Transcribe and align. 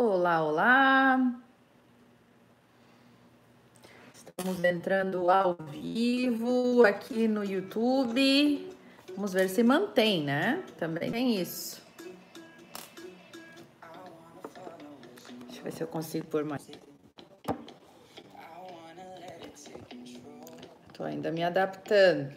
Olá, 0.00 0.44
olá. 0.44 1.40
Estamos 4.14 4.62
entrando 4.62 5.28
ao 5.28 5.56
vivo 5.72 6.84
aqui 6.84 7.26
no 7.26 7.42
YouTube. 7.42 8.70
Vamos 9.16 9.32
ver 9.32 9.48
se 9.48 9.60
mantém, 9.64 10.22
né? 10.22 10.62
Também 10.78 11.10
tem 11.10 11.40
isso. 11.40 11.82
Deixa 15.46 15.58
eu 15.58 15.64
ver 15.64 15.72
se 15.72 15.82
eu 15.82 15.88
consigo 15.88 16.28
pôr 16.28 16.44
mais. 16.44 16.70
Tô 20.92 21.02
ainda 21.02 21.32
me 21.32 21.42
adaptando. 21.42 22.36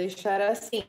Deixar 0.00 0.40
assim. 0.40 0.82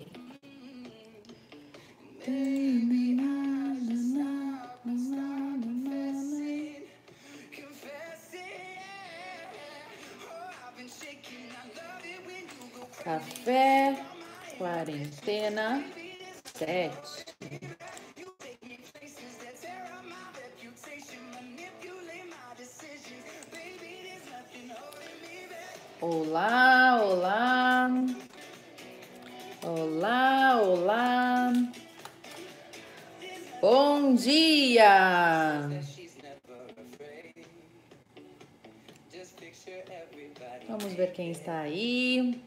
Quem 41.11 41.31
está 41.31 41.59
aí. 41.59 42.41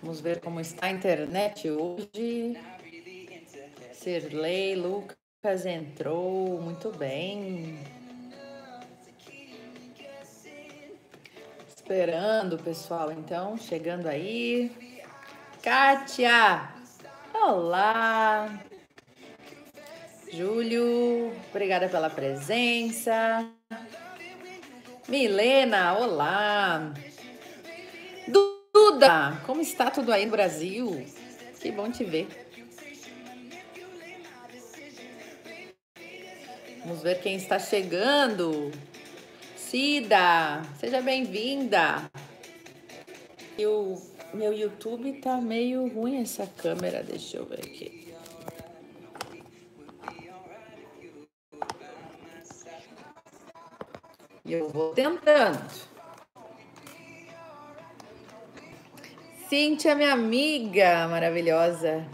Vamos 0.00 0.20
ver 0.20 0.40
como 0.40 0.60
está 0.60 0.86
a 0.86 0.90
internet 0.90 1.68
hoje. 1.70 2.56
Sirley, 3.92 4.74
Lucas 4.74 5.66
entrou, 5.66 6.60
muito 6.60 6.90
bem. 6.90 7.78
Esperando, 11.68 12.58
pessoal, 12.58 13.12
então, 13.12 13.56
chegando 13.56 14.08
aí. 14.08 15.02
Kátia! 15.62 16.72
Olá! 17.34 18.60
Júlio, 20.32 21.32
obrigada 21.50 21.88
pela 21.88 22.08
presença. 22.08 23.52
Milena, 25.12 25.92
olá! 25.98 26.94
Duda, 28.26 29.42
como 29.44 29.60
está 29.60 29.90
tudo 29.90 30.10
aí 30.10 30.24
no 30.24 30.32
Brasil? 30.32 31.04
Que 31.60 31.70
bom 31.70 31.90
te 31.90 32.02
ver. 32.02 32.28
Vamos 36.78 37.02
ver 37.02 37.20
quem 37.20 37.36
está 37.36 37.58
chegando. 37.58 38.72
Cida, 39.54 40.62
seja 40.80 41.02
bem-vinda. 41.02 42.10
O 43.60 44.00
meu 44.32 44.54
YouTube 44.54 45.20
tá 45.20 45.36
meio 45.36 45.88
ruim 45.88 46.22
essa 46.22 46.46
câmera, 46.46 47.02
deixa 47.02 47.36
eu 47.36 47.44
ver 47.44 47.60
aqui. 47.60 48.01
Eu 54.52 54.68
vou 54.68 54.92
tentando. 54.92 55.92
Cíntia, 59.48 59.94
minha 59.94 60.12
amiga 60.12 61.08
maravilhosa. 61.08 62.06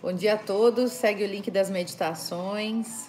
Bom 0.00 0.12
dia 0.12 0.34
a 0.34 0.38
todos. 0.38 0.92
Segue 0.92 1.24
o 1.24 1.26
link 1.26 1.50
das 1.50 1.70
meditações. 1.70 3.08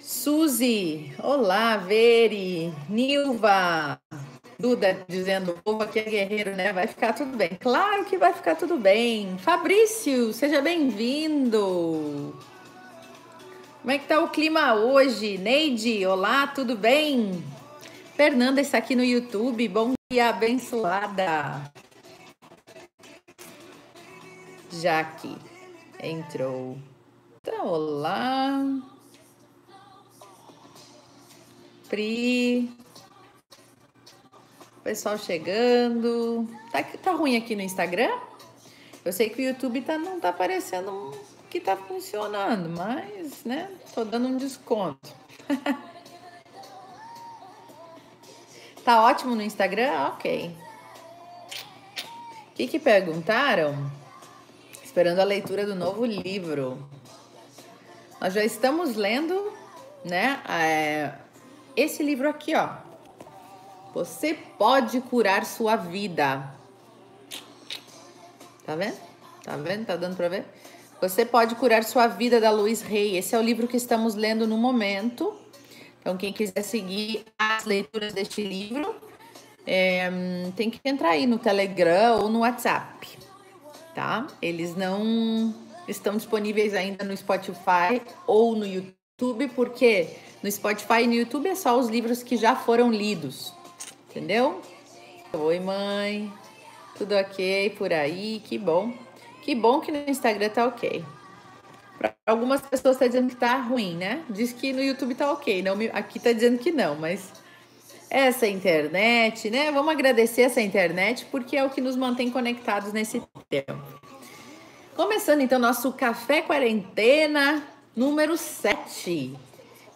Suzy, 0.00 1.14
olá, 1.22 1.76
Veri, 1.76 2.72
Nilva, 2.88 4.00
Duda 4.60 5.04
dizendo, 5.06 5.52
o 5.52 5.62
povo 5.62 5.84
aqui 5.84 6.00
é 6.00 6.02
guerreiro, 6.02 6.56
né? 6.56 6.72
Vai 6.72 6.88
ficar 6.88 7.12
tudo 7.12 7.36
bem. 7.36 7.50
Claro 7.60 8.04
que 8.06 8.18
vai 8.18 8.32
ficar 8.32 8.56
tudo 8.56 8.76
bem. 8.76 9.38
Fabrício, 9.38 10.32
seja 10.32 10.60
bem-vindo. 10.60 12.36
Como 13.80 13.92
é 13.92 13.98
que 13.98 14.08
tá 14.08 14.18
o 14.18 14.30
clima 14.30 14.74
hoje? 14.74 15.38
Neide, 15.38 16.04
olá, 16.04 16.48
tudo 16.48 16.76
bem? 16.76 17.40
Fernanda 18.16 18.60
está 18.60 18.78
aqui 18.78 18.96
no 18.96 19.04
YouTube. 19.04 19.68
Bom 19.68 19.92
dia, 20.10 20.30
abençoada. 20.30 21.70
Jaque 24.72 25.36
entrou. 26.02 26.76
Então, 27.40 27.64
olá. 27.64 28.60
Pri. 31.88 32.68
Pessoal 34.88 35.18
chegando. 35.18 36.48
Tá, 36.72 36.82
tá 36.82 37.12
ruim 37.12 37.36
aqui 37.36 37.54
no 37.54 37.60
Instagram? 37.60 38.08
Eu 39.04 39.12
sei 39.12 39.28
que 39.28 39.42
o 39.42 39.44
YouTube 39.44 39.82
tá, 39.82 39.98
não 39.98 40.18
tá 40.18 40.30
aparecendo 40.30 41.14
que 41.50 41.60
tá 41.60 41.76
funcionando, 41.76 42.70
mas, 42.70 43.44
né, 43.44 43.70
tô 43.94 44.02
dando 44.02 44.28
um 44.28 44.38
desconto. 44.38 45.14
tá 48.82 49.02
ótimo 49.02 49.34
no 49.34 49.42
Instagram? 49.42 49.92
Ok. 50.14 50.56
O 52.48 52.54
que 52.54 52.66
que 52.66 52.78
perguntaram? 52.78 53.92
Esperando 54.82 55.18
a 55.18 55.24
leitura 55.24 55.66
do 55.66 55.74
novo 55.74 56.06
livro. 56.06 56.82
Nós 58.18 58.32
já 58.32 58.42
estamos 58.42 58.96
lendo, 58.96 59.52
né, 60.02 60.42
é, 60.48 61.12
esse 61.76 62.02
livro 62.02 62.26
aqui, 62.26 62.54
ó. 62.54 62.87
Você 63.94 64.34
pode 64.34 65.00
curar 65.00 65.44
sua 65.44 65.76
vida. 65.76 66.54
Tá 68.64 68.76
vendo? 68.76 68.96
Tá 69.42 69.56
vendo? 69.56 69.86
Tá 69.86 69.96
dando 69.96 70.16
para 70.16 70.28
ver? 70.28 70.44
Você 71.00 71.24
pode 71.24 71.54
curar 71.54 71.84
sua 71.84 72.06
vida 72.06 72.40
da 72.40 72.50
Luiz 72.50 72.82
Rey. 72.82 73.16
Esse 73.16 73.34
é 73.34 73.38
o 73.38 73.42
livro 73.42 73.68
que 73.68 73.76
estamos 73.76 74.14
lendo 74.14 74.46
no 74.46 74.58
momento. 74.58 75.34
Então, 76.00 76.16
quem 76.16 76.32
quiser 76.32 76.62
seguir 76.62 77.24
as 77.38 77.64
leituras 77.64 78.12
deste 78.12 78.42
livro, 78.42 78.94
é, 79.66 80.10
tem 80.56 80.70
que 80.70 80.80
entrar 80.84 81.10
aí 81.10 81.26
no 81.26 81.38
Telegram 81.38 82.22
ou 82.22 82.28
no 82.28 82.40
WhatsApp, 82.40 83.18
tá? 83.94 84.26
Eles 84.40 84.74
não 84.74 85.54
estão 85.86 86.16
disponíveis 86.16 86.74
ainda 86.74 87.04
no 87.04 87.16
Spotify 87.16 88.00
ou 88.26 88.56
no 88.56 88.66
YouTube, 88.66 89.48
porque 89.54 90.16
no 90.42 90.50
Spotify 90.50 91.02
e 91.02 91.06
no 91.06 91.14
YouTube 91.14 91.48
é 91.48 91.54
só 91.54 91.78
os 91.78 91.88
livros 91.88 92.22
que 92.22 92.36
já 92.36 92.56
foram 92.56 92.90
lidos, 92.90 93.52
entendeu? 94.18 94.60
Oi, 95.32 95.60
mãe. 95.60 96.32
Tudo 96.96 97.14
ok 97.14 97.70
por 97.78 97.92
aí? 97.92 98.42
Que 98.44 98.58
bom. 98.58 98.92
Que 99.42 99.54
bom 99.54 99.80
que 99.80 99.92
no 99.92 100.10
Instagram 100.10 100.48
tá 100.48 100.66
ok. 100.66 101.04
Para 101.96 102.16
algumas 102.26 102.60
pessoas 102.60 102.96
tá 102.96 103.06
dizendo 103.06 103.28
que 103.28 103.36
tá 103.36 103.56
ruim, 103.56 103.94
né? 103.94 104.24
Diz 104.28 104.52
que 104.52 104.72
no 104.72 104.82
YouTube 104.82 105.14
tá 105.14 105.30
ok. 105.30 105.62
Não, 105.62 105.76
aqui 105.92 106.18
tá 106.18 106.32
dizendo 106.32 106.58
que 106.58 106.72
não, 106.72 106.96
mas 106.96 107.32
essa 108.10 108.48
internet, 108.48 109.48
né? 109.50 109.70
Vamos 109.70 109.92
agradecer 109.92 110.42
essa 110.42 110.60
internet 110.60 111.24
porque 111.30 111.56
é 111.56 111.64
o 111.64 111.70
que 111.70 111.80
nos 111.80 111.94
mantém 111.94 112.28
conectados 112.28 112.92
nesse 112.92 113.22
tempo. 113.48 113.80
Começando 114.96 115.42
então 115.42 115.60
nosso 115.60 115.92
café 115.92 116.42
quarentena 116.42 117.62
número 117.94 118.36
7. 118.36 119.38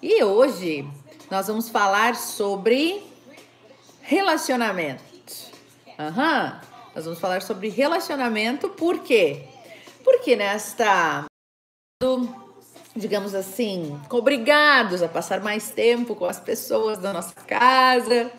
E 0.00 0.22
hoje 0.22 0.88
nós 1.28 1.48
vamos 1.48 1.68
falar 1.68 2.14
sobre 2.14 3.11
relacionamento. 4.02 5.02
Aham. 5.98 6.60
Uhum. 6.62 6.72
Nós 6.94 7.04
vamos 7.04 7.20
falar 7.20 7.40
sobre 7.40 7.70
relacionamento, 7.70 8.68
por 8.68 8.98
quê? 8.98 9.44
Porque 10.04 10.36
nesta, 10.36 11.24
digamos 12.94 13.34
assim, 13.34 13.98
obrigados 14.10 15.02
a 15.02 15.08
passar 15.08 15.40
mais 15.40 15.70
tempo 15.70 16.14
com 16.14 16.26
as 16.26 16.38
pessoas 16.38 16.98
da 16.98 17.12
nossa 17.14 17.34
casa, 17.34 18.30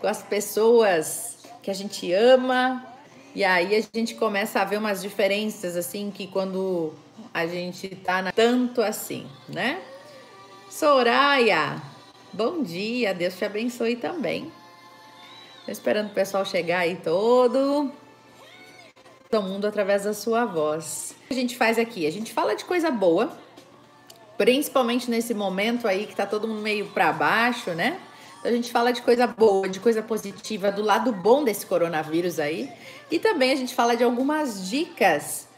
com 0.00 0.06
as 0.06 0.22
pessoas 0.22 1.38
que 1.60 1.70
a 1.70 1.74
gente 1.74 2.12
ama, 2.12 2.86
e 3.34 3.42
aí 3.42 3.74
a 3.74 3.98
gente 3.98 4.14
começa 4.14 4.60
a 4.60 4.64
ver 4.64 4.78
umas 4.78 5.02
diferenças 5.02 5.76
assim 5.76 6.12
que 6.12 6.28
quando 6.28 6.94
a 7.34 7.44
gente 7.44 7.88
tá 7.88 8.22
na... 8.22 8.30
tanto 8.30 8.80
assim, 8.80 9.26
né? 9.48 9.82
Soraya, 10.70 11.82
bom 12.32 12.62
dia, 12.62 13.12
Deus 13.12 13.36
te 13.36 13.44
abençoe 13.44 13.96
também. 13.96 14.52
Tô 15.66 15.72
esperando 15.72 16.06
o 16.06 16.14
pessoal 16.14 16.44
chegar 16.44 16.78
aí 16.78 16.94
todo. 16.94 17.90
Todo 19.28 19.42
mundo 19.42 19.66
através 19.66 20.04
da 20.04 20.14
sua 20.14 20.44
voz. 20.44 21.16
O 21.24 21.26
que 21.26 21.34
a 21.34 21.36
gente 21.36 21.56
faz 21.56 21.76
aqui? 21.76 22.06
A 22.06 22.12
gente 22.12 22.32
fala 22.32 22.54
de 22.54 22.64
coisa 22.64 22.88
boa, 22.88 23.36
principalmente 24.38 25.10
nesse 25.10 25.34
momento 25.34 25.88
aí 25.88 26.06
que 26.06 26.14
tá 26.14 26.24
todo 26.24 26.46
mundo 26.46 26.62
meio 26.62 26.86
para 26.90 27.12
baixo, 27.12 27.70
né? 27.70 27.98
A 28.44 28.50
gente 28.52 28.70
fala 28.70 28.92
de 28.92 29.02
coisa 29.02 29.26
boa, 29.26 29.68
de 29.68 29.80
coisa 29.80 30.00
positiva, 30.00 30.70
do 30.70 30.82
lado 30.82 31.10
bom 31.10 31.42
desse 31.42 31.66
coronavírus 31.66 32.38
aí. 32.38 32.70
E 33.10 33.18
também 33.18 33.50
a 33.50 33.56
gente 33.56 33.74
fala 33.74 33.96
de 33.96 34.04
algumas 34.04 34.70
dicas, 34.70 35.48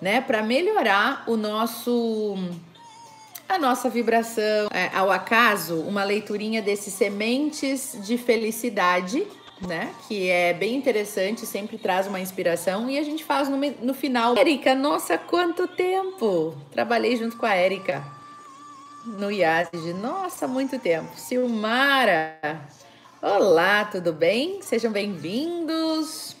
né, 0.00 0.20
para 0.20 0.42
melhorar 0.42 1.22
o 1.28 1.36
nosso 1.36 2.36
a 3.48 3.58
nossa 3.58 3.88
vibração. 3.88 4.68
É, 4.72 4.90
ao 4.92 5.12
acaso, 5.12 5.82
uma 5.82 6.02
leiturinha 6.02 6.60
desses 6.60 6.94
Sementes 6.94 7.96
de 8.02 8.18
Felicidade, 8.18 9.24
né? 9.66 9.94
Que 10.08 10.28
é 10.28 10.52
bem 10.52 10.74
interessante, 10.74 11.46
sempre 11.46 11.78
traz 11.78 12.06
uma 12.06 12.20
inspiração. 12.20 12.88
E 12.88 12.98
a 12.98 13.02
gente 13.02 13.24
faz 13.24 13.48
no, 13.48 13.56
no 13.56 13.94
final. 13.94 14.36
Érica, 14.36 14.74
nossa, 14.74 15.16
quanto 15.16 15.66
tempo! 15.66 16.54
Trabalhei 16.70 17.16
junto 17.16 17.36
com 17.36 17.46
a 17.46 17.54
Érica 17.54 18.04
no 19.04 19.30
IASG. 19.30 19.92
Nossa, 19.94 20.46
muito 20.46 20.78
tempo. 20.78 21.10
Silmara, 21.16 22.38
olá, 23.20 23.84
tudo 23.84 24.12
bem? 24.12 24.60
Sejam 24.62 24.92
bem-vindos. 24.92 26.36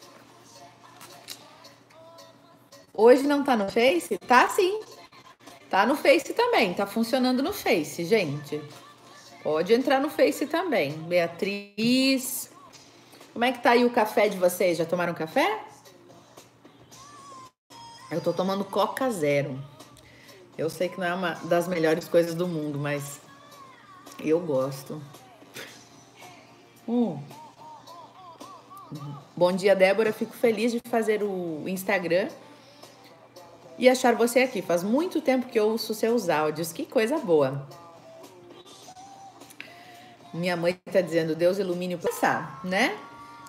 Hoje 2.94 3.22
não 3.22 3.42
tá 3.42 3.56
no 3.56 3.70
Face? 3.70 4.18
Tá 4.18 4.48
sim. 4.48 4.80
Tá 5.70 5.86
no 5.86 5.96
Face 5.96 6.34
também, 6.34 6.74
tá 6.74 6.86
funcionando 6.86 7.42
no 7.42 7.52
Face, 7.52 8.04
gente. 8.04 8.62
Pode 9.42 9.72
entrar 9.72 10.00
no 10.00 10.10
Face 10.10 10.46
também. 10.46 10.92
Beatriz. 10.92 12.51
Como 13.32 13.44
é 13.44 13.52
que 13.52 13.62
tá 13.62 13.70
aí 13.70 13.84
o 13.84 13.90
café 13.90 14.28
de 14.28 14.36
vocês? 14.36 14.76
Já 14.76 14.84
tomaram 14.84 15.14
café? 15.14 15.64
Eu 18.10 18.20
tô 18.20 18.32
tomando 18.32 18.62
Coca 18.62 19.10
Zero. 19.10 19.58
Eu 20.56 20.68
sei 20.68 20.88
que 20.90 21.00
não 21.00 21.06
é 21.06 21.14
uma 21.14 21.32
das 21.44 21.66
melhores 21.66 22.06
coisas 22.06 22.34
do 22.34 22.46
mundo, 22.46 22.78
mas 22.78 23.20
eu 24.22 24.38
gosto. 24.38 25.02
Hum. 26.86 27.18
Bom 29.34 29.50
dia, 29.50 29.74
Débora. 29.74 30.12
Fico 30.12 30.34
feliz 30.34 30.72
de 30.72 30.80
fazer 30.90 31.22
o 31.22 31.66
Instagram 31.66 32.28
e 33.78 33.88
achar 33.88 34.14
você 34.14 34.40
aqui. 34.40 34.60
Faz 34.60 34.82
muito 34.82 35.22
tempo 35.22 35.46
que 35.46 35.58
eu 35.58 35.68
ouço 35.70 35.94
seus 35.94 36.28
áudios. 36.28 36.70
Que 36.70 36.84
coisa 36.84 37.16
boa. 37.16 37.66
Minha 40.34 40.54
mãe 40.54 40.78
está 40.86 41.00
dizendo, 41.00 41.34
Deus 41.34 41.58
ilumine 41.58 41.94
o 41.94 41.98
passar, 41.98 42.60
né? 42.62 42.94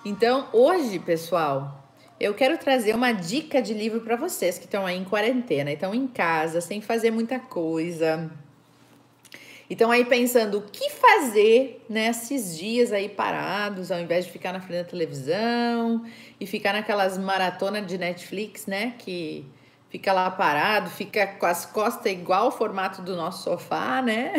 Então, 0.04 0.48
hoje, 0.52 0.98
pessoal, 0.98 1.82
eu 2.20 2.34
quero 2.34 2.58
trazer 2.58 2.94
uma 2.94 3.12
dica 3.12 3.62
de 3.62 3.72
livro 3.72 4.02
para 4.02 4.16
vocês 4.16 4.58
que 4.58 4.66
estão 4.66 4.84
aí 4.84 4.98
em 4.98 5.04
quarentena, 5.04 5.72
estão 5.72 5.94
em 5.94 6.06
casa, 6.06 6.60
sem 6.60 6.82
fazer 6.82 7.10
muita 7.10 7.38
coisa. 7.38 8.30
Então 9.68 9.90
aí 9.90 10.04
pensando 10.04 10.58
o 10.58 10.62
que 10.62 10.90
fazer 10.90 11.82
nesses 11.88 12.56
dias 12.56 12.92
aí 12.92 13.08
parados, 13.08 13.90
ao 13.90 13.98
invés 13.98 14.26
de 14.26 14.30
ficar 14.30 14.52
na 14.52 14.60
frente 14.60 14.82
da 14.82 14.90
televisão 14.90 16.04
e 16.38 16.46
ficar 16.46 16.74
naquelas 16.74 17.16
maratonas 17.16 17.86
de 17.86 17.96
Netflix, 17.96 18.66
né, 18.66 18.94
que 18.98 19.44
fica 19.88 20.12
lá 20.12 20.30
parado, 20.30 20.90
fica 20.90 21.26
com 21.26 21.46
as 21.46 21.64
costas 21.64 22.12
igual 22.12 22.48
o 22.48 22.50
formato 22.50 23.00
do 23.00 23.16
nosso 23.16 23.44
sofá, 23.44 24.02
né? 24.02 24.34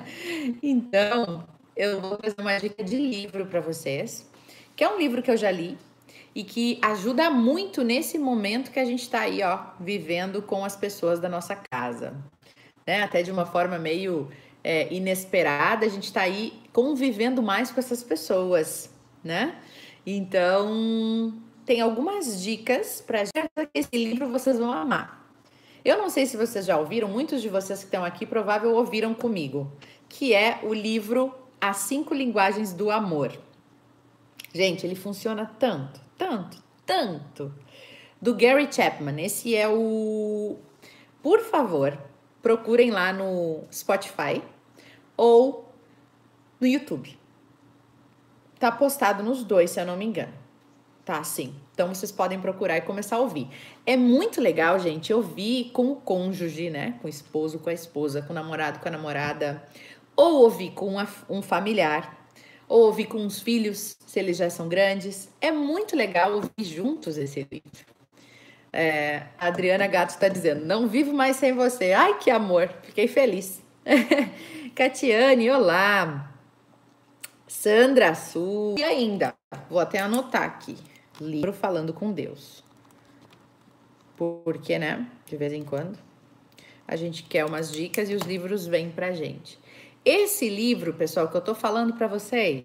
então, 0.62 1.44
eu 1.74 2.00
vou 2.00 2.16
trazer 2.18 2.36
uma 2.38 2.58
dica 2.58 2.84
de 2.84 2.96
livro 2.96 3.46
para 3.46 3.60
vocês, 3.60 4.28
que 4.78 4.84
é 4.84 4.88
um 4.88 4.96
livro 4.96 5.20
que 5.20 5.28
eu 5.28 5.36
já 5.36 5.50
li 5.50 5.76
e 6.32 6.44
que 6.44 6.78
ajuda 6.80 7.28
muito 7.30 7.82
nesse 7.82 8.16
momento 8.16 8.70
que 8.70 8.78
a 8.78 8.84
gente 8.84 9.02
está 9.02 9.22
aí, 9.22 9.42
ó, 9.42 9.58
vivendo 9.80 10.40
com 10.40 10.64
as 10.64 10.76
pessoas 10.76 11.18
da 11.18 11.28
nossa 11.28 11.56
casa, 11.56 12.14
né? 12.86 13.02
Até 13.02 13.24
de 13.24 13.32
uma 13.32 13.44
forma 13.44 13.76
meio 13.76 14.30
é, 14.62 14.94
inesperada, 14.94 15.84
a 15.84 15.88
gente 15.88 16.04
está 16.04 16.20
aí 16.20 16.52
convivendo 16.72 17.42
mais 17.42 17.72
com 17.72 17.80
essas 17.80 18.04
pessoas, 18.04 18.88
né? 19.24 19.56
Então, 20.06 21.34
tem 21.66 21.80
algumas 21.80 22.40
dicas 22.40 23.02
para 23.04 23.24
esse 23.74 23.90
livro 23.92 24.28
vocês 24.28 24.60
vão 24.60 24.72
amar. 24.72 25.28
Eu 25.84 25.98
não 25.98 26.08
sei 26.08 26.24
se 26.24 26.36
vocês 26.36 26.64
já 26.64 26.78
ouviram, 26.78 27.08
muitos 27.08 27.42
de 27.42 27.48
vocês 27.48 27.80
que 27.80 27.86
estão 27.86 28.04
aqui 28.04 28.24
provavelmente 28.24 28.78
ouviram 28.78 29.12
comigo, 29.12 29.72
que 30.08 30.32
é 30.32 30.60
o 30.62 30.72
livro 30.72 31.34
As 31.60 31.78
Cinco 31.78 32.14
Linguagens 32.14 32.72
do 32.72 32.92
Amor. 32.92 33.47
Gente, 34.52 34.86
ele 34.86 34.94
funciona 34.94 35.46
tanto, 35.58 36.00
tanto, 36.16 36.62
tanto. 36.86 37.54
Do 38.20 38.34
Gary 38.34 38.68
Chapman. 38.72 39.22
Esse 39.22 39.54
é 39.54 39.68
o. 39.68 40.56
Por 41.22 41.40
favor, 41.40 41.96
procurem 42.42 42.90
lá 42.90 43.12
no 43.12 43.64
Spotify 43.72 44.42
ou 45.16 45.72
no 46.60 46.66
YouTube. 46.66 47.16
Tá 48.58 48.72
postado 48.72 49.22
nos 49.22 49.44
dois, 49.44 49.70
se 49.70 49.80
eu 49.80 49.86
não 49.86 49.96
me 49.96 50.04
engano. 50.04 50.32
Tá, 51.04 51.22
sim. 51.22 51.54
Então 51.72 51.94
vocês 51.94 52.10
podem 52.10 52.40
procurar 52.40 52.76
e 52.76 52.80
começar 52.80 53.16
a 53.16 53.20
ouvir. 53.20 53.48
É 53.86 53.96
muito 53.96 54.40
legal, 54.40 54.78
gente, 54.78 55.14
ouvir 55.14 55.70
com 55.72 55.92
o 55.92 55.96
cônjuge, 55.96 56.70
né? 56.70 56.98
Com 57.00 57.06
o 57.06 57.08
esposo, 57.08 57.60
com 57.60 57.70
a 57.70 57.72
esposa, 57.72 58.20
com 58.20 58.32
o 58.32 58.34
namorado, 58.34 58.80
com 58.80 58.88
a 58.88 58.90
namorada. 58.90 59.62
Ou 60.16 60.42
ouvir 60.42 60.72
com 60.72 60.96
um 61.30 61.40
familiar. 61.40 62.17
Ou 62.68 62.82
ouvir 62.82 63.06
com 63.06 63.24
os 63.24 63.40
filhos, 63.40 63.96
se 64.06 64.18
eles 64.18 64.36
já 64.36 64.50
são 64.50 64.68
grandes. 64.68 65.28
É 65.40 65.50
muito 65.50 65.96
legal 65.96 66.34
ouvir 66.34 66.64
juntos 66.64 67.16
esse 67.16 67.46
livro. 67.50 67.70
É, 68.72 69.22
a 69.38 69.46
Adriana 69.46 69.86
Gato 69.86 70.10
está 70.10 70.28
dizendo: 70.28 70.66
Não 70.66 70.86
vivo 70.86 71.12
mais 71.12 71.36
sem 71.36 71.54
você. 71.54 71.92
Ai, 71.92 72.18
que 72.18 72.30
amor! 72.30 72.68
Fiquei 72.82 73.08
feliz. 73.08 73.62
Catiane, 74.74 75.50
olá. 75.50 76.30
Sandra 77.46 78.14
Sul. 78.14 78.76
E 78.78 78.84
ainda, 78.84 79.34
vou 79.70 79.80
até 79.80 79.98
anotar 79.98 80.42
aqui 80.42 80.76
livro 81.20 81.52
falando 81.52 81.92
com 81.92 82.12
Deus. 82.12 82.62
Porque, 84.16 84.78
né, 84.78 85.06
de 85.26 85.36
vez 85.36 85.52
em 85.52 85.62
quando, 85.62 85.98
a 86.86 86.96
gente 86.96 87.22
quer 87.22 87.44
umas 87.44 87.70
dicas 87.70 88.10
e 88.10 88.14
os 88.14 88.22
livros 88.22 88.66
vêm 88.66 88.90
pra 88.90 89.12
gente. 89.12 89.58
Esse 90.10 90.48
livro, 90.48 90.94
pessoal, 90.94 91.28
que 91.28 91.36
eu 91.36 91.40
tô 91.42 91.54
falando 91.54 91.92
para 91.92 92.06
vocês, 92.06 92.64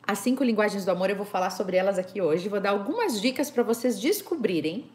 as 0.00 0.20
cinco 0.20 0.44
linguagens 0.44 0.84
do 0.84 0.92
amor, 0.92 1.10
eu 1.10 1.16
vou 1.16 1.26
falar 1.26 1.50
sobre 1.50 1.76
elas 1.76 1.98
aqui 1.98 2.22
hoje, 2.22 2.48
vou 2.48 2.60
dar 2.60 2.70
algumas 2.70 3.20
dicas 3.20 3.50
para 3.50 3.64
vocês 3.64 3.98
descobrirem 3.98 4.88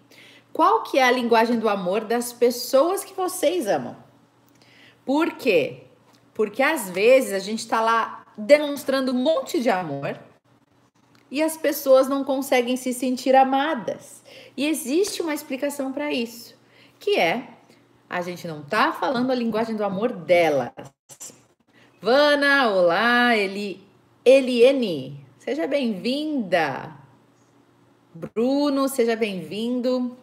qual 0.54 0.82
que 0.84 0.98
é 0.98 1.04
a 1.04 1.12
linguagem 1.12 1.60
do 1.60 1.68
amor 1.68 2.06
das 2.06 2.32
pessoas 2.32 3.04
que 3.04 3.14
vocês 3.14 3.68
amam. 3.68 3.98
Por 5.06 5.34
quê? 5.34 5.84
Porque 6.34 6.64
às 6.64 6.90
vezes 6.90 7.34
a 7.34 7.40
gente 7.40 7.68
tá 7.68 7.82
lá 7.82 8.24
demonstrando 8.38 9.12
um 9.12 9.22
monte 9.22 9.62
de 9.62 9.70
amor, 9.70 10.18
e 11.30 11.44
as 11.44 11.58
pessoas 11.58 12.08
não 12.08 12.24
conseguem 12.24 12.78
se 12.78 12.94
sentir 12.94 13.36
amadas. 13.36 14.24
E 14.56 14.66
existe 14.66 15.22
uma 15.22 15.34
explicação 15.34 15.92
para 15.92 16.14
isso, 16.14 16.58
que 16.98 17.20
é 17.20 17.46
a 18.10 18.22
gente 18.22 18.48
não 18.48 18.64
tá 18.64 18.94
falando 18.94 19.32
a 19.32 19.36
linguagem 19.36 19.76
do 19.76 19.84
amor 19.84 20.14
delas. 20.14 20.72
Vana, 22.04 22.68
olá, 22.68 23.38
Eli, 23.38 23.80
Eliene, 24.26 25.24
seja 25.38 25.68
bem-vinda. 25.68 26.92
Bruno, 28.12 28.90
seja 28.90 29.16
bem-vindo. 29.16 30.18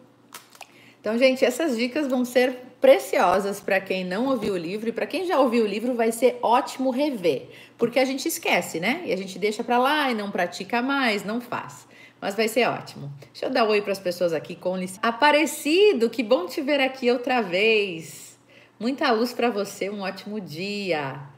Então, 0.99 1.17
gente, 1.17 1.45
essas 1.45 1.77
dicas 1.77 2.05
vão 2.09 2.25
ser 2.25 2.53
preciosas 2.81 3.61
para 3.61 3.79
quem 3.79 4.03
não 4.03 4.27
ouviu 4.27 4.55
o 4.55 4.57
livro 4.57 4.89
e 4.89 4.91
para 4.91 5.07
quem 5.07 5.25
já 5.25 5.39
ouviu 5.39 5.63
o 5.63 5.67
livro 5.67 5.93
vai 5.93 6.11
ser 6.11 6.37
ótimo 6.41 6.91
rever, 6.91 7.47
porque 7.77 7.97
a 7.97 8.03
gente 8.03 8.27
esquece, 8.27 8.81
né? 8.81 9.03
E 9.05 9.13
a 9.13 9.15
gente 9.15 9.39
deixa 9.39 9.63
para 9.63 9.77
lá 9.77 10.11
e 10.11 10.13
não 10.13 10.29
pratica 10.29 10.81
mais, 10.81 11.23
não 11.23 11.39
faz. 11.39 11.87
Mas 12.19 12.35
vai 12.35 12.49
ser 12.49 12.67
ótimo. 12.67 13.09
Deixa 13.31 13.45
eu 13.45 13.49
dar 13.49 13.63
um 13.63 13.69
oi 13.69 13.81
para 13.81 13.93
as 13.93 13.99
pessoas 13.99 14.33
aqui 14.33 14.53
com 14.53 14.75
licença. 14.75 14.99
Aparecido, 15.01 16.09
que 16.09 16.23
bom 16.23 16.45
te 16.45 16.59
ver 16.59 16.81
aqui 16.81 17.09
outra 17.09 17.39
vez. 17.39 18.37
Muita 18.77 19.09
luz 19.13 19.31
para 19.31 19.49
você, 19.49 19.89
um 19.89 20.01
ótimo 20.01 20.41
dia. 20.41 21.28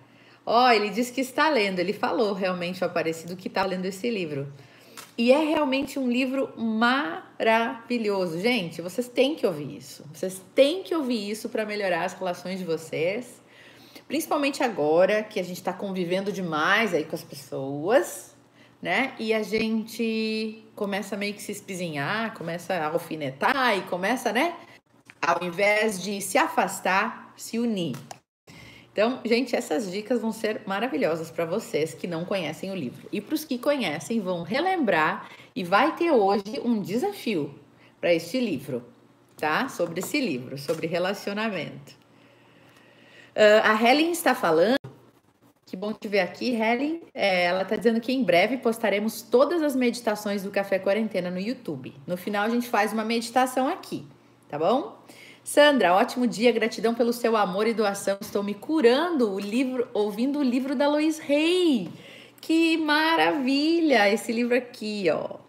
Ó, 0.45 0.65
oh, 0.65 0.69
ele 0.69 0.89
disse 0.89 1.11
que 1.11 1.21
está 1.21 1.49
lendo, 1.49 1.79
ele 1.79 1.93
falou 1.93 2.33
realmente 2.33 2.83
o 2.83 2.87
Aparecido 2.87 3.35
que 3.35 3.47
está 3.47 3.63
lendo 3.63 3.85
esse 3.85 4.09
livro. 4.09 4.51
E 5.17 5.31
é 5.31 5.37
realmente 5.37 5.99
um 5.99 6.09
livro 6.09 6.51
maravilhoso. 6.57 8.39
Gente, 8.39 8.81
vocês 8.81 9.07
têm 9.07 9.35
que 9.35 9.45
ouvir 9.45 9.77
isso. 9.77 10.03
Vocês 10.11 10.41
têm 10.55 10.81
que 10.81 10.95
ouvir 10.95 11.29
isso 11.29 11.47
para 11.49 11.65
melhorar 11.65 12.05
as 12.05 12.13
relações 12.13 12.57
de 12.57 12.65
vocês. 12.65 13.41
Principalmente 14.07 14.63
agora 14.63 15.23
que 15.23 15.39
a 15.39 15.43
gente 15.43 15.57
está 15.57 15.71
convivendo 15.71 16.31
demais 16.31 16.93
aí 16.93 17.03
com 17.03 17.15
as 17.15 17.23
pessoas, 17.23 18.35
né? 18.81 19.13
E 19.19 19.33
a 19.33 19.43
gente 19.43 20.65
começa 20.75 21.15
meio 21.15 21.33
que 21.33 21.41
se 21.41 21.51
espizinhar, 21.51 22.33
começa 22.33 22.73
a 22.73 22.87
alfinetar 22.87 23.77
e 23.77 23.81
começa, 23.83 24.33
né? 24.33 24.55
Ao 25.21 25.43
invés 25.43 26.01
de 26.01 26.19
se 26.19 26.37
afastar, 26.37 27.33
se 27.37 27.59
unir. 27.59 27.95
Então, 28.91 29.21
gente, 29.23 29.55
essas 29.55 29.89
dicas 29.89 30.19
vão 30.19 30.33
ser 30.33 30.61
maravilhosas 30.65 31.31
para 31.31 31.45
vocês 31.45 31.93
que 31.93 32.07
não 32.07 32.25
conhecem 32.25 32.71
o 32.71 32.75
livro. 32.75 33.07
E 33.11 33.21
para 33.21 33.35
os 33.35 33.45
que 33.45 33.57
conhecem, 33.57 34.19
vão 34.19 34.43
relembrar 34.43 35.29
e 35.55 35.63
vai 35.63 35.95
ter 35.95 36.11
hoje 36.11 36.59
um 36.63 36.81
desafio 36.81 37.55
para 38.01 38.13
este 38.13 38.39
livro, 38.39 38.83
tá? 39.37 39.69
Sobre 39.69 39.99
esse 39.99 40.19
livro, 40.19 40.57
sobre 40.57 40.87
relacionamento. 40.87 41.93
Uh, 43.31 43.63
a 43.63 43.81
Helen 43.81 44.11
está 44.11 44.35
falando. 44.35 44.75
Que 45.65 45.77
bom 45.77 45.93
te 45.93 46.09
ver 46.09 46.19
aqui, 46.19 46.53
Helen. 46.53 47.01
É, 47.13 47.45
ela 47.45 47.61
está 47.61 47.77
dizendo 47.77 48.01
que 48.01 48.11
em 48.11 48.21
breve 48.21 48.57
postaremos 48.57 49.21
todas 49.21 49.61
as 49.63 49.73
meditações 49.73 50.43
do 50.43 50.51
Café 50.51 50.77
Quarentena 50.77 51.31
no 51.31 51.39
YouTube. 51.39 51.95
No 52.05 52.17
final, 52.17 52.43
a 52.43 52.49
gente 52.49 52.67
faz 52.67 52.91
uma 52.91 53.05
meditação 53.05 53.69
aqui, 53.69 54.05
tá 54.49 54.59
bom? 54.59 55.01
Sandra, 55.43 55.93
ótimo 55.95 56.27
dia, 56.27 56.51
gratidão 56.51 56.93
pelo 56.93 57.11
seu 57.11 57.35
amor 57.35 57.67
e 57.67 57.73
doação. 57.73 58.17
Estou 58.21 58.43
me 58.43 58.53
curando 58.53 59.31
o 59.31 59.39
livro, 59.39 59.87
ouvindo 59.93 60.39
o 60.39 60.43
livro 60.43 60.75
da 60.75 60.87
Lois 60.87 61.17
Rey. 61.19 61.89
Que 62.39 62.77
maravilha! 62.77 64.09
Esse 64.09 64.31
livro 64.31 64.55
aqui, 64.55 65.05
ó. 65.11 65.39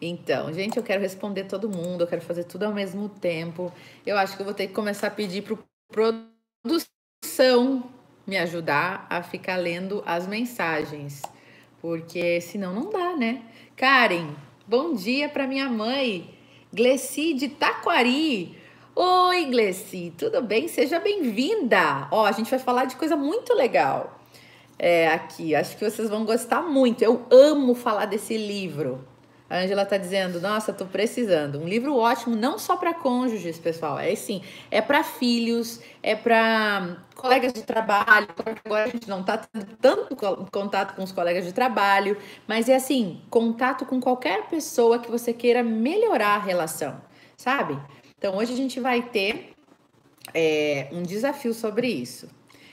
Então, 0.00 0.52
gente, 0.52 0.76
eu 0.76 0.82
quero 0.82 1.00
responder 1.00 1.44
todo 1.44 1.68
mundo, 1.68 2.02
eu 2.02 2.06
quero 2.06 2.22
fazer 2.22 2.44
tudo 2.44 2.64
ao 2.64 2.72
mesmo 2.72 3.08
tempo. 3.08 3.72
Eu 4.04 4.16
acho 4.18 4.36
que 4.36 4.42
eu 4.42 4.44
vou 4.44 4.54
ter 4.54 4.66
que 4.66 4.74
começar 4.74 5.08
a 5.08 5.10
pedir 5.10 5.42
para 5.42 5.56
produção 5.90 7.84
me 8.26 8.36
ajudar 8.38 9.06
a 9.10 9.22
ficar 9.22 9.56
lendo 9.56 10.02
as 10.06 10.26
mensagens, 10.26 11.22
porque 11.80 12.40
senão 12.40 12.74
não 12.74 12.90
dá, 12.90 13.14
né? 13.16 13.42
Karen, 13.76 14.34
bom 14.66 14.94
dia 14.94 15.28
para 15.28 15.46
minha 15.46 15.68
mãe. 15.68 16.33
Gleci 16.74 17.34
de 17.34 17.50
Taquari. 17.50 18.58
Oi, 18.96 19.44
Gleci, 19.44 20.12
tudo 20.18 20.42
bem? 20.42 20.66
Seja 20.66 20.98
bem-vinda. 20.98 22.08
Ó, 22.10 22.26
a 22.26 22.32
gente 22.32 22.50
vai 22.50 22.58
falar 22.58 22.86
de 22.86 22.96
coisa 22.96 23.14
muito 23.14 23.54
legal 23.54 24.20
é, 24.76 25.06
aqui. 25.06 25.54
Acho 25.54 25.76
que 25.76 25.88
vocês 25.88 26.10
vão 26.10 26.24
gostar 26.24 26.62
muito. 26.62 27.04
Eu 27.04 27.26
amo 27.30 27.76
falar 27.76 28.06
desse 28.06 28.36
livro. 28.36 29.06
A 29.48 29.58
Angela 29.58 29.84
tá 29.84 29.98
dizendo: 29.98 30.40
Nossa, 30.40 30.72
tô 30.72 30.86
precisando. 30.86 31.60
Um 31.60 31.68
livro 31.68 31.94
ótimo, 31.96 32.34
não 32.34 32.58
só 32.58 32.76
para 32.76 32.94
cônjuges, 32.94 33.58
pessoal. 33.58 33.98
É 33.98 34.14
sim, 34.14 34.42
é 34.70 34.80
para 34.80 35.04
filhos, 35.04 35.80
é 36.02 36.16
para 36.16 36.96
colegas 37.14 37.52
de 37.52 37.62
trabalho. 37.62 38.26
Agora 38.64 38.84
a 38.84 38.88
gente 38.88 39.08
não 39.08 39.22
tá 39.22 39.38
tendo 39.38 39.66
tanto 39.76 40.16
contato 40.50 40.96
com 40.96 41.02
os 41.02 41.12
colegas 41.12 41.44
de 41.44 41.52
trabalho, 41.52 42.16
mas 42.48 42.68
é 42.68 42.76
assim: 42.76 43.20
contato 43.28 43.84
com 43.84 44.00
qualquer 44.00 44.48
pessoa 44.48 44.98
que 44.98 45.10
você 45.10 45.32
queira 45.32 45.62
melhorar 45.62 46.36
a 46.36 46.38
relação, 46.38 47.00
sabe? 47.36 47.78
Então 48.18 48.36
hoje 48.36 48.54
a 48.54 48.56
gente 48.56 48.80
vai 48.80 49.02
ter 49.02 49.54
é, 50.32 50.88
um 50.90 51.02
desafio 51.02 51.52
sobre 51.52 51.86
isso. 51.88 52.30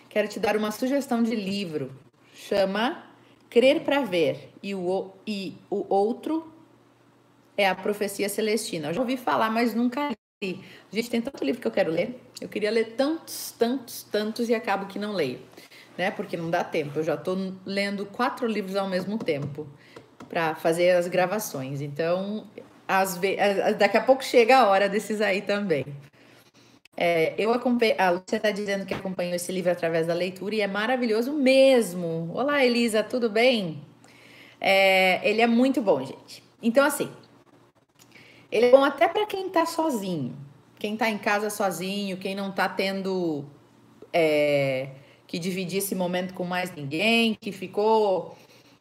Quero 0.08 0.28
te 0.30 0.40
dar 0.40 0.56
uma 0.56 0.72
sugestão 0.72 1.22
de 1.22 1.36
livro. 1.36 1.92
Chama 2.34 3.04
Crer 3.50 3.82
para 3.82 4.02
Ver 4.02 4.54
e 4.64 4.74
o, 4.74 5.12
e 5.28 5.58
o 5.70 5.86
outro 5.94 6.52
é 7.58 7.68
a 7.68 7.76
Profecia 7.76 8.30
Celestina. 8.30 8.90
Eu 8.90 8.94
já 8.94 9.02
ouvi 9.02 9.18
falar, 9.18 9.50
mas 9.50 9.74
nunca 9.74 10.10
li. 10.44 10.64
Gente, 10.92 11.10
tem 11.10 11.22
tanto 11.22 11.44
livro 11.44 11.62
que 11.62 11.68
eu 11.68 11.72
quero 11.72 11.92
ler. 11.92 12.20
Eu 12.40 12.50
queria 12.50 12.72
ler 12.72 12.96
tantos, 12.96 13.54
tantos, 13.58 14.04
tantos 14.04 14.50
e 14.50 14.56
acabo 14.56 14.88
que 14.88 14.98
não 14.98 15.14
leio, 15.14 15.40
né? 15.98 16.12
Porque 16.12 16.36
não 16.36 16.50
dá 16.50 16.64
tempo. 16.64 17.00
Eu 17.00 17.04
já 17.04 17.16
estou 17.16 17.38
lendo 17.66 18.06
quatro 18.06 18.48
livros 18.48 18.76
ao 18.76 18.90
mesmo 18.90 19.18
tempo 19.18 19.68
para 20.28 20.56
fazer 20.56 20.92
as 20.92 21.08
gravações. 21.08 21.82
Então, 21.82 22.48
vezes, 23.20 23.78
daqui 23.78 23.98
a 23.98 24.02
pouco 24.02 24.24
chega 24.24 24.58
a 24.58 24.68
hora 24.68 24.90
desses 24.90 25.22
aí 25.22 25.42
também. 25.42 25.86
É, 26.96 27.34
eu 27.38 27.54
acompanhei, 27.54 27.96
a 27.98 28.12
Lúcia 28.12 28.36
está 28.36 28.52
dizendo 28.52 28.86
que 28.86 28.94
acompanhou 28.94 29.34
esse 29.34 29.52
livro 29.52 29.72
através 29.72 30.08
da 30.08 30.14
leitura 30.14 30.56
e 30.56 30.62
é 30.62 30.68
maravilhoso 30.68 31.34
mesmo. 31.34 32.30
Olá, 32.34 32.64
Elisa, 32.66 33.02
tudo 33.02 33.30
bem? 33.30 33.82
É, 34.60 35.20
ele 35.28 35.42
é 35.42 35.48
muito 35.48 35.82
bom, 35.82 36.06
gente. 36.06 36.44
Então, 36.62 36.86
assim, 36.86 37.10
ele 38.52 38.68
é 38.68 38.72
bom 38.72 38.84
até 38.84 39.08
para 39.08 39.26
quem 39.26 39.48
está 39.48 39.66
sozinho. 39.66 40.36
Quem 40.78 40.94
está 40.94 41.10
em 41.10 41.18
casa 41.18 41.50
sozinho, 41.50 42.18
quem 42.18 42.36
não 42.36 42.50
está 42.50 42.68
tendo 42.68 43.46
é, 44.12 44.90
que 45.28 45.40
dividir 45.40 45.78
esse 45.78 45.96
momento 45.96 46.34
com 46.34 46.44
mais 46.44 46.74
ninguém, 46.76 47.36
que 47.40 47.52
ficou 47.52 48.36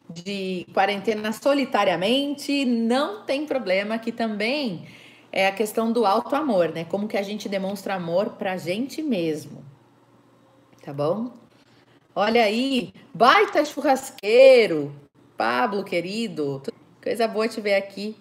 de 0.09 0.65
quarentena 0.73 1.31
solitariamente, 1.31 2.65
não 2.65 3.23
tem 3.23 3.45
problema, 3.45 3.97
que 3.97 4.11
também 4.11 4.85
é 5.31 5.47
a 5.47 5.51
questão 5.51 5.91
do 5.91 6.05
alto 6.05 6.35
amor, 6.35 6.69
né? 6.69 6.83
Como 6.83 7.07
que 7.07 7.17
a 7.17 7.23
gente 7.23 7.47
demonstra 7.47 7.95
amor 7.95 8.31
pra 8.31 8.57
gente 8.57 9.01
mesmo. 9.01 9.63
Tá 10.83 10.91
bom? 10.91 11.31
Olha 12.13 12.43
aí, 12.43 12.93
baita 13.13 13.63
churrasqueiro, 13.63 14.93
Pablo 15.37 15.83
querido, 15.83 16.61
coisa 17.01 17.27
boa 17.27 17.47
te 17.47 17.61
ver 17.61 17.75
aqui. 17.75 18.17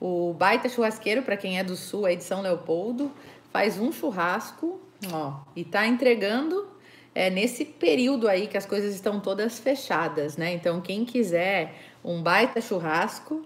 O 0.00 0.32
Baita 0.32 0.68
Churrasqueiro, 0.68 1.22
para 1.22 1.36
quem 1.36 1.58
é 1.58 1.64
do 1.64 1.76
sul, 1.76 2.06
aí 2.06 2.16
de 2.16 2.24
São 2.24 2.40
Leopoldo, 2.40 3.12
faz 3.52 3.78
um 3.78 3.92
churrasco, 3.92 4.80
ó, 5.12 5.40
e 5.54 5.62
tá 5.62 5.86
entregando 5.86 6.66
é, 7.14 7.28
nesse 7.28 7.64
período 7.64 8.26
aí 8.26 8.46
que 8.46 8.56
as 8.56 8.64
coisas 8.64 8.94
estão 8.94 9.20
todas 9.20 9.58
fechadas, 9.58 10.36
né? 10.36 10.52
Então, 10.52 10.80
quem 10.80 11.04
quiser 11.04 11.74
um 12.02 12.22
baita 12.22 12.60
churrasco, 12.60 13.44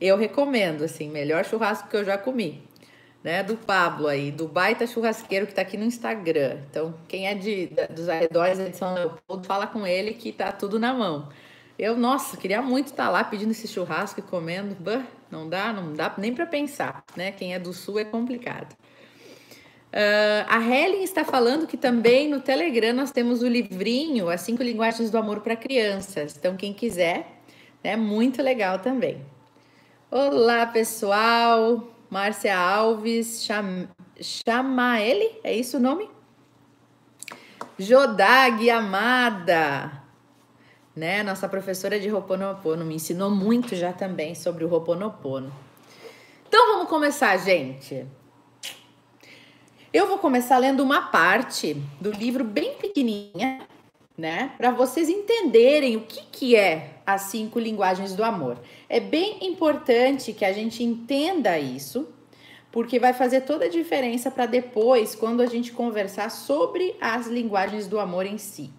eu 0.00 0.16
recomendo, 0.16 0.84
assim, 0.84 1.10
melhor 1.10 1.44
churrasco 1.44 1.88
que 1.88 1.96
eu 1.96 2.04
já 2.04 2.16
comi, 2.16 2.62
né? 3.22 3.42
Do 3.42 3.56
Pablo 3.56 4.06
aí, 4.06 4.30
do 4.30 4.48
baita 4.48 4.86
churrasqueiro 4.86 5.46
que 5.46 5.54
tá 5.54 5.62
aqui 5.62 5.76
no 5.76 5.84
Instagram. 5.84 6.60
Então, 6.70 6.94
quem 7.08 7.26
é 7.28 7.34
de, 7.34 7.70
dos 7.90 8.08
arredores 8.08 8.58
de 8.58 8.74
São 8.74 8.94
Leopoldo, 8.94 9.46
fala 9.46 9.66
com 9.66 9.86
ele 9.86 10.14
que 10.14 10.32
tá 10.32 10.50
tudo 10.50 10.78
na 10.78 10.94
mão. 10.94 11.28
Eu, 11.78 11.96
nossa, 11.96 12.36
queria 12.36 12.62
muito 12.62 12.86
estar 12.88 13.06
tá 13.06 13.10
lá 13.10 13.24
pedindo 13.24 13.50
esse 13.50 13.66
churrasco 13.66 14.20
e 14.20 14.22
comendo. 14.22 14.74
Bah, 14.78 15.04
não 15.30 15.48
dá, 15.48 15.72
não 15.72 15.92
dá 15.94 16.12
nem 16.18 16.34
para 16.34 16.46
pensar, 16.46 17.04
né? 17.16 17.30
Quem 17.32 17.54
é 17.54 17.58
do 17.58 17.72
sul 17.72 17.98
é 17.98 18.04
complicado. 18.04 18.74
Uh, 19.92 20.46
a 20.46 20.60
Helen 20.60 21.02
está 21.02 21.24
falando 21.24 21.66
que 21.66 21.76
também 21.76 22.28
no 22.28 22.40
Telegram 22.40 22.92
nós 22.92 23.10
temos 23.10 23.42
o 23.42 23.48
livrinho 23.48 24.28
As 24.28 24.40
Cinco 24.42 24.62
Linguagens 24.62 25.10
do 25.10 25.18
Amor 25.18 25.40
para 25.40 25.56
Crianças. 25.56 26.36
Então, 26.36 26.56
quem 26.56 26.72
quiser, 26.72 27.40
é 27.82 27.90
né, 27.90 27.96
muito 27.96 28.42
legal 28.42 28.78
também. 28.78 29.24
Olá, 30.10 30.66
pessoal. 30.66 31.88
Márcia 32.08 32.56
Alves, 32.56 33.44
cham... 33.44 33.88
chama 34.20 35.00
ele? 35.00 35.38
É 35.44 35.54
isso 35.54 35.76
o 35.76 35.80
nome? 35.80 36.10
Jodag, 37.78 38.68
amada 38.68 39.99
né? 41.00 41.22
Nossa 41.22 41.48
professora 41.48 41.98
de 41.98 42.10
Roponopono 42.10 42.84
me 42.84 42.96
ensinou 42.96 43.30
muito 43.30 43.74
já 43.74 43.90
também 43.90 44.34
sobre 44.34 44.66
o 44.66 44.68
Roponopono. 44.68 45.50
Então 46.46 46.74
vamos 46.74 46.90
começar, 46.90 47.34
gente. 47.38 48.06
Eu 49.90 50.06
vou 50.06 50.18
começar 50.18 50.58
lendo 50.58 50.82
uma 50.82 51.06
parte 51.06 51.74
do 51.98 52.10
livro 52.10 52.44
bem 52.44 52.74
pequenininha, 52.74 53.66
né? 54.16 54.52
Para 54.58 54.72
vocês 54.72 55.08
entenderem 55.08 55.96
o 55.96 56.02
que, 56.02 56.20
que 56.30 56.54
é 56.54 56.98
as 57.06 57.22
cinco 57.22 57.58
linguagens 57.58 58.14
do 58.14 58.22
amor. 58.22 58.58
É 58.86 59.00
bem 59.00 59.38
importante 59.46 60.34
que 60.34 60.44
a 60.44 60.52
gente 60.52 60.84
entenda 60.84 61.58
isso, 61.58 62.08
porque 62.70 62.98
vai 62.98 63.14
fazer 63.14 63.40
toda 63.40 63.64
a 63.64 63.70
diferença 63.70 64.30
para 64.30 64.44
depois, 64.44 65.14
quando 65.14 65.40
a 65.40 65.46
gente 65.46 65.72
conversar 65.72 66.30
sobre 66.30 66.94
as 67.00 67.26
linguagens 67.26 67.86
do 67.88 67.98
amor 67.98 68.26
em 68.26 68.36
si 68.36 68.70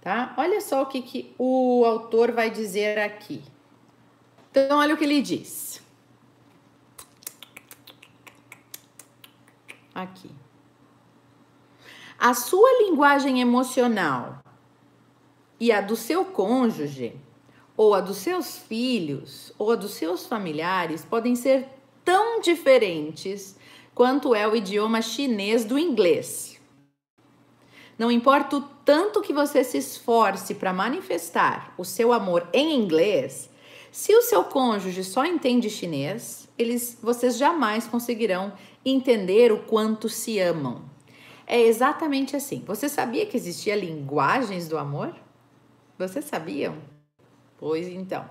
tá? 0.00 0.34
Olha 0.36 0.60
só 0.60 0.82
o 0.82 0.86
que, 0.86 1.02
que 1.02 1.34
o 1.38 1.84
autor 1.84 2.32
vai 2.32 2.50
dizer 2.50 2.98
aqui. 2.98 3.42
Então, 4.50 4.78
olha 4.78 4.94
o 4.94 4.96
que 4.96 5.04
ele 5.04 5.22
diz. 5.22 5.80
Aqui. 9.94 10.30
A 12.18 12.34
sua 12.34 12.68
linguagem 12.82 13.40
emocional 13.40 14.42
e 15.58 15.70
a 15.70 15.80
do 15.80 15.94
seu 15.94 16.24
cônjuge, 16.24 17.14
ou 17.76 17.94
a 17.94 18.00
dos 18.00 18.16
seus 18.16 18.56
filhos, 18.56 19.52
ou 19.58 19.70
a 19.70 19.76
dos 19.76 19.92
seus 19.92 20.26
familiares 20.26 21.04
podem 21.04 21.36
ser 21.36 21.68
tão 22.04 22.40
diferentes 22.40 23.56
quanto 23.94 24.34
é 24.34 24.48
o 24.48 24.56
idioma 24.56 25.02
chinês 25.02 25.64
do 25.64 25.78
inglês. 25.78 26.49
Não 28.00 28.10
importa 28.10 28.56
o 28.56 28.62
tanto 28.62 29.20
que 29.20 29.30
você 29.30 29.62
se 29.62 29.76
esforce 29.76 30.54
para 30.54 30.72
manifestar 30.72 31.74
o 31.76 31.84
seu 31.84 32.14
amor 32.14 32.48
em 32.50 32.74
inglês, 32.74 33.50
se 33.92 34.14
o 34.14 34.22
seu 34.22 34.42
cônjuge 34.42 35.04
só 35.04 35.26
entende 35.26 35.68
chinês, 35.68 36.48
eles, 36.56 36.96
vocês 37.02 37.36
jamais 37.36 37.86
conseguirão 37.86 38.54
entender 38.86 39.52
o 39.52 39.58
quanto 39.64 40.08
se 40.08 40.38
amam. 40.38 40.82
É 41.46 41.60
exatamente 41.60 42.34
assim. 42.34 42.64
Você 42.66 42.88
sabia 42.88 43.26
que 43.26 43.36
existia 43.36 43.76
linguagens 43.76 44.66
do 44.66 44.78
amor? 44.78 45.14
Vocês 45.98 46.24
sabiam? 46.24 46.78
Pois 47.58 47.86
então, 47.86 48.24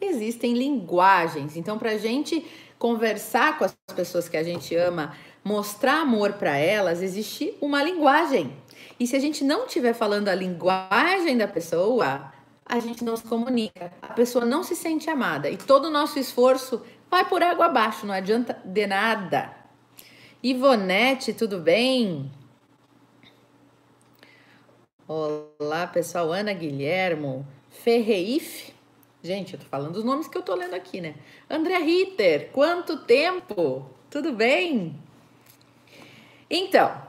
existem 0.00 0.54
linguagens. 0.54 1.56
Então, 1.56 1.78
para 1.78 1.90
a 1.90 1.98
gente 1.98 2.44
conversar 2.80 3.58
com 3.58 3.64
as 3.64 3.76
pessoas 3.94 4.28
que 4.28 4.36
a 4.36 4.42
gente 4.42 4.74
ama, 4.74 5.14
mostrar 5.44 6.00
amor 6.00 6.32
para 6.32 6.56
elas, 6.56 7.00
existe 7.00 7.54
uma 7.60 7.80
linguagem. 7.80 8.52
E 8.98 9.06
se 9.06 9.16
a 9.16 9.20
gente 9.20 9.42
não 9.42 9.66
estiver 9.66 9.92
falando 9.92 10.28
a 10.28 10.34
linguagem 10.34 11.36
da 11.36 11.48
pessoa, 11.48 12.32
a 12.64 12.78
gente 12.78 13.04
não 13.04 13.16
se 13.16 13.24
comunica. 13.24 13.92
A 14.00 14.14
pessoa 14.14 14.44
não 14.44 14.62
se 14.62 14.76
sente 14.76 15.10
amada. 15.10 15.50
E 15.50 15.56
todo 15.56 15.86
o 15.86 15.90
nosso 15.90 16.18
esforço 16.18 16.82
vai 17.10 17.28
por 17.28 17.42
água 17.42 17.66
abaixo, 17.66 18.06
não 18.06 18.14
adianta 18.14 18.60
de 18.64 18.86
nada. 18.86 19.54
Ivonete, 20.42 21.32
tudo 21.32 21.58
bem? 21.58 22.30
Olá, 25.06 25.86
pessoal. 25.86 26.32
Ana 26.32 26.52
Guilhermo, 26.52 27.46
Ferreif. 27.70 28.72
Gente, 29.22 29.54
eu 29.54 29.60
tô 29.60 29.66
falando 29.66 29.96
os 29.96 30.04
nomes 30.04 30.28
que 30.28 30.36
eu 30.36 30.42
tô 30.42 30.54
lendo 30.54 30.74
aqui, 30.74 31.00
né? 31.00 31.14
André 31.48 31.78
Ritter, 31.78 32.50
quanto 32.52 32.98
tempo? 32.98 33.88
Tudo 34.10 34.32
bem? 34.32 34.98
Então, 36.50 37.03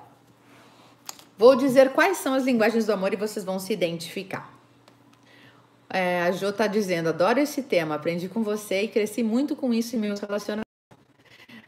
vou 1.37 1.55
dizer 1.55 1.91
quais 1.91 2.17
são 2.17 2.33
as 2.33 2.43
linguagens 2.43 2.85
do 2.85 2.93
amor 2.93 3.13
e 3.13 3.15
vocês 3.15 3.43
vão 3.45 3.59
se 3.59 3.73
identificar. 3.73 4.53
É, 5.89 6.23
a 6.23 6.31
Jo 6.31 6.51
tá 6.51 6.67
dizendo, 6.67 7.09
adoro 7.09 7.39
esse 7.39 7.63
tema, 7.63 7.95
aprendi 7.95 8.27
com 8.27 8.43
você 8.43 8.83
e 8.83 8.87
cresci 8.87 9.23
muito 9.23 9.55
com 9.55 9.73
isso 9.73 9.95
em 9.95 9.99
meus 9.99 10.19
relacionamentos. 10.19 10.65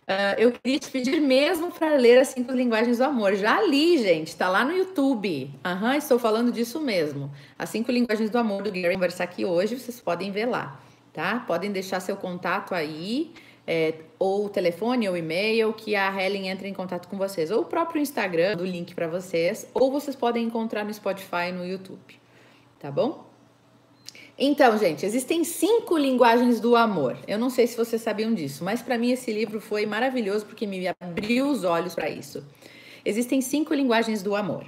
Uh, 0.09 0.39
eu 0.39 0.53
queria 0.53 0.79
te 0.79 0.89
pedir 0.89 1.19
mesmo 1.19 1.69
para 1.69 1.97
ler 1.97 2.19
as 2.19 2.29
cinco 2.29 2.53
linguagens 2.53 2.97
do 2.97 3.03
amor. 3.03 3.35
Já 3.35 3.61
li, 3.61 3.97
gente, 3.97 4.33
tá 4.37 4.47
lá 4.47 4.63
no 4.63 4.71
YouTube. 4.71 5.51
Uhum, 5.65 5.93
estou 5.93 6.17
falando 6.17 6.49
disso 6.49 6.79
mesmo. 6.79 7.29
As 7.59 7.69
cinco 7.69 7.91
linguagens 7.91 8.29
do 8.29 8.37
amor 8.37 8.63
do 8.63 8.71
Gary 8.71 8.93
conversar 8.93 9.25
aqui 9.25 9.43
hoje, 9.43 9.77
vocês 9.77 9.99
podem 9.99 10.31
ver 10.31 10.45
lá, 10.45 10.79
tá? 11.11 11.43
Podem 11.45 11.73
deixar 11.73 11.99
seu 11.99 12.15
contato 12.15 12.73
aí, 12.73 13.33
é, 13.67 13.95
ou 14.17 14.47
telefone 14.47 15.09
ou 15.09 15.17
e-mail, 15.17 15.73
que 15.73 15.95
a 15.95 16.09
Helen 16.09 16.47
entra 16.47 16.67
em 16.67 16.73
contato 16.73 17.07
com 17.09 17.17
vocês. 17.17 17.51
Ou 17.51 17.61
o 17.61 17.65
próprio 17.65 18.01
Instagram, 18.01 18.55
do 18.55 18.65
link 18.65 18.95
para 18.95 19.07
vocês, 19.07 19.69
ou 19.73 19.91
vocês 19.91 20.15
podem 20.15 20.45
encontrar 20.45 20.85
no 20.85 20.93
Spotify 20.93 21.49
e 21.49 21.51
no 21.51 21.65
YouTube, 21.65 22.19
tá 22.79 22.89
bom? 22.89 23.27
Então, 24.39 24.77
gente, 24.77 25.05
existem 25.05 25.43
cinco 25.43 25.97
linguagens 25.97 26.59
do 26.59 26.75
amor. 26.75 27.17
Eu 27.27 27.39
não 27.39 27.49
sei 27.49 27.65
se 27.65 27.75
vocês 27.75 28.01
sabiam 28.01 28.33
disso, 28.33 28.63
mas 28.63 28.83
para 28.83 28.97
mim 28.97 29.11
esse 29.11 29.33
livro 29.33 29.59
foi 29.59 29.85
maravilhoso 29.85 30.45
porque 30.45 30.67
me 30.67 30.87
abriu 30.87 31.49
os 31.49 31.63
olhos 31.63 31.95
para 31.95 32.07
isso. 32.07 32.45
Existem 33.03 33.41
cinco 33.41 33.73
linguagens 33.73 34.21
do 34.21 34.35
amor. 34.35 34.65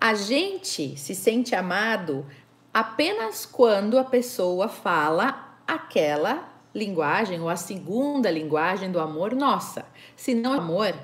A 0.00 0.14
gente 0.14 0.98
se 0.98 1.14
sente 1.14 1.54
amado 1.54 2.26
apenas 2.74 3.46
quando 3.46 3.96
a 3.96 4.02
pessoa 4.02 4.68
fala 4.68 5.56
aquela 5.68 6.51
linguagem 6.74 7.40
ou 7.40 7.48
a 7.48 7.56
segunda 7.56 8.30
linguagem 8.30 8.90
do 8.90 9.00
amor 9.00 9.34
nossa. 9.34 9.84
Se 10.16 10.34
não 10.34 10.52
amor, 10.52 10.94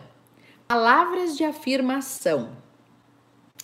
palavras 0.66 1.36
de 1.36 1.44
afirmação. 1.44 2.56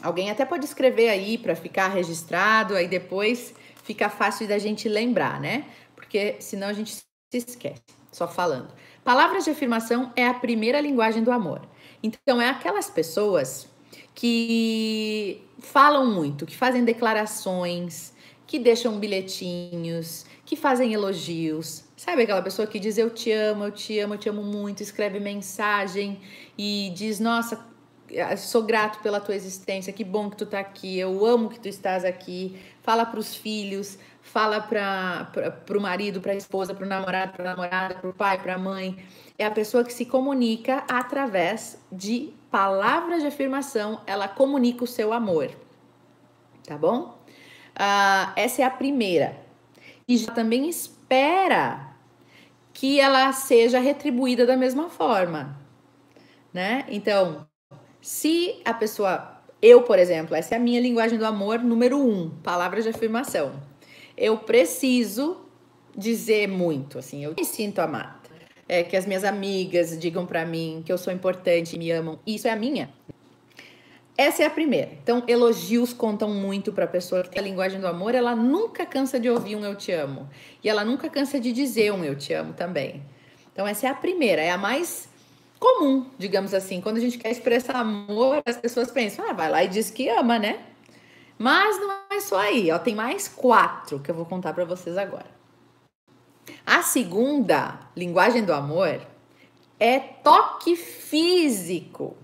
Alguém 0.02 0.30
até 0.30 0.44
pode 0.44 0.64
escrever 0.64 1.08
aí 1.08 1.38
para 1.38 1.54
ficar 1.54 1.88
registrado, 1.88 2.74
aí 2.74 2.88
depois 2.88 3.54
fica 3.82 4.08
fácil 4.08 4.48
da 4.48 4.58
gente 4.58 4.88
lembrar, 4.88 5.40
né? 5.40 5.64
Porque 5.94 6.36
senão 6.40 6.68
a 6.68 6.72
gente 6.72 6.94
se 6.94 7.04
esquece, 7.32 7.82
só 8.10 8.26
falando. 8.26 8.68
Palavras 9.04 9.44
de 9.44 9.50
afirmação 9.50 10.12
é 10.16 10.26
a 10.26 10.34
primeira 10.34 10.80
linguagem 10.80 11.22
do 11.22 11.30
amor. 11.30 11.60
Então, 12.02 12.40
é 12.40 12.48
aquelas 12.48 12.90
pessoas 12.90 13.68
que 14.14 15.42
falam 15.58 16.06
muito, 16.06 16.46
que 16.46 16.56
fazem 16.56 16.84
declarações, 16.84 18.12
que 18.46 18.58
deixam 18.58 18.98
bilhetinhos, 18.98 20.24
que 20.44 20.56
fazem 20.56 20.92
elogios. 20.92 21.84
Sabe 22.04 22.24
aquela 22.24 22.42
pessoa 22.42 22.68
que 22.68 22.78
diz 22.78 22.98
eu 22.98 23.08
te 23.08 23.32
amo, 23.32 23.64
eu 23.64 23.70
te 23.70 23.98
amo, 23.98 24.12
eu 24.12 24.18
te 24.18 24.28
amo 24.28 24.42
muito, 24.42 24.82
escreve 24.82 25.18
mensagem 25.18 26.20
e 26.56 26.92
diz, 26.94 27.18
nossa, 27.18 27.66
sou 28.36 28.62
grato 28.62 28.98
pela 28.98 29.22
tua 29.22 29.34
existência, 29.34 29.90
que 29.90 30.04
bom 30.04 30.28
que 30.28 30.36
tu 30.36 30.44
tá 30.44 30.60
aqui, 30.60 30.98
eu 30.98 31.24
amo 31.24 31.48
que 31.48 31.58
tu 31.58 31.66
estás 31.66 32.04
aqui. 32.04 32.60
Fala 32.82 33.06
para 33.06 33.18
os 33.18 33.34
filhos, 33.34 33.98
fala 34.20 34.60
para 34.60 35.32
o 35.74 35.80
marido, 35.80 36.20
para 36.20 36.32
a 36.32 36.34
esposa, 36.34 36.74
para 36.74 36.84
o 36.84 36.88
namorado, 36.88 37.32
para 37.32 37.50
a 37.50 37.56
namorada, 37.56 37.94
para 37.94 38.10
o 38.10 38.12
pai, 38.12 38.38
para 38.38 38.56
a 38.56 38.58
mãe. 38.58 39.02
É 39.38 39.46
a 39.46 39.50
pessoa 39.50 39.82
que 39.82 39.92
se 39.92 40.04
comunica 40.04 40.84
através 40.86 41.78
de 41.90 42.34
palavras 42.50 43.22
de 43.22 43.28
afirmação, 43.28 44.02
ela 44.06 44.28
comunica 44.28 44.84
o 44.84 44.86
seu 44.86 45.10
amor. 45.10 45.50
Tá 46.66 46.76
bom? 46.76 47.18
Uh, 47.74 48.30
essa 48.36 48.60
é 48.60 48.64
a 48.66 48.70
primeira. 48.70 49.42
E 50.06 50.18
já 50.18 50.30
também 50.30 50.68
espera 50.68 51.93
que 52.74 52.98
ela 53.00 53.32
seja 53.32 53.78
retribuída 53.78 54.44
da 54.44 54.56
mesma 54.56 54.90
forma, 54.90 55.56
né? 56.52 56.84
Então, 56.88 57.46
se 58.00 58.60
a 58.64 58.74
pessoa, 58.74 59.40
eu, 59.62 59.82
por 59.82 59.98
exemplo, 59.98 60.34
essa 60.34 60.56
é 60.56 60.58
a 60.58 60.60
minha 60.60 60.80
linguagem 60.80 61.16
do 61.16 61.24
amor 61.24 61.60
número 61.60 61.96
um, 61.98 62.28
palavras 62.42 62.82
de 62.82 62.90
afirmação. 62.90 63.52
Eu 64.16 64.38
preciso 64.38 65.46
dizer 65.96 66.48
muito, 66.48 66.98
assim, 66.98 67.24
eu 67.24 67.34
me 67.38 67.44
sinto 67.44 67.78
amada. 67.78 68.24
É, 68.66 68.82
que 68.82 68.96
as 68.96 69.06
minhas 69.06 69.24
amigas 69.24 69.96
digam 69.98 70.26
para 70.26 70.44
mim 70.44 70.82
que 70.84 70.92
eu 70.92 70.98
sou 70.98 71.12
importante, 71.12 71.78
me 71.78 71.90
amam. 71.90 72.18
Isso 72.26 72.48
é 72.48 72.50
a 72.50 72.56
minha. 72.56 72.90
Essa 74.16 74.44
é 74.44 74.46
a 74.46 74.50
primeira. 74.50 74.92
Então, 75.02 75.24
elogios 75.26 75.92
contam 75.92 76.30
muito 76.30 76.72
para 76.72 76.84
a 76.84 76.88
pessoa 76.88 77.24
que 77.24 77.30
tem 77.30 77.40
a 77.40 77.42
linguagem 77.42 77.80
do 77.80 77.86
amor. 77.86 78.14
Ela 78.14 78.36
nunca 78.36 78.86
cansa 78.86 79.18
de 79.18 79.28
ouvir 79.28 79.56
um 79.56 79.64
eu 79.64 79.74
te 79.74 79.90
amo. 79.90 80.28
E 80.62 80.68
ela 80.68 80.84
nunca 80.84 81.08
cansa 81.08 81.40
de 81.40 81.52
dizer 81.52 81.92
um 81.92 82.04
eu 82.04 82.16
te 82.16 82.32
amo 82.32 82.52
também. 82.52 83.02
Então, 83.52 83.66
essa 83.66 83.86
é 83.86 83.90
a 83.90 83.94
primeira, 83.94 84.40
é 84.40 84.50
a 84.50 84.58
mais 84.58 85.08
comum, 85.58 86.06
digamos 86.16 86.54
assim. 86.54 86.80
Quando 86.80 86.98
a 86.98 87.00
gente 87.00 87.18
quer 87.18 87.30
expressar 87.30 87.76
amor, 87.76 88.42
as 88.46 88.56
pessoas 88.56 88.90
pensam, 88.90 89.28
ah, 89.28 89.32
vai 89.32 89.50
lá 89.50 89.64
e 89.64 89.68
diz 89.68 89.90
que 89.90 90.08
ama, 90.08 90.38
né? 90.38 90.60
Mas 91.36 91.80
não 91.80 91.90
é 92.10 92.20
só 92.20 92.38
aí, 92.38 92.70
ó, 92.70 92.78
tem 92.78 92.94
mais 92.94 93.26
quatro 93.26 93.98
que 93.98 94.10
eu 94.10 94.14
vou 94.14 94.26
contar 94.26 94.52
para 94.52 94.64
vocês 94.64 94.96
agora. 94.96 95.26
A 96.64 96.82
segunda 96.82 97.80
linguagem 97.96 98.44
do 98.44 98.52
amor 98.52 99.00
é 99.80 99.98
toque 99.98 100.76
físico. 100.76 102.16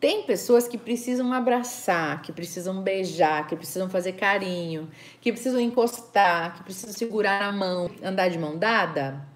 Tem 0.00 0.22
pessoas 0.22 0.68
que 0.68 0.78
precisam 0.78 1.32
abraçar, 1.32 2.22
que 2.22 2.32
precisam 2.32 2.82
beijar, 2.82 3.46
que 3.46 3.56
precisam 3.56 3.90
fazer 3.90 4.12
carinho, 4.12 4.88
que 5.20 5.32
precisam 5.32 5.60
encostar, 5.60 6.56
que 6.56 6.62
precisam 6.62 6.92
segurar 6.92 7.42
a 7.42 7.52
mão, 7.52 7.90
andar 8.02 8.28
de 8.28 8.38
mão 8.38 8.56
dada 8.56 9.26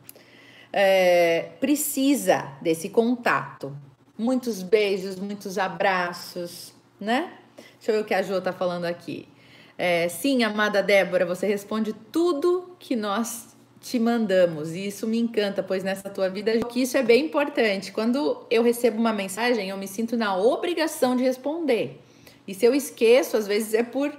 é, 0.73 1.51
precisa 1.61 2.53
desse 2.61 2.89
contato. 2.89 3.77
Muitos 4.17 4.63
beijos, 4.63 5.17
muitos 5.17 5.59
abraços, 5.59 6.73
né? 6.99 7.33
Deixa 7.57 7.91
eu 7.91 7.97
ver 7.97 8.01
o 8.01 8.05
que 8.05 8.15
a 8.15 8.23
Jo 8.23 8.41
tá 8.41 8.53
falando 8.53 8.87
aqui. 8.87 9.29
É, 9.77 10.09
sim, 10.09 10.43
amada 10.43 10.83
Débora, 10.83 11.27
você 11.27 11.47
responde 11.47 11.93
tudo 11.93 12.77
que 12.79 12.95
nós 12.97 13.52
te 13.83 13.99
mandamos 13.99 14.73
e 14.73 14.87
isso 14.87 15.07
me 15.07 15.19
encanta, 15.19 15.63
pois 15.63 15.83
nessa 15.83 16.09
tua 16.09 16.29
vida 16.29 16.61
que 16.67 16.83
isso 16.83 16.97
é 16.97 17.03
bem 17.03 17.27
importante. 17.27 17.91
Quando 17.91 18.47
eu 18.49 18.63
recebo 18.63 18.99
uma 18.99 19.13
mensagem, 19.13 19.69
eu 19.69 19.77
me 19.77 19.89
sinto 19.89 20.17
na 20.17 20.37
obrigação 20.37 21.17
de 21.17 21.25
responder. 21.25 22.01
E 22.47 22.55
se 22.55 22.65
eu 22.65 22.75
esqueço, 22.75 23.37
às 23.37 23.47
vezes 23.47 23.75
é 23.75 23.83
por 23.83 24.13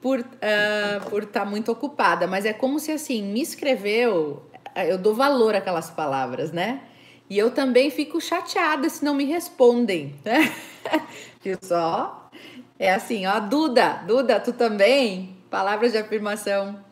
por 0.00 0.18
uh, 0.20 1.10
por 1.10 1.24
estar 1.24 1.40
tá 1.40 1.46
muito 1.46 1.70
ocupada, 1.70 2.26
mas 2.26 2.46
é 2.46 2.54
como 2.54 2.80
se 2.80 2.90
assim 2.90 3.22
me 3.22 3.42
escreveu, 3.42 4.42
eu 4.74 4.96
dou 4.96 5.14
valor 5.14 5.54
àquelas 5.54 5.90
palavras, 5.90 6.50
né? 6.52 6.80
E 7.28 7.38
eu 7.38 7.50
também 7.50 7.90
fico 7.90 8.20
chateada 8.20 8.88
se 8.88 9.04
não 9.04 9.14
me 9.14 9.24
respondem, 9.24 10.14
né? 10.24 10.52
Viu 11.44 11.58
só? 11.60 12.30
É 12.78 12.92
assim, 12.92 13.26
ó, 13.26 13.38
Duda, 13.38 14.02
Duda, 14.06 14.40
tu 14.40 14.54
também? 14.54 15.36
Palavras 15.50 15.92
de 15.92 15.98
afirmação. 15.98 16.82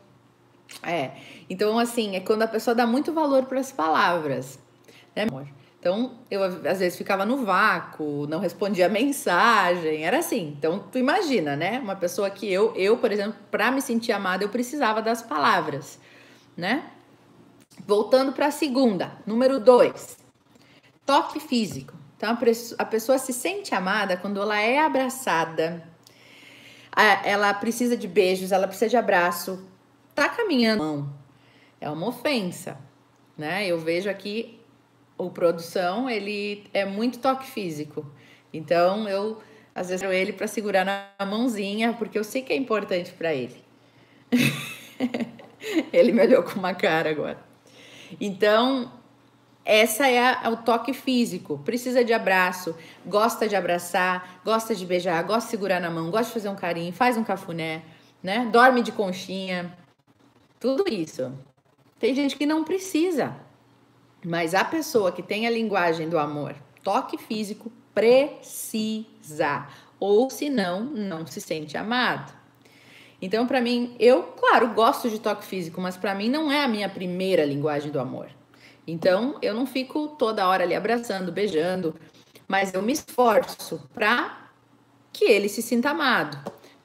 É. 0.83 1.13
Então, 1.51 1.79
assim, 1.79 2.17
é 2.17 2.21
quando 2.21 2.43
a 2.43 2.49
pessoa 2.49 2.75
dá 2.75 2.87
muito 2.87 3.13
valor 3.13 3.45
para 3.47 3.61
as 3.61 3.73
palavras, 3.73 4.59
né, 5.17 5.23
amor? 5.23 5.49
Então, 5.81 6.19
eu 6.29 6.43
às 6.43 6.81
vezes 6.81 6.99
ficava 6.99 7.25
no 7.25 7.45
vácuo, 7.45 8.27
não 8.27 8.41
respondia 8.41 8.89
mensagem, 8.89 10.05
era 10.05 10.19
assim. 10.19 10.55
Então, 10.59 10.81
tu 10.91 10.99
imagina, 10.99 11.55
né? 11.55 11.79
Uma 11.79 11.95
pessoa 11.95 12.29
que 12.29 12.53
eu, 12.53 12.75
eu, 12.75 12.97
por 12.99 13.13
exemplo, 13.13 13.39
para 13.49 13.71
me 13.71 13.81
sentir 13.81 14.11
amada, 14.11 14.43
eu 14.43 14.49
precisava 14.49 15.01
das 15.01 15.23
palavras, 15.23 15.99
né? 16.57 16.83
Voltando 17.87 18.33
para 18.33 18.47
a 18.47 18.51
segunda, 18.51 19.13
número 19.25 19.61
dois, 19.61 20.19
toque 21.07 21.39
físico. 21.39 21.95
Então, 22.17 22.37
a 22.77 22.85
pessoa 22.85 23.17
se 23.17 23.33
sente 23.33 23.73
amada 23.73 24.17
quando 24.17 24.43
ela 24.43 24.61
é 24.61 24.81
abraçada, 24.81 25.87
ela 27.25 27.55
precisa 27.55 27.97
de 27.97 28.09
beijos, 28.09 28.51
ela 28.51 28.67
precisa 28.67 28.91
de 28.91 28.97
abraço, 28.97 29.65
tá 30.13 30.29
caminhando. 30.29 31.09
É 31.81 31.89
uma 31.91 32.09
ofensa, 32.09 32.79
né? 33.37 33.67
Eu 33.67 33.79
vejo 33.79 34.11
aqui 34.11 34.61
o 35.17 35.31
produção, 35.31 36.09
ele 36.09 36.65
é 36.73 36.85
muito 36.85 37.19
toque 37.19 37.47
físico. 37.47 38.07
Então, 38.53 39.09
eu 39.09 39.39
às 39.79 39.89
vezes 39.89 40.03
eu 40.03 40.13
ele 40.13 40.33
para 40.33 40.49
segurar 40.49 40.85
na 40.85 41.25
mãozinha, 41.25 41.93
porque 41.93 42.19
eu 42.19 42.25
sei 42.25 42.43
que 42.43 42.53
é 42.53 42.57
importante 42.57 43.13
para 43.13 43.33
ele. 43.33 43.63
ele 45.93 46.11
me 46.11 46.21
olhou 46.21 46.43
com 46.43 46.59
uma 46.59 46.75
cara 46.75 47.11
agora. 47.11 47.39
Então, 48.21 48.91
essa 49.65 50.09
é 50.09 50.19
a, 50.19 50.51
o 50.51 50.57
toque 50.57 50.93
físico. 50.93 51.59
Precisa 51.59 52.03
de 52.03 52.13
abraço, 52.13 52.77
gosta 53.07 53.47
de 53.47 53.55
abraçar, 53.55 54.41
gosta 54.45 54.75
de 54.75 54.85
beijar, 54.85 55.23
gosta 55.23 55.45
de 55.45 55.51
segurar 55.51 55.81
na 55.81 55.91
mão, 55.91 56.11
gosta 56.11 56.27
de 56.27 56.33
fazer 56.33 56.49
um 56.49 56.57
carinho, 56.57 56.93
faz 56.93 57.17
um 57.17 57.23
cafuné, 57.23 57.83
né? 58.21 58.49
Dorme 58.51 58.83
de 58.83 58.91
conchinha. 58.91 59.73
Tudo 60.59 60.93
isso. 60.93 61.33
Tem 61.99 62.15
gente 62.15 62.37
que 62.37 62.47
não 62.47 62.65
precisa. 62.65 63.37
Mas 64.25 64.55
a 64.55 64.65
pessoa 64.65 65.13
que 65.13 65.23
tem 65.23 65.47
a 65.47 65.51
linguagem 65.51 66.09
do 66.09 66.19
amor, 66.19 66.55
toque 66.83 67.17
físico, 67.19 67.71
precisa. 67.95 69.67
Ou 69.99 70.31
senão, 70.31 70.85
não 70.85 71.27
se 71.27 71.41
sente 71.41 71.77
amado. 71.77 72.33
Então, 73.21 73.47
para 73.47 73.61
mim, 73.61 73.97
eu, 73.99 74.23
claro, 74.23 74.69
gosto 74.75 75.11
de 75.11 75.19
toque 75.19 75.45
físico, 75.45 75.81
mas 75.81 75.97
para 75.97 76.15
mim 76.15 76.29
não 76.29 76.53
é 76.53 76.63
a 76.63 76.69
minha 76.69 76.89
primeira 76.89 77.45
linguagem 77.45 77.91
do 77.91 77.99
amor. 77.99 78.29
Então, 78.87 79.37
eu 79.43 79.53
não 79.53 79.67
fico 79.67 80.09
toda 80.19 80.49
hora 80.49 80.63
ali 80.63 80.75
abraçando, 80.75 81.33
beijando, 81.33 81.95
mas 82.47 82.73
eu 82.73 82.81
me 82.81 82.93
esforço 82.93 83.83
para 83.93 84.49
que 85.13 85.25
ele 85.25 85.49
se 85.49 85.61
sinta 85.61 85.91
amado, 85.91 86.39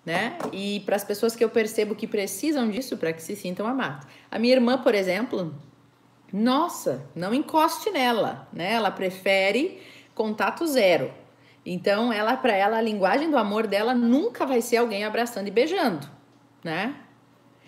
né? 0.05 0.37
E 0.51 0.81
para 0.81 0.95
as 0.95 1.03
pessoas 1.03 1.35
que 1.35 1.43
eu 1.43 1.49
percebo 1.49 1.95
que 1.95 2.07
precisam 2.07 2.69
disso 2.69 2.97
para 2.97 3.13
que 3.13 3.21
se 3.21 3.35
sintam 3.35 3.65
amados. 3.65 4.05
A 4.29 4.37
minha 4.37 4.53
irmã, 4.53 4.77
por 4.77 4.93
exemplo, 4.93 5.55
nossa, 6.31 7.05
não 7.15 7.33
encoste 7.33 7.89
nela, 7.91 8.47
né? 8.51 8.73
Ela 8.73 8.91
prefere 8.91 9.81
contato 10.13 10.65
zero. 10.67 11.11
Então, 11.65 12.11
ela 12.11 12.35
para 12.35 12.53
ela 12.53 12.77
a 12.77 12.81
linguagem 12.81 13.29
do 13.31 13.37
amor 13.37 13.67
dela 13.67 13.93
nunca 13.93 14.45
vai 14.45 14.61
ser 14.61 14.77
alguém 14.77 15.05
abraçando 15.05 15.47
e 15.47 15.51
beijando, 15.51 16.09
né? 16.63 16.95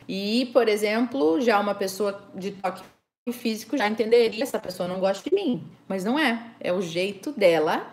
E, 0.08 0.50
por 0.54 0.67
exemplo, 0.67 1.39
já 1.39 1.60
uma 1.60 1.74
pessoa 1.74 2.30
de 2.36 2.52
toque 2.52 2.84
físico 3.32 3.78
já 3.78 3.88
entenderia 3.88 4.43
essa 4.43 4.60
pessoa 4.60 4.88
não 4.88 5.00
gosta 5.00 5.28
de 5.28 5.36
mim, 5.36 5.65
mas 5.88 6.04
não 6.04 6.19
é. 6.19 6.52
É 6.60 6.71
o 6.74 6.82
jeito 6.82 7.32
dela 7.32 7.88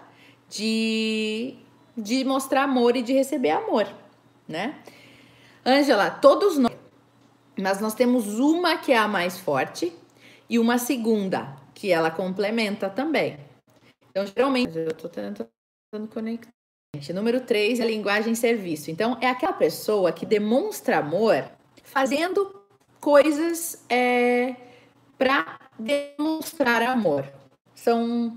de 0.49 1.57
de 1.97 2.25
mostrar 2.25 2.63
amor 2.65 2.97
e 2.97 3.03
de 3.03 3.13
receber 3.13 3.51
amor, 3.51 3.87
né? 4.49 4.83
Ângela, 5.65 6.11
todos 6.11 6.59
nós, 6.59 6.77
mas 7.59 7.81
nós 7.81 7.95
temos 7.95 8.39
uma 8.39 8.77
que 8.77 8.93
é 8.93 8.99
a 8.99 9.07
mais 9.07 9.39
forte 9.39 9.93
e 10.49 10.59
uma 10.59 10.79
segunda 10.79 11.57
que 11.75 11.91
ela 11.91 12.11
complementa 12.11 12.91
também. 12.91 13.39
Então, 14.11 14.27
geralmente, 14.27 14.77
eu 14.77 14.95
tô 14.95 15.09
tentando 15.09 15.49
conectar. 16.13 16.51
Número 17.15 17.41
3 17.41 17.81
é 17.81 17.87
linguagem 17.87 18.35
serviço. 18.35 18.91
Então, 18.91 19.17
é 19.21 19.29
aquela 19.29 19.55
pessoa 19.55 20.13
que 20.13 20.27
demonstra 20.27 20.99
amor 20.99 21.51
fazendo 21.83 22.63
coisas 23.01 23.83
é, 23.89 24.55
para 25.17 25.59
demonstrar 25.79 26.83
amor. 26.83 27.27
São 27.75 28.37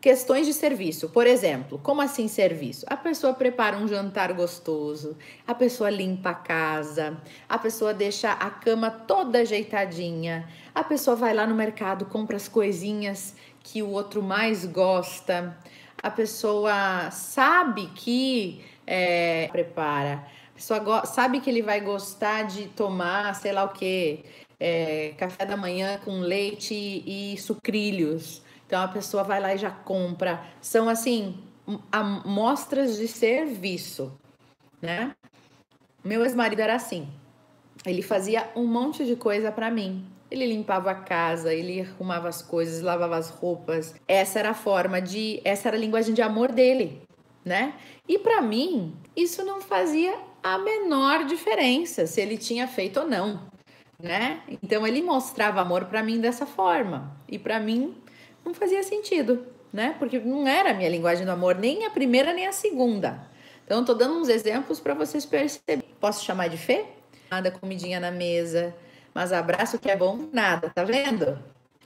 questões 0.00 0.46
de 0.46 0.52
serviço. 0.52 1.08
Por 1.08 1.26
exemplo, 1.26 1.78
como 1.82 2.00
assim 2.00 2.28
serviço? 2.28 2.86
A 2.88 2.96
pessoa 2.96 3.34
prepara 3.34 3.76
um 3.76 3.88
jantar 3.88 4.32
gostoso, 4.32 5.16
a 5.46 5.54
pessoa 5.54 5.90
limpa 5.90 6.30
a 6.30 6.34
casa, 6.34 7.16
a 7.48 7.58
pessoa 7.58 7.92
deixa 7.92 8.32
a 8.32 8.50
cama 8.50 8.90
toda 8.90 9.40
ajeitadinha, 9.40 10.48
a 10.74 10.84
pessoa 10.84 11.16
vai 11.16 11.34
lá 11.34 11.46
no 11.46 11.54
mercado, 11.54 12.06
compra 12.06 12.36
as 12.36 12.48
coisinhas 12.48 13.34
que 13.62 13.82
o 13.82 13.90
outro 13.90 14.22
mais 14.22 14.64
gosta, 14.64 15.56
a 16.02 16.10
pessoa 16.10 17.10
sabe 17.10 17.86
que 17.94 18.64
é, 18.86 19.48
prepara, 19.50 20.24
a 20.50 20.54
pessoa 20.54 21.04
sabe 21.04 21.40
que 21.40 21.50
ele 21.50 21.62
vai 21.62 21.80
gostar 21.80 22.44
de 22.44 22.68
tomar, 22.68 23.34
sei 23.34 23.52
lá 23.52 23.64
o 23.64 23.70
que, 23.70 24.24
é, 24.60 25.14
café 25.18 25.44
da 25.44 25.56
manhã 25.56 25.98
com 26.04 26.20
leite 26.20 26.74
e 26.74 27.36
sucrilhos. 27.38 28.45
Então 28.66 28.82
a 28.82 28.88
pessoa 28.88 29.22
vai 29.22 29.40
lá 29.40 29.54
e 29.54 29.58
já 29.58 29.70
compra. 29.70 30.42
São 30.60 30.88
assim 30.88 31.38
amostras 31.90 32.96
de 32.96 33.08
serviço, 33.08 34.16
né? 34.82 35.14
Meu 36.04 36.22
ex-marido 36.24 36.60
era 36.60 36.74
assim. 36.74 37.08
Ele 37.84 38.02
fazia 38.02 38.50
um 38.54 38.66
monte 38.66 39.04
de 39.04 39.16
coisa 39.16 39.50
para 39.50 39.70
mim. 39.70 40.06
Ele 40.30 40.46
limpava 40.46 40.90
a 40.90 40.94
casa, 40.94 41.54
ele 41.54 41.82
arrumava 41.82 42.28
as 42.28 42.42
coisas, 42.42 42.82
lavava 42.82 43.16
as 43.16 43.30
roupas. 43.30 43.94
Essa 44.08 44.40
era 44.40 44.50
a 44.50 44.54
forma 44.54 45.00
de, 45.00 45.40
essa 45.44 45.68
era 45.68 45.76
a 45.76 45.80
linguagem 45.80 46.12
de 46.12 46.22
amor 46.22 46.50
dele, 46.50 47.00
né? 47.44 47.74
E 48.08 48.18
para 48.18 48.42
mim, 48.42 48.94
isso 49.14 49.44
não 49.44 49.60
fazia 49.60 50.18
a 50.42 50.58
menor 50.58 51.24
diferença 51.24 52.06
se 52.06 52.20
ele 52.20 52.36
tinha 52.36 52.66
feito 52.66 53.00
ou 53.00 53.06
não 53.06 53.56
né? 53.98 54.42
Então 54.62 54.86
ele 54.86 55.02
mostrava 55.02 55.60
amor 55.60 55.86
para 55.86 56.02
mim 56.02 56.20
dessa 56.20 56.46
forma 56.46 57.16
e 57.28 57.38
para 57.38 57.58
mim 57.58 57.94
não 58.46 58.54
fazia 58.54 58.82
sentido, 58.82 59.46
né? 59.72 59.94
Porque 59.98 60.18
não 60.18 60.46
era 60.46 60.70
a 60.70 60.74
minha 60.74 60.88
linguagem 60.88 61.26
do 61.26 61.32
amor 61.32 61.56
nem 61.56 61.84
a 61.84 61.90
primeira 61.90 62.32
nem 62.32 62.46
a 62.46 62.52
segunda. 62.52 63.20
Então 63.64 63.84
tô 63.84 63.92
dando 63.92 64.14
uns 64.14 64.28
exemplos 64.28 64.78
para 64.80 64.94
vocês 64.94 65.26
perceberem. 65.26 65.84
Posso 66.00 66.24
chamar 66.24 66.48
de 66.48 66.56
Fê? 66.56 66.84
Nada 67.30 67.50
comidinha 67.50 67.98
na 67.98 68.10
mesa, 68.10 68.74
mas 69.12 69.32
abraço 69.32 69.78
que 69.78 69.90
é 69.90 69.96
bom 69.96 70.28
nada, 70.32 70.70
tá 70.70 70.84
vendo? 70.84 71.38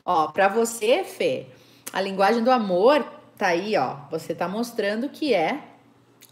Ó, 0.04 0.28
para 0.28 0.48
você, 0.48 1.02
Fê, 1.02 1.46
a 1.92 2.00
linguagem 2.00 2.44
do 2.44 2.50
amor 2.50 3.02
tá 3.38 3.48
aí, 3.48 3.76
ó. 3.76 3.96
Você 4.10 4.34
tá 4.34 4.46
mostrando 4.46 5.08
que 5.08 5.32
é 5.32 5.62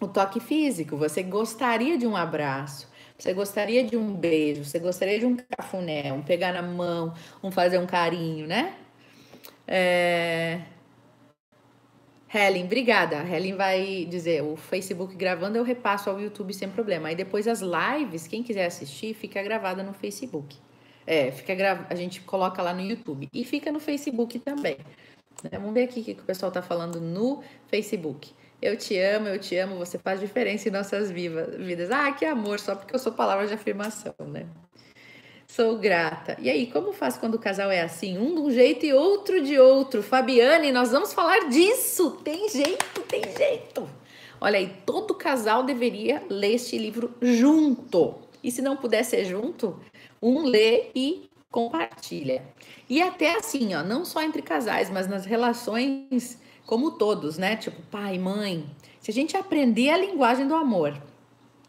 o 0.01 0.07
toque 0.07 0.41
físico. 0.41 0.97
Você 0.97 1.23
gostaria 1.23 1.97
de 1.97 2.07
um 2.07 2.17
abraço. 2.17 2.87
Você 3.19 3.33
gostaria 3.33 3.83
de 3.83 3.97
um 3.97 4.15
beijo, 4.15 4.65
você 4.65 4.79
gostaria 4.79 5.19
de 5.19 5.27
um 5.27 5.37
cafuné, 5.37 6.13
um 6.13 6.23
pegar 6.23 6.53
na 6.53 6.63
mão, 6.63 7.13
um 7.43 7.51
fazer 7.51 7.79
um 7.79 7.87
carinho, 7.87 8.47
né? 8.47 8.77
É... 9.69 10.63
Helen, 12.33 12.65
obrigada. 12.65 13.17
Helen 13.17 13.55
vai 13.55 14.07
dizer, 14.07 14.43
o 14.43 14.57
Facebook 14.57 15.15
gravando 15.15 15.57
eu 15.57 15.63
repasso 15.63 16.11
ao 16.11 16.21
YouTube 16.21 16.53
sem 16.53 16.69
problema. 16.69 17.09
Aí 17.09 17.15
depois 17.15 17.47
as 17.47 17.61
lives, 17.61 18.27
quem 18.27 18.43
quiser 18.43 18.67
assistir, 18.67 19.15
fica 19.15 19.43
gravada 19.43 19.83
no 19.83 19.93
Facebook. 19.93 20.57
É, 21.07 21.31
fica 21.31 21.55
a 21.89 21.95
gente 21.95 22.21
coloca 22.21 22.61
lá 22.61 22.75
no 22.75 22.83
YouTube 22.83 23.29
e 23.33 23.45
fica 23.45 23.73
no 23.73 23.81
Facebook 23.81 24.39
também. 24.41 24.77
Vamos 25.51 25.73
ver 25.73 25.85
aqui 25.85 26.01
o 26.01 26.05
que 26.05 26.13
o 26.13 26.25
pessoal 26.25 26.51
tá 26.51 26.61
falando 26.61 27.01
no 27.01 27.43
Facebook. 27.69 28.33
Eu 28.61 28.77
te 28.77 28.99
amo, 28.99 29.29
eu 29.29 29.39
te 29.39 29.57
amo, 29.57 29.77
você 29.77 29.99
faz 29.99 30.21
diferença 30.21 30.69
em 30.69 30.73
nossas 30.73 31.11
vidas. 31.11 31.91
Ah, 31.91 32.13
que 32.13 32.25
amor, 32.25 32.59
só 32.59 32.75
porque 32.75 32.95
eu 32.95 32.99
sou 32.99 33.13
palavra 33.13 33.47
de 33.47 33.55
afirmação, 33.55 34.15
né? 34.19 34.47
Sou 35.51 35.79
grata. 35.79 36.37
E 36.41 36.49
aí, 36.49 36.71
como 36.71 36.93
faz 36.93 37.17
quando 37.17 37.35
o 37.35 37.39
casal 37.39 37.71
é 37.71 37.81
assim? 37.81 38.19
Um 38.19 38.35
de 38.35 38.41
um 38.43 38.51
jeito 38.51 38.87
e 38.87 38.93
outro 38.93 39.43
de 39.43 39.59
outro. 39.59 40.03
Fabiane, 40.03 40.71
nós 40.71 40.93
vamos 40.93 41.13
falar 41.13 41.49
disso. 41.49 42.13
Tem 42.23 42.49
jeito, 42.49 43.01
tem 43.09 43.23
jeito. 43.37 43.89
Olha 44.41 44.59
aí, 44.59 44.73
todo 44.87 45.15
casal 45.15 45.65
deveria 45.65 46.23
ler 46.29 46.55
este 46.55 46.79
livro 46.79 47.13
junto. 47.21 48.15
E 48.45 48.53
se 48.53 48.63
não 48.63 48.77
puder 48.77 49.03
ser 49.03 49.25
junto, 49.25 49.81
um 50.23 50.45
lê 50.45 50.91
e 50.95 51.29
compartilha. 51.51 52.45
E 52.89 53.03
até 53.03 53.35
assim, 53.35 53.75
ó, 53.75 53.83
não 53.83 54.05
só 54.05 54.23
entre 54.23 54.43
casais, 54.43 54.91
mas 54.91 55.09
nas 55.09 55.25
relações 55.25 56.39
como 56.67 56.93
todos, 56.93 57.39
né? 57.39 57.57
Tipo, 57.57 57.81
pai, 57.91 58.19
mãe. 58.19 58.65
Se 59.01 59.11
a 59.11 59.15
gente 59.15 59.37
aprender 59.37 59.89
a 59.91 59.97
linguagem 59.97 60.47
do 60.47 60.55
amor 60.55 60.95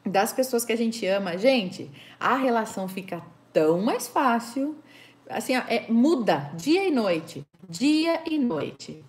das 0.05 0.33
pessoas 0.33 0.65
que 0.65 0.73
a 0.73 0.77
gente 0.77 1.05
ama, 1.07 1.37
gente, 1.37 1.89
a 2.19 2.35
relação 2.35 2.87
fica 2.87 3.23
tão 3.53 3.81
mais 3.81 4.07
fácil. 4.07 4.77
Assim, 5.29 5.55
é, 5.55 5.85
muda 5.89 6.51
dia 6.55 6.87
e 6.87 6.91
noite, 6.91 7.45
dia 7.67 8.21
e 8.25 8.39
noite. 8.39 9.03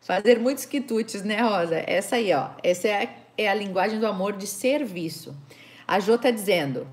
Fazer 0.00 0.38
muitos 0.38 0.64
quitutes, 0.64 1.22
né, 1.22 1.40
Rosa? 1.40 1.82
Essa 1.86 2.16
aí, 2.16 2.32
ó. 2.32 2.50
Essa 2.62 2.88
é 2.88 3.04
a, 3.04 3.08
é 3.36 3.48
a 3.48 3.54
linguagem 3.54 3.98
do 3.98 4.06
amor 4.06 4.36
de 4.36 4.46
serviço. 4.46 5.36
A 5.86 6.00
Jô 6.00 6.16
tá 6.16 6.30
dizendo: 6.30 6.86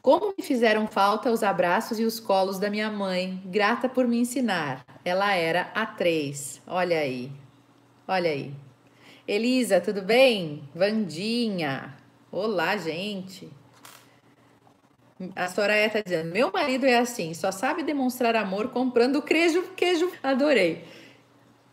Como 0.00 0.34
me 0.36 0.44
fizeram 0.44 0.86
falta 0.86 1.30
os 1.30 1.42
abraços 1.42 1.98
e 1.98 2.04
os 2.04 2.20
colos 2.20 2.58
da 2.58 2.70
minha 2.70 2.90
mãe, 2.90 3.42
grata 3.46 3.88
por 3.88 4.06
me 4.06 4.18
ensinar. 4.18 4.84
Ela 5.04 5.34
era 5.34 5.70
a 5.74 5.84
três. 5.84 6.62
Olha 6.66 6.98
aí, 6.98 7.30
Olha 8.10 8.30
aí. 8.30 8.54
Elisa, 9.26 9.82
tudo 9.82 10.00
bem? 10.00 10.66
Vandinha. 10.74 11.94
Olá, 12.32 12.74
gente. 12.78 13.50
A 15.34 15.48
Soraya 15.48 15.86
está 15.86 16.00
dizendo: 16.00 16.32
meu 16.32 16.50
marido 16.52 16.86
é 16.86 16.98
assim, 16.98 17.34
só 17.34 17.50
sabe 17.50 17.82
demonstrar 17.82 18.36
amor 18.36 18.68
comprando 18.68 19.22
queijo, 19.22 19.62
queijo. 19.76 20.10
Adorei. 20.22 20.84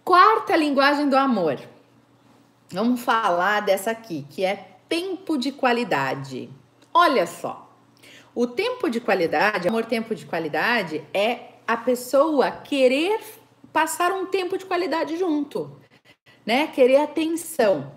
Quarta 0.04 0.56
linguagem 0.56 1.10
do 1.10 1.18
amor. 1.18 1.60
Vamos 2.70 3.02
falar 3.02 3.62
dessa 3.62 3.92
aqui, 3.92 4.26
que 4.30 4.44
é 4.44 4.78
tempo 4.90 5.38
de 5.38 5.52
qualidade. 5.52 6.50
Olha 6.94 7.26
só. 7.26 7.70
O 8.34 8.48
tempo 8.48 8.90
de 8.90 9.00
qualidade, 9.00 9.68
amor 9.68 9.86
tempo 9.86 10.14
de 10.14 10.26
qualidade, 10.26 11.04
é 11.14 11.52
a 11.68 11.78
pessoa 11.78 12.52
querer 12.52 13.20
passar 13.72 14.12
um 14.12 14.26
tempo 14.26 14.58
de 14.58 14.66
qualidade 14.66 15.18
junto 15.18 15.80
né? 16.46 16.68
Querer 16.68 16.98
atenção. 16.98 17.92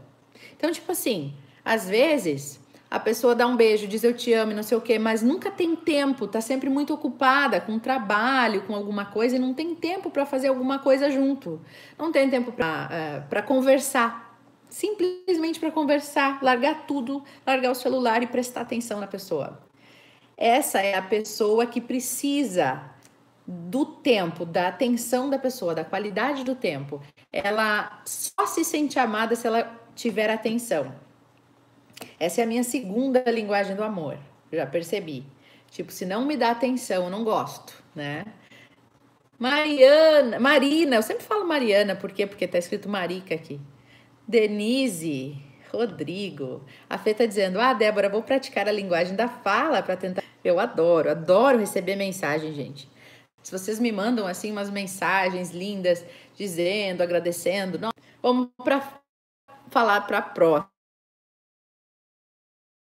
Então, 0.56 0.72
tipo 0.72 0.90
assim, 0.90 1.34
às 1.64 1.88
vezes 1.88 2.58
a 2.90 2.98
pessoa 2.98 3.34
dá 3.34 3.46
um 3.46 3.54
beijo, 3.54 3.86
diz 3.86 4.02
eu 4.02 4.14
te 4.14 4.32
amo, 4.32 4.52
não 4.52 4.62
sei 4.62 4.78
o 4.78 4.80
quê, 4.80 4.98
mas 4.98 5.22
nunca 5.22 5.50
tem 5.50 5.76
tempo, 5.76 6.26
tá 6.26 6.40
sempre 6.40 6.70
muito 6.70 6.94
ocupada 6.94 7.60
com 7.60 7.78
trabalho, 7.78 8.62
com 8.62 8.74
alguma 8.74 9.04
coisa 9.04 9.36
e 9.36 9.38
não 9.38 9.52
tem 9.52 9.74
tempo 9.74 10.10
para 10.10 10.24
fazer 10.24 10.48
alguma 10.48 10.78
coisa 10.78 11.10
junto. 11.10 11.60
Não 11.98 12.10
tem 12.10 12.30
tempo 12.30 12.50
para 12.50 13.26
uh, 13.30 13.42
conversar. 13.46 14.26
Simplesmente 14.70 15.60
para 15.60 15.70
conversar, 15.70 16.42
largar 16.42 16.86
tudo, 16.86 17.22
largar 17.46 17.70
o 17.70 17.74
celular 17.74 18.22
e 18.22 18.26
prestar 18.26 18.62
atenção 18.62 19.00
na 19.00 19.06
pessoa. 19.06 19.60
Essa 20.36 20.80
é 20.80 20.94
a 20.94 21.02
pessoa 21.02 21.66
que 21.66 21.80
precisa 21.80 22.82
do 23.46 23.84
tempo, 23.84 24.44
da 24.44 24.68
atenção 24.68 25.28
da 25.28 25.38
pessoa, 25.38 25.74
da 25.74 25.84
qualidade 25.84 26.44
do 26.44 26.54
tempo. 26.54 27.02
Ela 27.32 28.02
só 28.04 28.46
se 28.46 28.62
sente 28.62 28.98
amada 28.98 29.34
se 29.34 29.46
ela 29.46 29.74
tiver 29.94 30.30
atenção. 30.30 31.07
Essa 32.18 32.40
é 32.40 32.44
a 32.44 32.46
minha 32.46 32.64
segunda 32.64 33.22
linguagem 33.30 33.76
do 33.76 33.84
amor. 33.84 34.18
Já 34.52 34.66
percebi. 34.66 35.24
Tipo, 35.70 35.92
se 35.92 36.04
não 36.04 36.24
me 36.24 36.36
dá 36.36 36.50
atenção, 36.50 37.04
eu 37.04 37.10
não 37.10 37.22
gosto, 37.22 37.82
né? 37.94 38.24
Mariana, 39.38 40.40
Marina, 40.40 40.96
eu 40.96 41.02
sempre 41.02 41.22
falo 41.24 41.46
Mariana, 41.46 41.94
por 41.94 42.10
quê? 42.10 42.26
Porque 42.26 42.48
tá 42.48 42.58
escrito 42.58 42.88
Marica 42.88 43.34
aqui. 43.34 43.60
Denise, 44.26 45.40
Rodrigo. 45.72 46.64
A 46.90 46.98
Fê 46.98 47.14
tá 47.14 47.24
dizendo: 47.24 47.60
Ah, 47.60 47.72
Débora, 47.72 48.08
vou 48.08 48.22
praticar 48.22 48.66
a 48.68 48.72
linguagem 48.72 49.14
da 49.14 49.28
fala 49.28 49.82
para 49.82 49.96
tentar. 49.96 50.24
Eu 50.42 50.58
adoro, 50.58 51.10
adoro 51.10 51.58
receber 51.58 51.94
mensagem, 51.94 52.52
gente. 52.52 52.88
Se 53.42 53.52
vocês 53.52 53.78
me 53.78 53.92
mandam 53.92 54.26
assim 54.26 54.50
umas 54.50 54.70
mensagens 54.70 55.52
lindas, 55.52 56.04
dizendo, 56.36 57.02
agradecendo, 57.02 57.78
não, 57.78 57.90
vamos 58.20 58.48
para 58.56 59.00
falar 59.70 60.00
para 60.02 60.20
próxima 60.20 60.77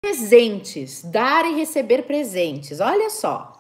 presentes, 0.01 1.03
dar 1.03 1.45
e 1.45 1.53
receber 1.53 2.01
presentes. 2.03 2.79
Olha 2.79 3.09
só. 3.11 3.59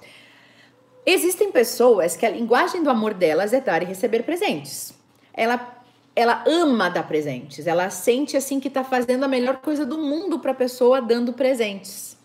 Existem 1.05 1.51
pessoas 1.51 2.17
que 2.17 2.25
a 2.25 2.29
linguagem 2.29 2.81
do 2.81 2.89
amor 2.89 3.13
delas 3.13 3.53
é 3.53 3.61
dar 3.61 3.83
e 3.83 3.85
receber 3.85 4.23
presentes. 4.23 4.93
Ela 5.33 5.77
ela 6.13 6.43
ama 6.45 6.89
dar 6.89 7.07
presentes. 7.07 7.67
Ela 7.67 7.89
sente 7.89 8.35
assim 8.35 8.59
que 8.59 8.67
está 8.67 8.83
fazendo 8.83 9.23
a 9.23 9.27
melhor 9.27 9.57
coisa 9.57 9.85
do 9.85 9.97
mundo 9.97 10.39
para 10.39 10.51
a 10.51 10.55
pessoa 10.55 11.01
dando 11.01 11.31
presentes. 11.31 12.17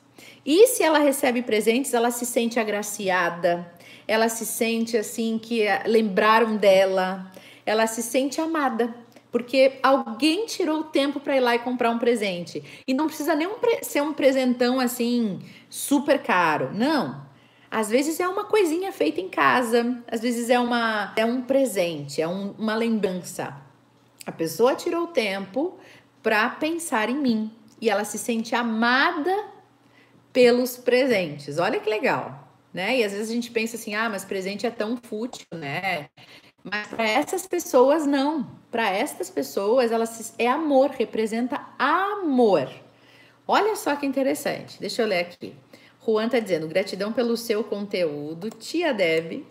E 0.45 0.67
se 0.69 0.83
ela 0.83 0.99
recebe 0.99 1.43
presentes, 1.43 1.95
ela 1.95 2.11
se 2.11 2.27
sente 2.27 2.59
agraciada. 2.59 3.71
Ela 4.09 4.29
se 4.29 4.45
sente 4.45 4.97
assim 4.97 5.39
que 5.39 5.65
lembraram 5.85 6.57
dela. 6.57 7.31
Ela 7.65 7.87
se 7.87 8.03
sente 8.03 8.41
amada 8.41 8.93
porque 9.31 9.79
alguém 9.83 10.47
tirou 10.47 10.81
o 10.81 10.85
tempo 10.85 11.21
para 11.21 11.37
ir 11.37 11.41
lá 11.41 11.55
e 11.55 11.59
comprar 11.59 11.91
um 11.91 11.99
presente. 11.99 12.63
E 12.87 12.95
não 12.95 13.07
precisa 13.07 13.35
nem 13.35 13.47
um 13.47 13.55
ser 13.83 14.03
um 14.03 14.13
presentão 14.13 14.81
assim 14.81 15.41
super 15.69 16.23
caro. 16.23 16.71
Não. 16.73 17.25
Às 17.71 17.91
vezes 17.91 18.21
é 18.21 18.29
uma 18.29 18.45
coisinha 18.45 18.93
feita 18.93 19.21
em 19.21 19.29
casa, 19.29 20.03
às 20.11 20.21
vezes 20.21 20.49
é 20.51 20.59
uma 20.59 21.13
é 21.17 21.25
um 21.25 21.43
presente, 21.43 22.23
é 22.23 22.29
um, 22.29 22.53
uma 22.53 22.75
lembrança. 22.75 23.57
A 24.25 24.33
pessoa 24.33 24.75
tirou 24.75 25.05
o 25.05 25.09
tempo 25.09 25.79
para 26.23 26.49
pensar 26.51 27.09
em 27.09 27.17
mim 27.17 27.51
e 27.81 27.91
ela 27.91 28.05
se 28.05 28.19
sente 28.19 28.55
amada 28.55 29.35
pelos 30.33 30.77
presentes. 30.77 31.59
Olha 31.59 31.81
que 31.81 31.89
legal, 31.91 32.49
né? 32.73 32.99
E 32.99 33.05
às 33.05 33.13
vezes 33.13 33.31
a 33.31 33.35
gente 33.35 33.51
pensa 33.51 33.77
assim: 33.77 33.95
"Ah, 33.95 34.09
mas 34.09 34.25
presente 34.25 34.67
é 34.67 34.71
tão 34.71 34.97
fútil, 34.97 35.47
né? 35.53 36.09
Mas 36.71 36.89
para 36.89 37.09
essas 37.09 37.47
pessoas, 37.47 38.07
não. 38.07 38.45
Para 38.71 38.91
essas 38.91 39.31
pessoas, 39.31 39.93
elas 39.93 40.35
é 40.37 40.49
amor, 40.49 40.91
representa 40.91 41.65
amor. 41.79 42.69
Olha 43.47 43.77
só 43.77 43.95
que 43.95 44.05
interessante. 44.05 44.81
Deixa 44.81 45.03
eu 45.03 45.07
ler 45.07 45.21
aqui. 45.21 45.55
Juan 46.05 46.29
tá 46.29 46.41
dizendo: 46.41 46.67
gratidão 46.67 47.13
pelo 47.13 47.37
seu 47.37 47.63
conteúdo. 47.63 48.51
Tia 48.51 48.93
Deb. 48.93 49.47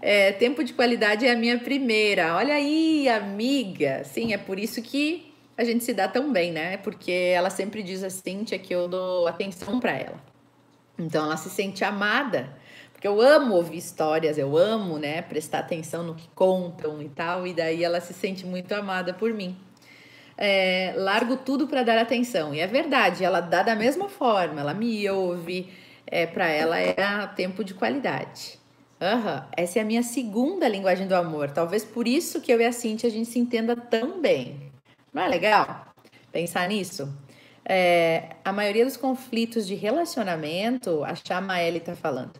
É, 0.00 0.32
tempo 0.32 0.62
de 0.62 0.74
qualidade 0.74 1.26
é 1.26 1.32
a 1.32 1.36
minha 1.36 1.58
primeira. 1.58 2.36
Olha 2.36 2.54
aí, 2.54 3.08
amiga. 3.08 4.04
Sim, 4.04 4.34
é 4.34 4.38
por 4.38 4.58
isso 4.58 4.82
que 4.82 5.34
a 5.56 5.64
gente 5.64 5.82
se 5.82 5.94
dá 5.94 6.08
tão 6.08 6.30
bem, 6.30 6.52
né? 6.52 6.76
Porque 6.78 7.10
ela 7.10 7.48
sempre 7.48 7.82
diz 7.82 8.02
assim, 8.02 8.44
tia, 8.44 8.58
que 8.58 8.74
eu 8.74 8.86
dou 8.86 9.26
atenção 9.26 9.80
para 9.80 9.92
ela. 9.92 10.22
Então 10.98 11.24
ela 11.24 11.36
se 11.38 11.48
sente 11.48 11.84
amada 11.84 12.54
porque 13.02 13.08
eu 13.08 13.20
amo 13.20 13.56
ouvir 13.56 13.78
histórias, 13.78 14.38
eu 14.38 14.56
amo, 14.56 14.96
né, 14.96 15.22
prestar 15.22 15.58
atenção 15.58 16.04
no 16.04 16.14
que 16.14 16.28
contam 16.36 17.02
e 17.02 17.08
tal, 17.08 17.44
e 17.44 17.52
daí 17.52 17.82
ela 17.82 18.00
se 18.00 18.14
sente 18.14 18.46
muito 18.46 18.72
amada 18.72 19.12
por 19.12 19.34
mim. 19.34 19.56
É, 20.38 20.94
largo 20.96 21.36
tudo 21.36 21.66
para 21.66 21.82
dar 21.82 21.98
atenção. 21.98 22.54
E 22.54 22.60
é 22.60 22.66
verdade, 22.68 23.24
ela 23.24 23.40
dá 23.40 23.64
da 23.64 23.74
mesma 23.74 24.08
forma, 24.08 24.60
ela 24.60 24.72
me 24.72 25.10
ouve, 25.10 25.68
é, 26.06 26.28
para 26.28 26.46
ela 26.46 26.78
é 26.78 26.94
tempo 27.34 27.64
de 27.64 27.74
qualidade. 27.74 28.56
Uhum. 29.00 29.42
Essa 29.56 29.80
é 29.80 29.82
a 29.82 29.84
minha 29.84 30.04
segunda 30.04 30.68
linguagem 30.68 31.08
do 31.08 31.16
amor. 31.16 31.50
Talvez 31.50 31.84
por 31.84 32.06
isso 32.06 32.40
que 32.40 32.52
eu 32.52 32.60
e 32.60 32.64
a 32.64 32.70
Cintia 32.70 33.08
a 33.08 33.12
gente 33.12 33.28
se 33.28 33.38
entenda 33.40 33.74
tão 33.74 34.20
bem. 34.20 34.70
Não 35.12 35.22
é 35.24 35.26
legal 35.26 35.92
pensar 36.30 36.68
nisso? 36.68 37.12
É, 37.64 38.36
a 38.44 38.52
maioria 38.52 38.84
dos 38.84 38.96
conflitos 38.96 39.66
de 39.66 39.74
relacionamento, 39.74 41.02
a 41.02 41.16
Chamaeli 41.16 41.78
está 41.78 41.96
falando, 41.96 42.32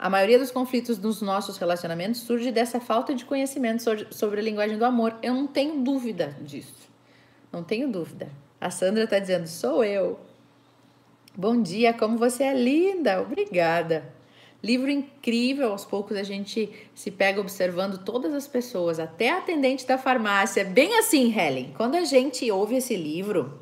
a 0.00 0.08
maioria 0.08 0.38
dos 0.38 0.50
conflitos 0.50 0.96
dos 0.96 1.20
nossos 1.20 1.58
relacionamentos 1.58 2.22
surge 2.22 2.50
dessa 2.50 2.80
falta 2.80 3.14
de 3.14 3.26
conhecimento 3.26 3.82
sobre 4.10 4.40
a 4.40 4.42
linguagem 4.42 4.78
do 4.78 4.84
amor. 4.86 5.14
Eu 5.22 5.34
não 5.34 5.46
tenho 5.46 5.82
dúvida 5.82 6.34
disso. 6.40 6.88
Não 7.52 7.62
tenho 7.62 7.86
dúvida. 7.86 8.30
A 8.58 8.70
Sandra 8.70 9.04
está 9.04 9.18
dizendo: 9.18 9.46
sou 9.46 9.84
eu. 9.84 10.18
Bom 11.36 11.60
dia, 11.60 11.92
como 11.92 12.16
você 12.16 12.44
é 12.44 12.54
linda. 12.54 13.20
Obrigada. 13.20 14.10
Livro 14.62 14.90
incrível, 14.90 15.70
aos 15.70 15.84
poucos 15.84 16.16
a 16.16 16.22
gente 16.22 16.70
se 16.94 17.10
pega 17.10 17.38
observando 17.38 18.02
todas 18.02 18.32
as 18.32 18.48
pessoas, 18.48 18.98
até 18.98 19.28
a 19.28 19.36
atendente 19.36 19.86
da 19.86 19.98
farmácia. 19.98 20.64
Bem 20.64 20.98
assim, 20.98 21.30
Helen, 21.38 21.74
quando 21.76 21.96
a 21.96 22.04
gente 22.04 22.50
ouve 22.50 22.76
esse 22.76 22.96
livro, 22.96 23.60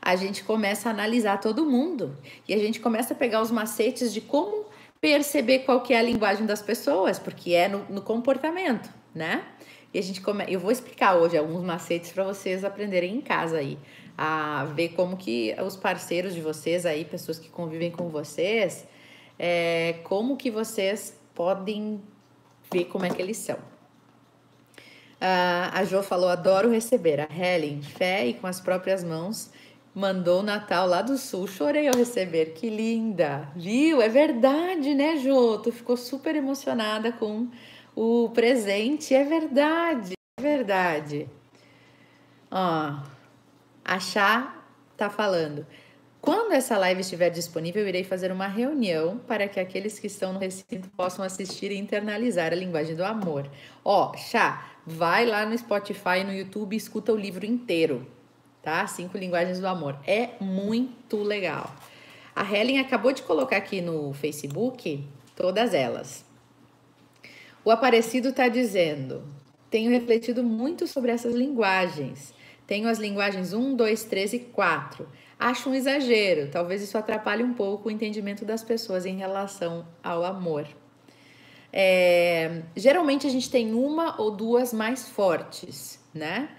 a 0.00 0.14
gente 0.14 0.44
começa 0.44 0.90
a 0.90 0.92
analisar 0.92 1.40
todo 1.40 1.64
mundo 1.64 2.18
e 2.46 2.52
a 2.52 2.58
gente 2.58 2.80
começa 2.80 3.14
a 3.14 3.16
pegar 3.16 3.40
os 3.40 3.50
macetes 3.50 4.12
de 4.12 4.20
como 4.20 4.69
perceber 5.00 5.60
qual 5.60 5.80
que 5.80 5.94
é 5.94 5.98
a 5.98 6.02
linguagem 6.02 6.44
das 6.44 6.60
pessoas, 6.60 7.18
porque 7.18 7.54
é 7.54 7.68
no, 7.68 7.84
no 7.88 8.02
comportamento, 8.02 8.90
né? 9.14 9.44
E 9.92 9.98
a 9.98 10.02
gente 10.02 10.20
come... 10.20 10.44
eu 10.48 10.60
vou 10.60 10.70
explicar 10.70 11.16
hoje 11.16 11.36
alguns 11.36 11.64
macetes 11.64 12.12
para 12.12 12.24
vocês 12.24 12.64
aprenderem 12.64 13.16
em 13.16 13.20
casa 13.20 13.58
aí, 13.58 13.78
a 14.16 14.64
ver 14.74 14.90
como 14.90 15.16
que 15.16 15.54
os 15.64 15.76
parceiros 15.76 16.34
de 16.34 16.40
vocês 16.40 16.84
aí, 16.84 17.04
pessoas 17.04 17.38
que 17.38 17.48
convivem 17.48 17.90
com 17.90 18.08
vocês, 18.08 18.86
é, 19.38 19.96
como 20.04 20.36
que 20.36 20.50
vocês 20.50 21.18
podem 21.34 22.00
ver 22.70 22.84
como 22.84 23.06
é 23.06 23.10
que 23.10 23.20
eles 23.20 23.38
são. 23.38 23.56
Uh, 23.56 25.68
a 25.72 25.84
Jo 25.84 26.02
falou: 26.02 26.30
adoro 26.30 26.70
receber. 26.70 27.20
A 27.20 27.28
Helen, 27.30 27.82
fé 27.82 28.26
e 28.26 28.34
com 28.34 28.46
as 28.46 28.58
próprias 28.58 29.04
mãos, 29.04 29.50
Mandou 29.94 30.40
o 30.40 30.42
Natal 30.42 30.86
lá 30.86 31.02
do 31.02 31.18
Sul. 31.18 31.48
Chorei 31.48 31.88
ao 31.88 31.96
receber. 31.96 32.52
Que 32.54 32.70
linda. 32.70 33.48
Viu? 33.56 34.00
É 34.00 34.08
verdade, 34.08 34.94
né, 34.94 35.16
Jô? 35.16 35.58
Tu 35.58 35.72
ficou 35.72 35.96
super 35.96 36.36
emocionada 36.36 37.10
com 37.10 37.48
o 37.96 38.30
presente. 38.30 39.14
É 39.14 39.24
verdade. 39.24 40.14
É 40.38 40.42
verdade. 40.42 41.28
Ó, 42.48 43.00
a 43.84 43.98
Chá 43.98 44.62
tá 44.96 45.10
falando. 45.10 45.66
Quando 46.20 46.52
essa 46.52 46.78
live 46.78 47.00
estiver 47.00 47.30
disponível, 47.30 47.82
eu 47.82 47.88
irei 47.88 48.04
fazer 48.04 48.30
uma 48.30 48.46
reunião 48.46 49.18
para 49.18 49.48
que 49.48 49.58
aqueles 49.58 49.98
que 49.98 50.06
estão 50.06 50.32
no 50.32 50.38
recinto 50.38 50.88
possam 50.90 51.24
assistir 51.24 51.72
e 51.72 51.78
internalizar 51.78 52.52
a 52.52 52.56
linguagem 52.56 52.94
do 52.94 53.04
amor. 53.04 53.50
Ó, 53.84 54.14
Chá, 54.16 54.70
vai 54.86 55.26
lá 55.26 55.44
no 55.46 55.56
Spotify 55.56 56.22
no 56.24 56.32
YouTube 56.32 56.74
e 56.74 56.76
escuta 56.76 57.12
o 57.12 57.16
livro 57.16 57.44
inteiro 57.44 58.06
tá? 58.62 58.86
Cinco 58.86 59.18
linguagens 59.18 59.58
do 59.58 59.66
amor. 59.66 59.96
É 60.06 60.30
muito 60.40 61.22
legal. 61.22 61.74
A 62.34 62.42
Helen 62.44 62.78
acabou 62.78 63.12
de 63.12 63.22
colocar 63.22 63.56
aqui 63.56 63.80
no 63.80 64.12
Facebook 64.12 65.04
todas 65.36 65.74
elas. 65.74 66.24
O 67.64 67.70
Aparecido 67.70 68.30
está 68.30 68.48
dizendo: 68.48 69.22
tenho 69.70 69.90
refletido 69.90 70.42
muito 70.42 70.86
sobre 70.86 71.12
essas 71.12 71.34
linguagens. 71.34 72.34
Tenho 72.66 72.88
as 72.88 72.98
linguagens 72.98 73.52
1, 73.52 73.74
2, 73.74 74.04
3 74.04 74.32
e 74.34 74.38
4. 74.38 75.08
Acho 75.38 75.70
um 75.70 75.74
exagero, 75.74 76.50
talvez 76.50 76.82
isso 76.82 76.96
atrapalhe 76.96 77.42
um 77.42 77.54
pouco 77.54 77.88
o 77.88 77.90
entendimento 77.90 78.44
das 78.44 78.62
pessoas 78.62 79.06
em 79.06 79.16
relação 79.16 79.86
ao 80.02 80.22
amor. 80.24 80.66
É, 81.72 82.62
geralmente 82.76 83.26
a 83.26 83.30
gente 83.30 83.50
tem 83.50 83.72
uma 83.72 84.20
ou 84.20 84.30
duas 84.30 84.72
mais 84.72 85.08
fortes, 85.08 85.98
né? 86.12 86.50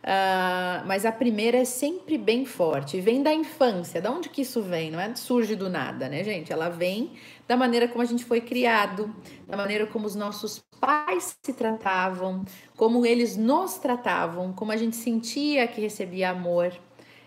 Uh, 0.00 0.86
mas 0.86 1.04
a 1.04 1.12
primeira 1.12 1.58
é 1.58 1.64
sempre 1.64 2.16
bem 2.16 2.46
forte, 2.46 3.00
vem 3.00 3.22
da 3.22 3.34
infância. 3.34 4.00
Da 4.00 4.10
onde 4.10 4.30
que 4.30 4.42
isso 4.42 4.62
vem? 4.62 4.90
Não 4.90 4.98
é 4.98 5.14
surge 5.14 5.54
do 5.54 5.68
nada, 5.68 6.08
né, 6.08 6.24
gente? 6.24 6.52
Ela 6.52 6.70
vem 6.70 7.12
da 7.46 7.56
maneira 7.56 7.86
como 7.86 8.00
a 8.00 8.06
gente 8.06 8.24
foi 8.24 8.40
criado, 8.40 9.14
da 9.46 9.56
maneira 9.56 9.86
como 9.86 10.06
os 10.06 10.14
nossos 10.14 10.62
pais 10.80 11.36
se 11.42 11.52
tratavam, 11.52 12.44
como 12.76 13.04
eles 13.04 13.36
nos 13.36 13.74
tratavam, 13.74 14.52
como 14.52 14.72
a 14.72 14.76
gente 14.76 14.96
sentia 14.96 15.68
que 15.68 15.80
recebia 15.80 16.30
amor. 16.30 16.72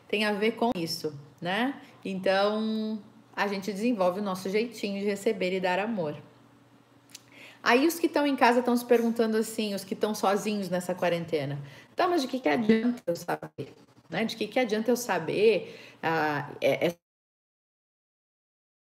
tem 0.08 0.26
a 0.26 0.34
ver 0.34 0.54
com 0.54 0.72
isso, 0.76 1.14
né? 1.40 1.76
Então, 2.04 3.00
a 3.36 3.48
gente 3.48 3.72
desenvolve 3.72 4.20
o 4.20 4.24
nosso 4.24 4.50
jeitinho 4.50 5.00
de 5.00 5.06
receber 5.06 5.54
e 5.56 5.60
dar 5.60 5.80
amor. 5.80 6.16
Aí 7.64 7.88
os 7.88 7.98
que 7.98 8.08
estão 8.08 8.28
em 8.28 8.36
casa 8.36 8.60
estão 8.60 8.76
se 8.76 8.84
perguntando 8.84 9.38
assim, 9.38 9.74
os 9.74 9.86
que 9.86 9.94
estão 9.94 10.14
sozinhos 10.14 10.70
nessa 10.70 10.94
quarentena. 10.94 11.58
Tá, 11.96 12.08
mas 12.08 12.22
de 12.22 12.28
que, 12.28 12.40
que 12.40 12.50
adianta 12.50 13.04
eu 13.06 13.16
saber? 13.16 13.74
Né? 14.10 14.26
De 14.26 14.36
que, 14.36 14.48
que 14.48 14.60
adianta 14.60 14.90
eu 14.90 14.98
saber 14.98 15.80
ah, 16.02 16.52
é, 16.62 16.96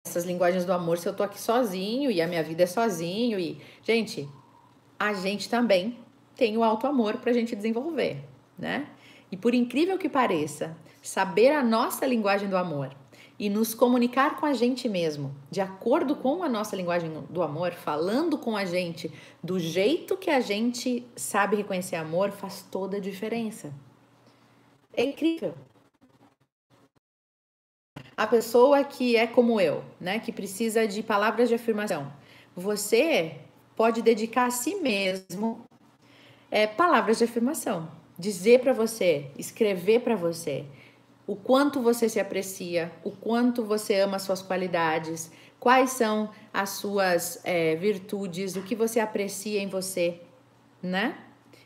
essas 0.06 0.24
linguagens 0.24 0.64
do 0.64 0.72
amor 0.72 0.98
se 0.98 1.08
eu 1.08 1.14
tô 1.14 1.22
aqui 1.22 1.40
sozinho 1.40 2.10
e 2.10 2.20
a 2.20 2.26
minha 2.26 2.42
vida 2.42 2.62
é 2.62 2.66
sozinho? 2.66 3.38
E, 3.38 3.60
gente, 3.82 4.28
a 4.98 5.12
gente 5.12 5.48
também 5.48 5.98
tem 6.36 6.56
o 6.56 6.64
alto 6.64 6.86
amor 6.86 7.18
para 7.18 7.30
a 7.30 7.34
gente 7.34 7.54
desenvolver, 7.54 8.24
né? 8.58 8.88
E 9.30 9.36
por 9.36 9.54
incrível 9.54 9.98
que 9.98 10.08
pareça, 10.08 10.76
saber 11.02 11.52
a 11.52 11.62
nossa 11.62 12.06
linguagem 12.06 12.48
do 12.48 12.56
amor 12.56 12.94
e 13.40 13.48
nos 13.48 13.72
comunicar 13.72 14.38
com 14.38 14.44
a 14.44 14.52
gente 14.52 14.86
mesmo, 14.86 15.34
de 15.50 15.62
acordo 15.62 16.14
com 16.14 16.42
a 16.42 16.48
nossa 16.48 16.76
linguagem 16.76 17.10
do 17.30 17.42
amor, 17.42 17.72
falando 17.72 18.36
com 18.36 18.54
a 18.54 18.66
gente 18.66 19.10
do 19.42 19.58
jeito 19.58 20.14
que 20.14 20.28
a 20.28 20.40
gente 20.40 21.06
sabe 21.16 21.56
reconhecer 21.56 21.96
amor, 21.96 22.32
faz 22.32 22.60
toda 22.70 22.98
a 22.98 23.00
diferença. 23.00 23.72
É 24.94 25.02
incrível. 25.02 25.54
A 28.14 28.26
pessoa 28.26 28.84
que 28.84 29.16
é 29.16 29.26
como 29.26 29.58
eu, 29.58 29.82
né, 29.98 30.18
que 30.18 30.32
precisa 30.32 30.86
de 30.86 31.02
palavras 31.02 31.48
de 31.48 31.54
afirmação, 31.54 32.12
você 32.54 33.36
pode 33.74 34.02
dedicar 34.02 34.48
a 34.48 34.50
si 34.50 34.74
mesmo 34.74 35.62
é, 36.50 36.66
palavras 36.66 37.16
de 37.16 37.24
afirmação, 37.24 37.90
dizer 38.18 38.60
para 38.60 38.74
você, 38.74 39.30
escrever 39.38 40.00
para 40.00 40.14
você 40.14 40.66
o 41.30 41.36
quanto 41.36 41.80
você 41.80 42.08
se 42.08 42.18
aprecia, 42.18 42.90
o 43.04 43.12
quanto 43.12 43.62
você 43.62 44.00
ama 44.00 44.16
as 44.16 44.22
suas 44.22 44.42
qualidades, 44.42 45.30
quais 45.60 45.90
são 45.90 46.28
as 46.52 46.70
suas 46.70 47.40
é, 47.44 47.76
virtudes, 47.76 48.56
o 48.56 48.62
que 48.62 48.74
você 48.74 48.98
aprecia 48.98 49.60
em 49.62 49.68
você, 49.68 50.20
né? 50.82 51.16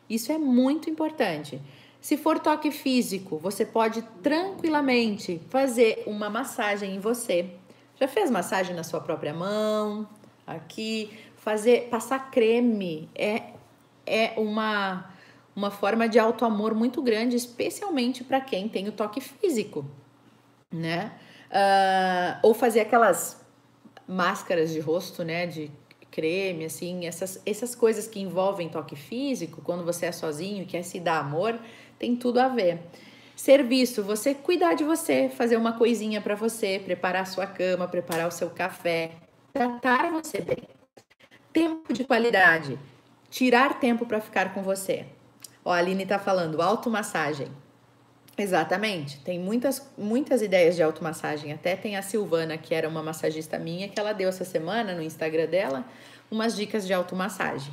Isso 0.06 0.30
é 0.30 0.36
muito 0.36 0.90
importante. 0.90 1.62
Se 1.98 2.18
for 2.18 2.38
toque 2.38 2.70
físico, 2.70 3.38
você 3.38 3.64
pode 3.64 4.02
tranquilamente 4.22 5.40
fazer 5.48 6.02
uma 6.06 6.28
massagem 6.28 6.96
em 6.96 6.98
você. 6.98 7.48
Já 7.98 8.06
fez 8.06 8.30
massagem 8.30 8.76
na 8.76 8.84
sua 8.84 9.00
própria 9.00 9.32
mão? 9.32 10.06
Aqui, 10.46 11.10
fazer 11.38 11.88
passar 11.88 12.30
creme 12.30 13.08
é 13.14 13.54
é 14.06 14.34
uma 14.36 15.10
uma 15.54 15.70
forma 15.70 16.08
de 16.08 16.18
auto 16.18 16.44
amor 16.44 16.74
muito 16.74 17.00
grande, 17.00 17.36
especialmente 17.36 18.24
para 18.24 18.40
quem 18.40 18.68
tem 18.68 18.88
o 18.88 18.92
toque 18.92 19.20
físico, 19.20 19.84
né? 20.72 21.12
Uh, 21.50 22.40
ou 22.42 22.54
fazer 22.54 22.80
aquelas 22.80 23.44
máscaras 24.06 24.72
de 24.72 24.80
rosto, 24.80 25.22
né? 25.22 25.46
De 25.46 25.70
creme, 26.10 26.64
assim, 26.64 27.06
essas, 27.06 27.40
essas 27.44 27.74
coisas 27.74 28.06
que 28.06 28.20
envolvem 28.20 28.68
toque 28.68 28.94
físico, 28.94 29.60
quando 29.62 29.84
você 29.84 30.06
é 30.06 30.12
sozinho 30.12 30.62
e 30.62 30.66
quer 30.66 30.84
se 30.84 31.00
dar 31.00 31.18
amor, 31.18 31.58
tem 31.98 32.14
tudo 32.14 32.38
a 32.38 32.48
ver. 32.48 32.80
Serviço, 33.34 34.02
você 34.02 34.32
cuidar 34.32 34.74
de 34.74 34.84
você, 34.84 35.28
fazer 35.28 35.56
uma 35.56 35.72
coisinha 35.72 36.20
para 36.20 36.36
você, 36.36 36.80
preparar 36.84 37.22
a 37.22 37.26
sua 37.26 37.48
cama, 37.48 37.88
preparar 37.88 38.28
o 38.28 38.30
seu 38.30 38.48
café, 38.48 39.10
tratar 39.52 40.12
você 40.12 40.40
bem. 40.40 40.62
Tempo 41.52 41.92
de 41.92 42.04
qualidade, 42.04 42.78
tirar 43.28 43.80
tempo 43.80 44.06
para 44.06 44.20
ficar 44.20 44.54
com 44.54 44.62
você. 44.62 45.06
Ó, 45.64 45.72
a 45.72 45.78
Aline 45.78 46.04
tá 46.04 46.18
falando, 46.18 46.60
automassagem. 46.60 47.48
Exatamente, 48.36 49.20
tem 49.20 49.38
muitas, 49.38 49.88
muitas 49.96 50.42
ideias 50.42 50.74
de 50.74 50.82
automassagem. 50.82 51.52
Até 51.52 51.76
tem 51.76 51.96
a 51.96 52.02
Silvana, 52.02 52.58
que 52.58 52.74
era 52.74 52.88
uma 52.88 53.02
massagista 53.02 53.58
minha, 53.58 53.88
que 53.88 53.98
ela 53.98 54.12
deu 54.12 54.28
essa 54.28 54.44
semana 54.44 54.92
no 54.92 55.02
Instagram 55.02 55.46
dela 55.46 55.84
umas 56.30 56.56
dicas 56.56 56.86
de 56.86 56.92
automassagem. 56.92 57.72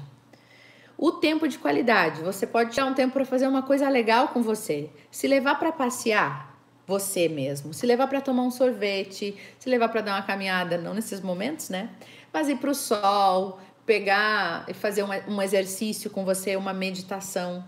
O 0.98 1.14
tempo 1.14 1.48
de 1.48 1.58
qualidade, 1.58 2.22
você 2.22 2.46
pode 2.46 2.72
tirar 2.72 2.86
um 2.86 2.94
tempo 2.94 3.14
para 3.14 3.26
fazer 3.26 3.48
uma 3.48 3.64
coisa 3.64 3.90
legal 3.90 4.28
com 4.28 4.44
você. 4.44 4.90
Se 5.10 5.28
levar 5.28 5.56
para 5.56 5.72
passear, 5.72 6.56
você 6.86 7.28
mesmo. 7.28 7.74
Se 7.74 7.88
levar 7.88 8.08
para 8.08 8.22
tomar 8.22 8.44
um 8.44 8.52
sorvete, 8.52 9.36
se 9.58 9.68
levar 9.68 9.90
para 9.90 10.02
dar 10.02 10.14
uma 10.14 10.22
caminhada, 10.22 10.78
não 10.78 10.94
nesses 10.94 11.20
momentos, 11.20 11.70
né? 11.70 11.90
Mas 12.32 12.50
ir 12.50 12.58
para 12.58 12.70
o 12.70 12.76
sol, 12.76 13.60
pegar 13.84 14.66
e 14.68 14.76
fazer 14.76 15.02
um, 15.02 15.10
um 15.28 15.42
exercício 15.42 16.10
com 16.12 16.24
você, 16.24 16.56
uma 16.56 16.74
meditação 16.74 17.68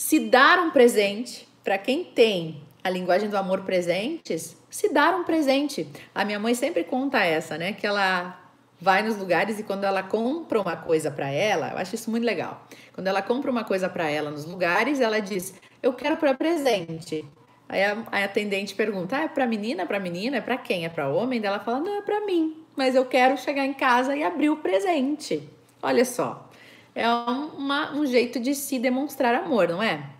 se 0.00 0.18
dar 0.18 0.58
um 0.60 0.70
presente, 0.70 1.46
para 1.62 1.76
quem 1.76 2.02
tem 2.02 2.62
a 2.82 2.88
linguagem 2.88 3.28
do 3.28 3.36
amor 3.36 3.60
presentes, 3.64 4.56
se 4.70 4.88
dar 4.88 5.14
um 5.14 5.24
presente. 5.24 5.86
A 6.14 6.24
minha 6.24 6.38
mãe 6.38 6.54
sempre 6.54 6.84
conta 6.84 7.22
essa, 7.22 7.58
né? 7.58 7.74
Que 7.74 7.86
ela 7.86 8.40
vai 8.80 9.02
nos 9.02 9.18
lugares 9.18 9.58
e 9.58 9.62
quando 9.62 9.84
ela 9.84 10.02
compra 10.02 10.58
uma 10.58 10.74
coisa 10.74 11.10
para 11.10 11.28
ela, 11.28 11.72
eu 11.72 11.78
acho 11.78 11.94
isso 11.94 12.10
muito 12.10 12.24
legal. 12.24 12.66
Quando 12.94 13.08
ela 13.08 13.20
compra 13.20 13.50
uma 13.50 13.62
coisa 13.62 13.90
para 13.90 14.08
ela 14.08 14.30
nos 14.30 14.46
lugares, 14.46 15.00
ela 15.00 15.20
diz: 15.20 15.52
"Eu 15.82 15.92
quero 15.92 16.16
para 16.16 16.32
presente". 16.32 17.22
Aí 17.68 17.84
a, 17.84 17.98
a, 18.10 18.24
atendente 18.24 18.74
pergunta: 18.74 19.18
ah, 19.18 19.24
"É 19.24 19.28
para 19.28 19.46
menina, 19.46 19.84
para 19.84 20.00
menina, 20.00 20.38
é 20.38 20.40
para 20.40 20.56
quem? 20.56 20.86
É 20.86 20.88
para 20.88 21.10
homem?" 21.10 21.42
Daí 21.42 21.48
ela 21.50 21.60
fala: 21.60 21.78
"Não, 21.78 21.98
é 21.98 22.00
para 22.00 22.24
mim, 22.24 22.56
mas 22.74 22.94
eu 22.94 23.04
quero 23.04 23.36
chegar 23.36 23.66
em 23.66 23.74
casa 23.74 24.16
e 24.16 24.24
abrir 24.24 24.48
o 24.48 24.56
presente". 24.56 25.46
Olha 25.82 26.06
só 26.06 26.49
é 26.94 27.08
uma, 27.08 27.94
um 27.94 28.06
jeito 28.06 28.40
de 28.40 28.54
se 28.54 28.78
demonstrar 28.78 29.34
amor, 29.34 29.68
não 29.68 29.82
é? 29.82 30.10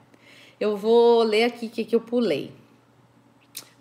Eu 0.59 0.77
vou 0.77 1.23
ler 1.23 1.45
aqui 1.45 1.67
o 1.67 1.71
que, 1.71 1.85
que 1.85 1.97
eu 1.97 2.01
pulei. 2.01 2.53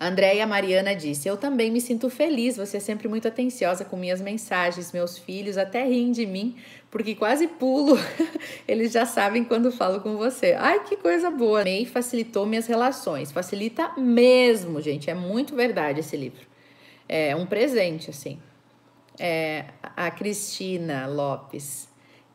Andréia 0.00 0.46
Mariana 0.46 0.96
disse: 0.96 1.28
Eu 1.28 1.36
também 1.36 1.70
me 1.70 1.78
sinto 1.78 2.08
feliz. 2.08 2.56
Você 2.56 2.78
é 2.78 2.80
sempre 2.80 3.06
muito 3.06 3.28
atenciosa 3.28 3.84
com 3.84 3.98
minhas 3.98 4.18
mensagens. 4.18 4.92
Meus 4.92 5.18
filhos 5.18 5.58
até 5.58 5.84
riem 5.84 6.10
de 6.10 6.24
mim, 6.24 6.56
porque 6.90 7.14
quase 7.14 7.46
pulo. 7.46 7.98
Eles 8.66 8.92
já 8.92 9.04
sabem 9.04 9.44
quando 9.44 9.70
falo 9.70 10.00
com 10.00 10.16
você. 10.16 10.56
Ai, 10.58 10.84
que 10.84 10.96
coisa 10.96 11.30
boa. 11.30 11.62
Mei 11.62 11.84
facilitou 11.84 12.46
minhas 12.46 12.66
relações. 12.66 13.30
Facilita 13.30 13.92
mesmo, 13.98 14.80
gente. 14.80 15.10
É 15.10 15.14
muito 15.14 15.54
verdade 15.54 16.00
esse 16.00 16.16
livro. 16.16 16.46
É 17.06 17.36
um 17.36 17.44
presente, 17.44 18.08
assim. 18.08 18.38
É, 19.18 19.66
a 19.82 20.10
Cristina 20.10 21.06
Lopes. 21.06 21.89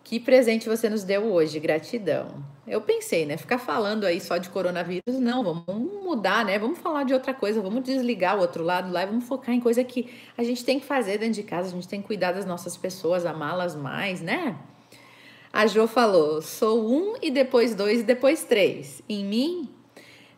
Que 0.06 0.20
presente 0.20 0.70
você 0.70 0.88
nos 0.88 1.04
deu 1.04 1.24
hoje, 1.24 1.60
gratidão. 1.60 2.28
Eu 2.68 2.80
pensei, 2.80 3.26
né? 3.26 3.38
Ficar 3.38 3.58
falando 3.58 4.06
aí 4.06 4.22
só 4.22 4.38
de 4.38 4.50
coronavírus, 4.50 5.20
não, 5.20 5.44
vamos 5.44 6.04
mudar, 6.04 6.46
né? 6.46 6.60
Vamos 6.60 6.78
falar 6.78 7.06
de 7.06 7.12
outra 7.12 7.34
coisa, 7.34 7.60
vamos 7.60 7.84
desligar 7.84 8.38
o 8.38 8.42
outro 8.42 8.64
lado 8.64 8.92
lá 8.92 9.02
e 9.02 9.08
vamos 9.08 9.28
focar 9.28 9.56
em 9.56 9.60
coisa 9.60 9.84
que 9.84 10.08
a 10.38 10.44
gente 10.44 10.64
tem 10.64 10.80
que 10.80 10.86
fazer 10.86 11.18
dentro 11.18 11.34
de 11.34 11.44
casa, 11.44 11.70
a 11.70 11.72
gente 11.72 11.88
tem 11.88 12.02
que 12.02 12.06
cuidar 12.06 12.34
das 12.34 12.46
nossas 12.46 12.78
pessoas, 12.78 13.26
amá-las 13.26 13.76
mais, 13.76 14.22
né? 14.22 14.56
A 15.52 15.66
Jo 15.66 15.88
falou: 15.88 16.40
sou 16.40 16.88
um 16.88 17.16
e 17.20 17.32
depois 17.32 17.74
dois 17.74 18.02
e 18.02 18.04
depois 18.04 18.44
três. 18.44 19.02
Em 19.10 19.26
mim 19.26 19.68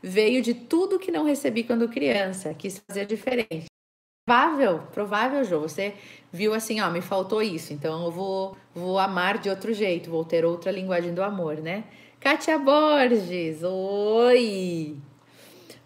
veio 0.01 0.41
de 0.41 0.53
tudo 0.53 0.97
que 0.97 1.12
não 1.12 1.25
recebi 1.25 1.63
quando 1.63 1.89
criança, 1.89 2.53
quis 2.53 2.82
fazer 2.88 3.06
diferente. 3.06 3.65
Provável, 4.28 4.80
provável, 4.92 5.44
Jô. 5.46 5.62
Você 5.62 5.94
viu 6.34 6.54
assim, 6.54 6.82
ó, 6.82 6.90
me 6.90 7.00
faltou 7.00 7.42
isso, 7.42 7.72
então 7.72 8.04
eu 8.04 8.12
vou, 8.12 8.58
vou 8.76 9.00
amar 9.00 9.38
de 9.38 9.50
outro 9.50 9.74
jeito, 9.74 10.10
vou 10.10 10.26
ter 10.26 10.44
outra 10.44 10.70
linguagem 10.70 11.13
do 11.13 11.24
amor, 11.24 11.56
né? 11.62 11.86
Kátia 12.20 12.60
Borges, 12.60 13.63
oi! 13.63 14.98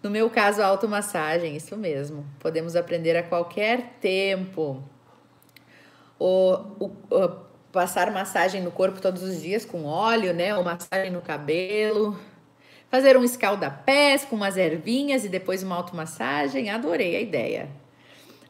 No 0.02 0.10
meu 0.10 0.28
caso, 0.28 0.60
automassagem, 0.60 1.54
isso 1.54 1.76
mesmo. 1.76 2.26
Podemos 2.40 2.74
aprender 2.74 3.16
a 3.16 3.22
qualquer 3.22 3.98
tempo. 4.00 4.82
O, 6.18 6.54
o, 6.80 6.86
o, 7.10 7.28
passar 7.70 8.10
massagem 8.10 8.60
no 8.60 8.72
corpo 8.72 9.00
todos 9.00 9.22
os 9.22 9.40
dias 9.40 9.64
com 9.64 9.84
óleo, 9.84 10.34
né? 10.34 10.56
Ou 10.56 10.64
massagem 10.64 11.12
no 11.12 11.22
cabelo. 11.22 12.18
Fazer 12.90 13.16
um 13.16 13.22
escalda-pés 13.22 14.24
com 14.24 14.34
umas 14.34 14.56
ervinhas 14.56 15.24
e 15.24 15.28
depois 15.28 15.62
uma 15.62 15.76
automassagem. 15.76 16.70
Adorei 16.70 17.14
a 17.14 17.20
ideia. 17.20 17.81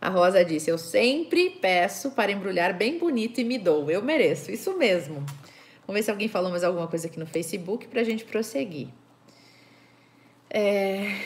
A 0.03 0.09
Rosa 0.09 0.45
disse: 0.45 0.69
Eu 0.69 0.79
sempre 0.79 1.49
peço 1.49 2.11
para 2.11 2.33
embrulhar 2.33 2.77
bem 2.77 2.99
bonito 2.99 3.41
e 3.41 3.45
me 3.45 3.57
dou. 3.57 3.88
Eu 3.88 4.03
mereço, 4.03 4.51
isso 4.51 4.77
mesmo. 4.77 5.25
Vamos 5.87 6.01
ver 6.01 6.03
se 6.03 6.11
alguém 6.11 6.27
falou 6.27 6.50
mais 6.50 6.65
alguma 6.65 6.88
coisa 6.88 7.07
aqui 7.07 7.21
no 7.21 7.27
Facebook 7.27 7.87
para 7.87 8.00
a 8.00 8.05
gente 8.05 8.25
prosseguir. 8.25 8.88
É... 10.50 11.21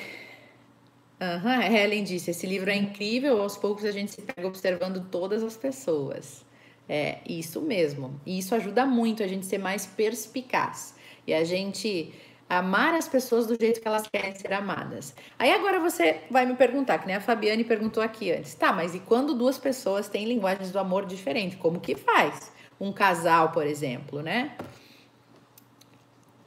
Uhum, 1.18 1.74
Helen 1.74 2.04
disse: 2.04 2.30
Esse 2.30 2.46
livro 2.46 2.68
é 2.68 2.76
incrível. 2.76 3.40
Aos 3.40 3.56
poucos 3.56 3.82
a 3.86 3.90
gente 3.90 4.12
se 4.12 4.20
pega 4.20 4.46
observando 4.46 5.08
todas 5.10 5.42
as 5.42 5.56
pessoas. 5.56 6.44
É 6.86 7.20
isso 7.26 7.62
mesmo. 7.62 8.20
E 8.26 8.38
isso 8.38 8.54
ajuda 8.54 8.84
muito 8.84 9.22
a 9.22 9.26
gente 9.26 9.46
ser 9.46 9.56
mais 9.56 9.86
perspicaz. 9.86 10.94
E 11.26 11.32
a 11.32 11.44
gente 11.44 12.12
Amar 12.48 12.94
as 12.94 13.08
pessoas 13.08 13.46
do 13.46 13.56
jeito 13.58 13.80
que 13.80 13.88
elas 13.88 14.06
querem 14.06 14.34
ser 14.34 14.52
amadas. 14.52 15.14
Aí 15.38 15.52
agora 15.52 15.80
você 15.80 16.22
vai 16.30 16.46
me 16.46 16.54
perguntar, 16.54 16.98
que 16.98 17.06
nem 17.06 17.16
a 17.16 17.20
Fabiane 17.20 17.64
perguntou 17.64 18.02
aqui 18.02 18.30
antes. 18.30 18.54
Tá, 18.54 18.72
mas 18.72 18.94
e 18.94 19.00
quando 19.00 19.34
duas 19.34 19.58
pessoas 19.58 20.08
têm 20.08 20.26
linguagens 20.26 20.70
do 20.70 20.78
amor 20.78 21.06
diferentes? 21.06 21.58
Como 21.58 21.80
que 21.80 21.96
faz? 21.96 22.52
Um 22.80 22.92
casal, 22.92 23.50
por 23.50 23.66
exemplo, 23.66 24.22
né? 24.22 24.56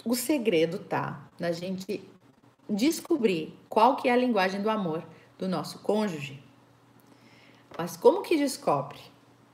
O 0.05 0.15
segredo 0.15 0.79
tá 0.79 1.27
na 1.37 1.51
gente 1.51 2.01
descobrir 2.69 3.57
qual 3.67 3.97
que 3.97 4.07
é 4.07 4.13
a 4.13 4.15
linguagem 4.15 4.61
do 4.61 4.69
amor 4.69 5.03
do 5.37 5.47
nosso 5.47 5.79
cônjuge. 5.79 6.41
Mas 7.77 7.97
como 7.97 8.21
que 8.21 8.37
descobre? 8.37 8.99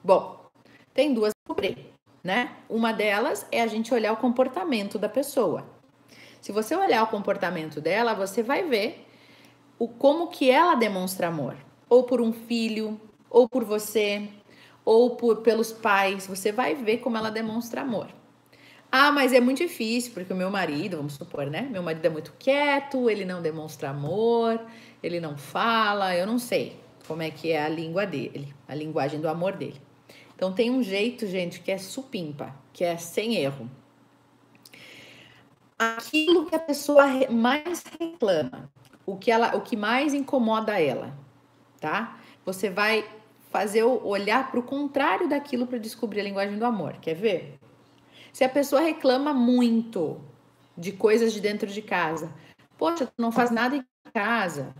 Bom, 0.04 0.46
tem 0.94 1.14
duas 1.14 1.34
descobrir, 1.46 1.94
né? 2.24 2.56
Uma 2.68 2.92
delas 2.92 3.46
é 3.52 3.62
a 3.62 3.68
gente 3.68 3.94
olhar 3.94 4.12
o 4.14 4.18
comportamento 4.18 4.98
da 4.98 5.08
pessoa. 5.08 5.75
Se 6.46 6.52
você 6.52 6.76
olhar 6.76 7.02
o 7.02 7.08
comportamento 7.08 7.82
dela, 7.82 8.14
você 8.14 8.44
vai 8.44 8.62
ver 8.62 9.04
o 9.80 9.88
como 9.88 10.28
que 10.28 10.52
ela 10.52 10.76
demonstra 10.76 11.30
amor, 11.30 11.56
ou 11.90 12.04
por 12.04 12.22
um 12.22 12.32
filho, 12.32 13.02
ou 13.32 13.50
por 13.50 13.64
você, 13.64 14.30
ou 14.86 15.16
por, 15.16 15.38
pelos 15.38 15.72
pais, 15.72 16.28
você 16.28 16.52
vai 16.52 16.76
ver 16.76 17.00
como 17.00 17.18
ela 17.18 17.32
demonstra 17.32 17.82
amor. 17.82 18.10
Ah, 18.92 19.12
mas 19.12 19.34
é 19.34 19.40
muito 19.40 19.58
difícil, 19.58 20.14
porque 20.14 20.32
o 20.32 20.36
meu 20.36 20.52
marido, 20.52 20.98
vamos 20.98 21.14
supor, 21.14 21.48
né? 21.48 21.64
Meu 21.64 21.82
marido 21.82 22.06
é 22.06 22.10
muito 22.10 22.32
quieto, 22.38 23.10
ele 23.10 23.26
não 23.26 23.42
demonstra 23.42 23.90
amor, 23.90 24.62
ele 25.02 25.20
não 25.20 25.36
fala, 25.36 26.16
eu 26.16 26.28
não 26.28 26.38
sei 26.38 26.80
como 27.08 27.24
é 27.24 27.32
que 27.32 27.54
é 27.54 27.64
a 27.64 27.70
língua 27.70 28.06
dele, 28.06 28.54
a 28.68 28.76
linguagem 28.76 29.20
do 29.20 29.28
amor 29.28 29.54
dele. 29.54 29.82
Então 30.36 30.54
tem 30.54 30.70
um 30.70 30.84
jeito, 30.84 31.26
gente, 31.26 31.60
que 31.60 31.72
é 31.72 31.80
supimpa, 31.80 32.54
que 32.72 32.84
é 32.84 32.98
sem 32.98 33.34
erro. 33.36 33.68
Aquilo 35.78 36.46
que 36.46 36.56
a 36.56 36.60
pessoa 36.60 37.06
mais 37.30 37.84
reclama, 38.00 38.72
o 39.06 39.18
que 39.18 39.30
ela, 39.30 39.56
o 39.56 39.62
que 39.62 39.76
mais 39.76 40.14
incomoda 40.14 40.80
ela, 40.80 41.14
tá? 41.80 42.18
Você 42.46 42.70
vai 42.70 43.06
fazer 43.52 43.84
o 43.84 44.06
olhar 44.06 44.52
para 44.52 44.60
o 44.60 44.64
contrário 44.64 45.28
daquilo 45.28 45.68
para 45.68 45.78
descobrir 45.78 46.22
a 46.22 46.24
linguagem 46.24 46.58
do 46.58 46.66
amor. 46.66 46.94
Quer 47.02 47.16
ver? 47.16 47.60
Se 48.32 48.44
a 48.44 48.50
pessoa 48.50 48.82
reclama 48.82 49.34
muito 49.34 50.22
de 50.78 50.92
coisas 50.92 51.32
de 51.32 51.40
dentro 51.40 51.68
de 51.68 51.82
casa, 51.82 52.34
poxa, 52.78 53.06
tu 53.06 53.14
não 53.18 53.32
faz 53.32 53.52
nada 53.52 53.78
em 53.78 53.86
casa. 54.14 54.76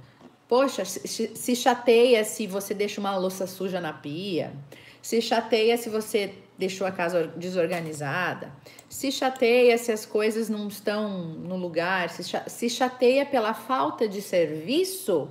Poxa, 0.48 0.86
se 0.86 1.56
chateia 1.56 2.24
se 2.24 2.48
você 2.48 2.74
deixa 2.74 3.02
uma 3.02 3.18
louça 3.18 3.48
suja 3.48 3.82
na 3.82 3.94
pia. 3.94 4.54
Se 5.02 5.22
chateia 5.22 5.78
se 5.78 5.90
você 5.90 6.34
deixou 6.58 6.88
a 6.88 6.92
casa 6.92 7.28
desorganizada. 7.36 8.52
Se 8.88 9.12
chateia 9.12 9.78
se 9.78 9.92
as 9.92 10.06
coisas 10.06 10.50
não 10.50 10.68
estão 10.68 11.10
no 11.10 11.56
lugar. 11.56 12.10
Se 12.10 12.70
chateia 12.70 13.26
pela 13.26 13.54
falta 13.54 14.08
de 14.08 14.22
serviço. 14.22 15.30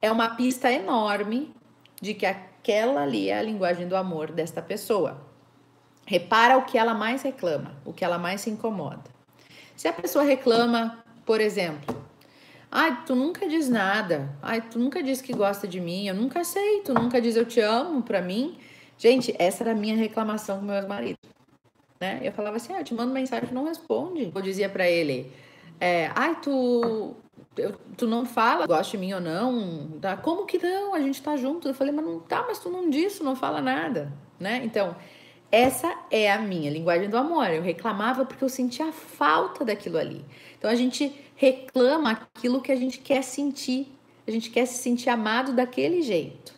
É 0.00 0.10
uma 0.10 0.34
pista 0.36 0.70
enorme 0.70 1.54
de 2.00 2.14
que 2.14 2.26
aquela 2.26 3.02
ali 3.02 3.28
é 3.30 3.38
a 3.38 3.42
linguagem 3.42 3.88
do 3.88 3.96
amor 3.96 4.30
desta 4.30 4.60
pessoa. 4.60 5.20
Repara 6.06 6.58
o 6.58 6.64
que 6.64 6.76
ela 6.76 6.92
mais 6.92 7.22
reclama, 7.22 7.74
o 7.84 7.92
que 7.92 8.04
ela 8.04 8.18
mais 8.18 8.42
se 8.42 8.50
incomoda. 8.50 9.04
Se 9.74 9.88
a 9.88 9.92
pessoa 9.92 10.22
reclama, 10.22 11.02
por 11.24 11.40
exemplo, 11.40 11.96
ai, 12.70 13.02
tu 13.06 13.14
nunca 13.14 13.48
diz 13.48 13.68
nada, 13.68 14.36
ai, 14.42 14.60
tu 14.60 14.78
nunca 14.78 15.02
diz 15.02 15.22
que 15.22 15.32
gosta 15.32 15.66
de 15.66 15.80
mim, 15.80 16.06
eu 16.06 16.14
nunca 16.14 16.44
sei, 16.44 16.82
tu 16.82 16.92
nunca 16.92 17.20
diz 17.20 17.36
eu 17.36 17.46
te 17.46 17.60
amo 17.60 18.02
pra 18.02 18.20
mim. 18.20 18.58
Gente, 18.96 19.34
essa 19.38 19.62
era 19.62 19.72
a 19.72 19.74
minha 19.74 19.96
reclamação 19.96 20.58
com 20.58 20.64
meu 20.64 20.88
marido. 20.88 21.18
Né? 22.00 22.20
Eu 22.22 22.32
falava 22.32 22.56
assim, 22.56 22.72
ah, 22.72 22.80
eu 22.80 22.84
te 22.84 22.94
mando 22.94 23.12
mensagem, 23.12 23.52
não 23.52 23.64
responde. 23.64 24.30
Eu 24.34 24.42
dizia 24.42 24.68
para 24.68 24.88
ele, 24.88 25.32
é, 25.80 26.10
ai, 26.14 26.38
tu, 26.40 27.14
eu, 27.56 27.74
tu 27.96 28.06
não 28.06 28.24
fala, 28.24 28.66
gosta 28.66 28.92
de 28.92 28.98
mim 28.98 29.12
ou 29.12 29.20
não? 29.20 29.98
Tá? 30.00 30.16
Como 30.16 30.46
que 30.46 30.58
não? 30.58 30.94
A 30.94 31.00
gente 31.00 31.22
tá 31.22 31.36
junto. 31.36 31.68
Eu 31.68 31.74
falei, 31.74 31.92
mas 31.92 32.04
não 32.04 32.20
tá, 32.20 32.44
mas 32.46 32.58
tu 32.58 32.70
não 32.70 32.90
tu 32.90 33.24
não 33.24 33.36
fala 33.36 33.60
nada, 33.60 34.12
né? 34.38 34.62
Então, 34.64 34.96
essa 35.50 35.96
é 36.10 36.32
a 36.32 36.38
minha 36.38 36.70
linguagem 36.70 37.08
do 37.08 37.16
amor. 37.16 37.48
Eu 37.48 37.62
reclamava 37.62 38.24
porque 38.24 38.42
eu 38.42 38.48
sentia 38.48 38.90
falta 38.90 39.64
daquilo 39.64 39.98
ali. 39.98 40.24
Então 40.58 40.68
a 40.68 40.74
gente 40.74 41.14
reclama 41.36 42.10
aquilo 42.10 42.60
que 42.60 42.72
a 42.72 42.76
gente 42.76 42.98
quer 42.98 43.22
sentir. 43.22 43.86
A 44.26 44.30
gente 44.30 44.50
quer 44.50 44.66
se 44.66 44.82
sentir 44.82 45.10
amado 45.10 45.52
daquele 45.52 46.02
jeito. 46.02 46.53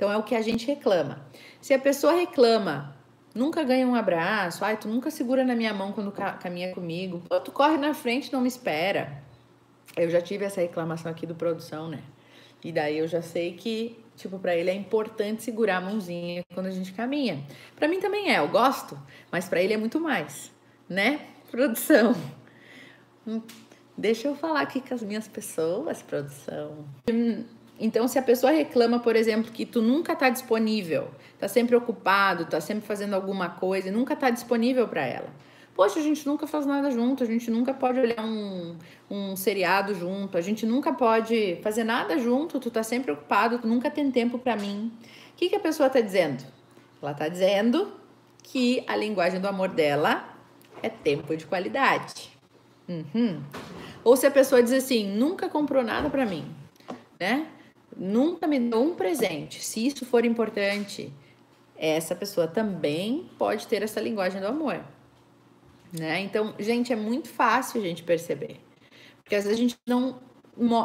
Então 0.00 0.10
é 0.10 0.16
o 0.16 0.22
que 0.22 0.34
a 0.34 0.40
gente 0.40 0.66
reclama. 0.66 1.20
Se 1.60 1.74
a 1.74 1.78
pessoa 1.78 2.14
reclama, 2.14 2.96
nunca 3.34 3.62
ganha 3.62 3.86
um 3.86 3.94
abraço, 3.94 4.64
ai, 4.64 4.78
tu 4.78 4.88
nunca 4.88 5.10
segura 5.10 5.44
na 5.44 5.54
minha 5.54 5.74
mão 5.74 5.92
quando 5.92 6.10
caminha 6.10 6.72
comigo, 6.72 7.22
tu 7.44 7.52
corre 7.52 7.76
na 7.76 7.92
frente, 7.92 8.32
não 8.32 8.40
me 8.40 8.48
espera. 8.48 9.22
Eu 9.94 10.08
já 10.08 10.22
tive 10.22 10.46
essa 10.46 10.62
reclamação 10.62 11.12
aqui 11.12 11.26
do 11.26 11.34
produção, 11.34 11.86
né? 11.86 12.02
E 12.64 12.72
daí 12.72 12.96
eu 12.96 13.06
já 13.06 13.20
sei 13.20 13.52
que 13.52 14.02
Tipo, 14.16 14.38
para 14.38 14.54
ele 14.54 14.68
é 14.68 14.74
importante 14.74 15.42
segurar 15.42 15.78
a 15.78 15.80
mãozinha 15.80 16.42
quando 16.54 16.66
a 16.66 16.70
gente 16.70 16.92
caminha. 16.92 17.42
Para 17.74 17.88
mim 17.88 18.00
também 18.00 18.34
é, 18.34 18.38
eu 18.38 18.48
gosto, 18.48 18.98
mas 19.32 19.48
para 19.48 19.62
ele 19.62 19.72
é 19.72 19.78
muito 19.78 19.98
mais, 19.98 20.52
né? 20.86 21.26
Produção. 21.50 22.14
Hum, 23.26 23.40
deixa 23.96 24.28
eu 24.28 24.34
falar 24.34 24.60
aqui 24.60 24.82
com 24.82 24.92
as 24.92 25.02
minhas 25.02 25.26
pessoas, 25.26 26.02
produção. 26.02 26.84
Então, 27.80 28.06
se 28.06 28.18
a 28.18 28.22
pessoa 28.22 28.52
reclama, 28.52 29.00
por 29.00 29.16
exemplo, 29.16 29.50
que 29.50 29.64
tu 29.64 29.80
nunca 29.80 30.14
tá 30.14 30.28
disponível, 30.28 31.08
tá 31.38 31.48
sempre 31.48 31.74
ocupado, 31.74 32.44
tá 32.44 32.60
sempre 32.60 32.86
fazendo 32.86 33.14
alguma 33.14 33.48
coisa 33.48 33.88
e 33.88 33.90
nunca 33.90 34.14
tá 34.14 34.28
disponível 34.28 34.86
para 34.86 35.04
ela 35.04 35.30
Poxa, 35.80 35.98
a 35.98 36.02
gente 36.02 36.26
nunca 36.26 36.46
faz 36.46 36.66
nada 36.66 36.90
junto, 36.90 37.22
a 37.22 37.26
gente 37.26 37.50
nunca 37.50 37.72
pode 37.72 37.98
olhar 37.98 38.22
um, 38.22 38.76
um 39.10 39.34
seriado 39.34 39.94
junto, 39.94 40.36
a 40.36 40.40
gente 40.42 40.66
nunca 40.66 40.92
pode 40.92 41.58
fazer 41.62 41.84
nada 41.84 42.18
junto, 42.18 42.60
tu 42.60 42.70
tá 42.70 42.82
sempre 42.82 43.12
ocupado, 43.12 43.58
tu 43.58 43.66
nunca 43.66 43.90
tem 43.90 44.10
tempo 44.10 44.38
para 44.38 44.56
mim. 44.56 44.92
O 45.32 45.36
que, 45.36 45.48
que 45.48 45.56
a 45.56 45.60
pessoa 45.60 45.88
tá 45.88 45.98
dizendo? 46.00 46.44
Ela 47.00 47.14
tá 47.14 47.28
dizendo 47.28 47.94
que 48.42 48.84
a 48.86 48.94
linguagem 48.94 49.40
do 49.40 49.48
amor 49.48 49.68
dela 49.68 50.36
é 50.82 50.90
tempo 50.90 51.34
de 51.34 51.46
qualidade. 51.46 52.30
Uhum. 52.86 53.42
Ou 54.04 54.18
se 54.18 54.26
a 54.26 54.30
pessoa 54.30 54.62
diz 54.62 54.72
assim, 54.72 55.08
nunca 55.08 55.48
comprou 55.48 55.82
nada 55.82 56.10
para 56.10 56.26
mim, 56.26 56.44
né? 57.18 57.46
Nunca 57.96 58.46
me 58.46 58.58
deu 58.58 58.82
um 58.82 58.94
presente. 58.94 59.62
Se 59.62 59.86
isso 59.86 60.06
for 60.06 60.24
importante, 60.24 61.12
essa 61.76 62.14
pessoa 62.14 62.46
também 62.46 63.28
pode 63.38 63.66
ter 63.66 63.82
essa 63.82 64.00
linguagem 64.00 64.40
do 64.40 64.46
amor 64.46 64.84
né? 65.92 66.20
Então, 66.20 66.54
gente, 66.58 66.92
é 66.92 66.96
muito 66.96 67.28
fácil 67.28 67.80
a 67.80 67.84
gente 67.84 68.02
perceber. 68.02 68.60
Porque 69.22 69.34
às 69.34 69.44
vezes 69.44 69.58
a 69.58 69.62
gente 69.62 69.78
não 69.86 70.18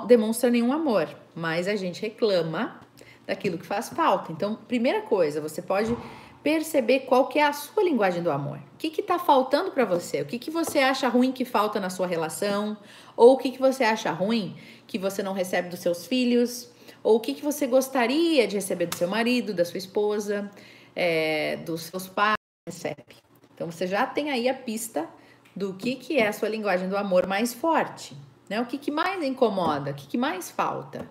demonstra 0.07 0.49
nenhum 0.49 0.71
amor, 0.71 1.07
mas 1.35 1.67
a 1.67 1.75
gente 1.75 2.01
reclama 2.01 2.79
daquilo 3.25 3.57
que 3.57 3.65
faz 3.65 3.89
falta. 3.89 4.31
Então, 4.31 4.55
primeira 4.67 5.01
coisa, 5.01 5.41
você 5.41 5.61
pode 5.61 5.95
perceber 6.43 7.01
qual 7.01 7.27
que 7.27 7.39
é 7.39 7.43
a 7.43 7.53
sua 7.53 7.83
linguagem 7.83 8.21
do 8.21 8.29
amor. 8.29 8.59
O 8.73 8.77
que 8.77 9.01
está 9.01 9.17
faltando 9.17 9.71
para 9.71 9.83
você? 9.83 10.21
O 10.21 10.25
que, 10.25 10.37
que 10.37 10.51
você 10.51 10.79
acha 10.79 11.07
ruim 11.07 11.31
que 11.31 11.43
falta 11.43 11.79
na 11.79 11.89
sua 11.89 12.05
relação? 12.05 12.77
Ou 13.17 13.33
o 13.33 13.37
que, 13.37 13.51
que 13.51 13.59
você 13.59 13.83
acha 13.83 14.11
ruim 14.11 14.55
que 14.85 14.99
você 14.99 15.23
não 15.23 15.33
recebe 15.33 15.69
dos 15.69 15.79
seus 15.79 16.05
filhos? 16.05 16.69
Ou 17.05 17.17
o 17.17 17.19
que, 17.19 17.35
que 17.35 17.43
você 17.43 17.67
gostaria 17.67 18.47
de 18.47 18.55
receber 18.55 18.87
do 18.87 18.95
seu 18.95 19.07
marido, 19.07 19.53
da 19.53 19.63
sua 19.63 19.77
esposa, 19.77 20.49
é, 20.95 21.57
dos 21.57 21.83
seus 21.83 22.07
pais? 22.07 22.33
Recebe. 22.67 23.05
Então 23.53 23.69
você 23.69 23.85
já 23.85 24.07
tem 24.07 24.31
aí 24.31 24.49
a 24.49 24.55
pista 24.55 25.07
do 25.55 25.75
que, 25.75 25.97
que 25.97 26.17
é 26.17 26.27
a 26.27 26.33
sua 26.33 26.49
linguagem 26.49 26.89
do 26.89 26.97
amor 26.97 27.27
mais 27.27 27.53
forte, 27.53 28.17
né? 28.49 28.59
O 28.59 28.65
que, 28.65 28.79
que 28.79 28.89
mais 28.89 29.23
incomoda, 29.23 29.91
o 29.91 29.93
que, 29.93 30.07
que 30.07 30.17
mais 30.17 30.49
falta. 30.49 31.07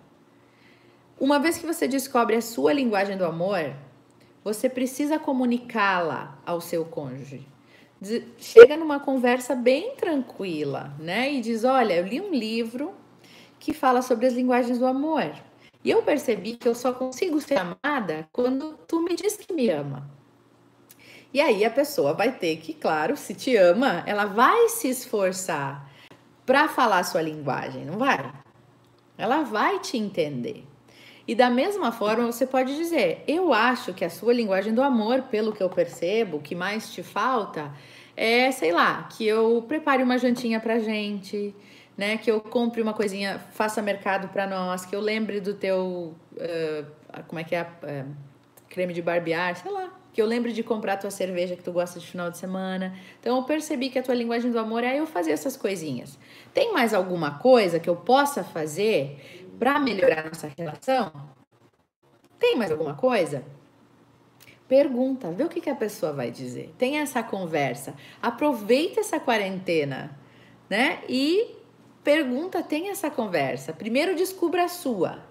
Uma 1.18 1.38
vez 1.38 1.58
que 1.58 1.64
você 1.64 1.86
descobre 1.86 2.34
a 2.34 2.42
sua 2.42 2.72
linguagem 2.72 3.16
do 3.16 3.24
amor, 3.24 3.72
você 4.42 4.68
precisa 4.68 5.16
comunicá-la 5.16 6.36
ao 6.44 6.60
seu 6.60 6.84
cônjuge. 6.84 7.46
Chega 8.36 8.76
numa 8.76 8.98
conversa 8.98 9.54
bem 9.54 9.94
tranquila, 9.94 10.92
né? 10.98 11.32
E 11.32 11.40
diz: 11.40 11.62
Olha, 11.62 11.94
eu 11.94 12.04
li 12.04 12.20
um 12.20 12.34
livro 12.34 12.92
que 13.60 13.72
fala 13.72 14.02
sobre 14.02 14.26
as 14.26 14.32
linguagens 14.32 14.76
do 14.80 14.86
amor. 14.86 15.32
E 15.84 15.90
eu 15.90 16.02
percebi 16.02 16.56
que 16.56 16.66
eu 16.66 16.74
só 16.74 16.92
consigo 16.92 17.40
ser 17.40 17.58
amada 17.58 18.26
quando 18.32 18.78
tu 18.88 19.02
me 19.02 19.14
diz 19.14 19.36
que 19.36 19.52
me 19.52 19.68
ama. 19.68 20.10
E 21.32 21.40
aí 21.40 21.64
a 21.64 21.70
pessoa 21.70 22.14
vai 22.14 22.32
ter 22.32 22.56
que, 22.56 22.72
claro, 22.72 23.16
se 23.16 23.34
te 23.34 23.54
ama, 23.56 24.02
ela 24.06 24.24
vai 24.24 24.68
se 24.70 24.88
esforçar 24.88 25.90
para 26.46 26.68
falar 26.68 27.04
sua 27.04 27.20
linguagem, 27.20 27.84
não 27.84 27.98
vai? 27.98 28.32
Ela 29.18 29.42
vai 29.42 29.78
te 29.78 29.98
entender. 29.98 30.64
E 31.26 31.34
da 31.34 31.50
mesma 31.50 31.90
forma, 31.90 32.26
você 32.26 32.46
pode 32.46 32.76
dizer: 32.76 33.22
Eu 33.26 33.52
acho 33.52 33.92
que 33.92 34.04
a 34.04 34.10
sua 34.10 34.32
linguagem 34.32 34.74
do 34.74 34.82
amor, 34.82 35.22
pelo 35.22 35.52
que 35.52 35.62
eu 35.62 35.70
percebo, 35.70 36.36
o 36.36 36.40
que 36.40 36.54
mais 36.54 36.92
te 36.92 37.02
falta 37.02 37.72
é, 38.16 38.50
sei 38.52 38.72
lá, 38.72 39.04
que 39.04 39.26
eu 39.26 39.64
prepare 39.66 40.02
uma 40.02 40.18
jantinha 40.18 40.60
pra 40.60 40.78
gente, 40.78 41.54
né? 41.96 42.16
Que 42.16 42.30
eu 42.30 42.40
compre 42.40 42.82
uma 42.82 42.92
coisinha, 42.92 43.38
faça 43.52 43.80
mercado 43.82 44.28
para 44.28 44.46
nós, 44.46 44.84
que 44.84 44.94
eu 44.94 45.00
lembre 45.00 45.40
do 45.40 45.54
teu. 45.54 46.14
Uh, 46.32 47.22
como 47.26 47.38
é 47.38 47.44
que 47.44 47.54
é? 47.54 47.62
Uh, 47.62 48.14
creme 48.68 48.92
de 48.92 49.00
barbear, 49.00 49.54
sei 49.56 49.70
lá, 49.70 49.92
que 50.12 50.20
eu 50.20 50.26
lembre 50.26 50.52
de 50.52 50.62
comprar 50.62 50.96
tua 50.96 51.10
cerveja 51.10 51.54
que 51.54 51.62
tu 51.62 51.72
gosta 51.72 51.98
de 52.00 52.06
final 52.06 52.30
de 52.30 52.38
semana. 52.38 52.96
Então 53.20 53.36
eu 53.36 53.44
percebi 53.44 53.88
que 53.88 53.98
a 53.98 54.02
tua 54.02 54.14
linguagem 54.14 54.50
do 54.50 54.58
amor 54.58 54.82
é 54.82 54.98
eu 54.98 55.06
fazer 55.06 55.30
essas 55.30 55.56
coisinhas. 55.56 56.18
Tem 56.52 56.72
mais 56.72 56.92
alguma 56.92 57.38
coisa 57.38 57.78
que 57.78 57.88
eu 57.88 57.96
possa 57.96 58.42
fazer 58.42 59.48
para 59.58 59.78
melhorar 59.78 60.24
nossa 60.24 60.50
relação? 60.56 61.12
Tem 62.38 62.56
mais 62.56 62.70
alguma 62.70 62.94
coisa? 62.94 63.44
Pergunta, 64.68 65.30
vê 65.30 65.44
o 65.44 65.48
que, 65.48 65.60
que 65.60 65.70
a 65.70 65.74
pessoa 65.74 66.12
vai 66.12 66.30
dizer. 66.30 66.74
Tem 66.78 66.98
essa 66.98 67.22
conversa. 67.22 67.94
Aproveita 68.20 69.00
essa 69.00 69.20
quarentena, 69.20 70.18
né? 70.68 71.00
E 71.08 71.54
pergunta, 72.04 72.62
tem 72.62 72.90
essa 72.90 73.10
conversa. 73.10 73.72
Primeiro 73.72 74.14
descubra 74.14 74.64
a 74.64 74.68
sua. 74.68 75.24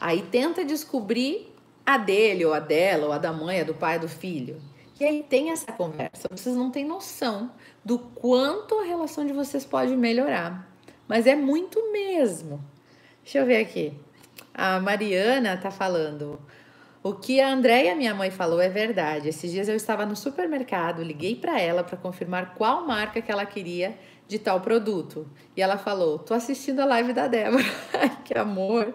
Aí 0.00 0.22
tenta 0.22 0.64
descobrir 0.64 1.54
a 1.86 1.98
dele, 1.98 2.44
ou 2.44 2.54
a 2.54 2.58
dela, 2.58 3.06
ou 3.06 3.12
a 3.12 3.18
da 3.18 3.32
mãe, 3.32 3.60
a 3.60 3.64
do 3.64 3.74
pai, 3.74 3.98
do 3.98 4.08
filho. 4.08 4.60
E 4.98 5.04
aí 5.04 5.22
tem 5.22 5.50
essa 5.50 5.70
conversa. 5.72 6.28
Vocês 6.30 6.56
não 6.56 6.70
têm 6.70 6.84
noção 6.84 7.50
do 7.84 7.98
quanto 7.98 8.78
a 8.78 8.84
relação 8.84 9.26
de 9.26 9.32
vocês 9.32 9.64
pode 9.64 9.96
melhorar. 9.96 10.68
Mas 11.06 11.26
é 11.26 11.34
muito 11.36 11.92
mesmo. 11.92 12.64
Deixa 13.22 13.38
eu 13.38 13.46
ver 13.46 13.58
aqui. 13.58 13.92
A 14.52 14.80
Mariana 14.80 15.56
tá 15.56 15.70
falando. 15.70 16.40
O 17.02 17.12
que 17.12 17.40
a 17.40 17.52
Andréia, 17.52 17.94
minha 17.94 18.14
mãe, 18.14 18.30
falou 18.30 18.60
é 18.60 18.68
verdade. 18.68 19.28
Esses 19.28 19.50
dias 19.50 19.68
eu 19.68 19.76
estava 19.76 20.06
no 20.06 20.16
supermercado, 20.16 21.02
liguei 21.02 21.36
para 21.36 21.60
ela 21.60 21.84
para 21.84 21.98
confirmar 21.98 22.54
qual 22.54 22.86
marca 22.86 23.20
que 23.20 23.30
ela 23.30 23.44
queria 23.44 23.98
de 24.34 24.38
tal 24.40 24.60
produto. 24.60 25.26
E 25.56 25.62
ela 25.62 25.78
falou: 25.78 26.18
"Tô 26.18 26.34
assistindo 26.34 26.80
a 26.80 26.84
live 26.84 27.12
da 27.12 27.28
Débora". 27.28 27.62
que 28.24 28.36
amor. 28.36 28.94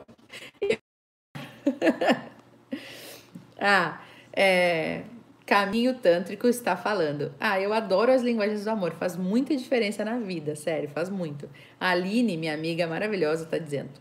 ah, 3.58 4.02
é, 4.34 5.04
Caminho 5.46 5.94
Tântrico 5.96 6.48
está 6.48 6.76
falando. 6.76 7.34
Ah, 7.40 7.60
eu 7.60 7.72
adoro 7.72 8.12
as 8.12 8.22
linguagens 8.22 8.66
do 8.66 8.70
amor, 8.70 8.92
faz 8.92 9.16
muita 9.16 9.56
diferença 9.56 10.04
na 10.04 10.20
vida, 10.20 10.56
sério, 10.56 10.90
faz 10.90 11.10
muito. 11.10 11.50
A 11.80 11.92
Aline, 11.92 12.36
minha 12.36 12.54
amiga 12.54 12.86
maravilhosa, 12.86 13.46
está 13.46 13.58
dizendo. 13.58 13.92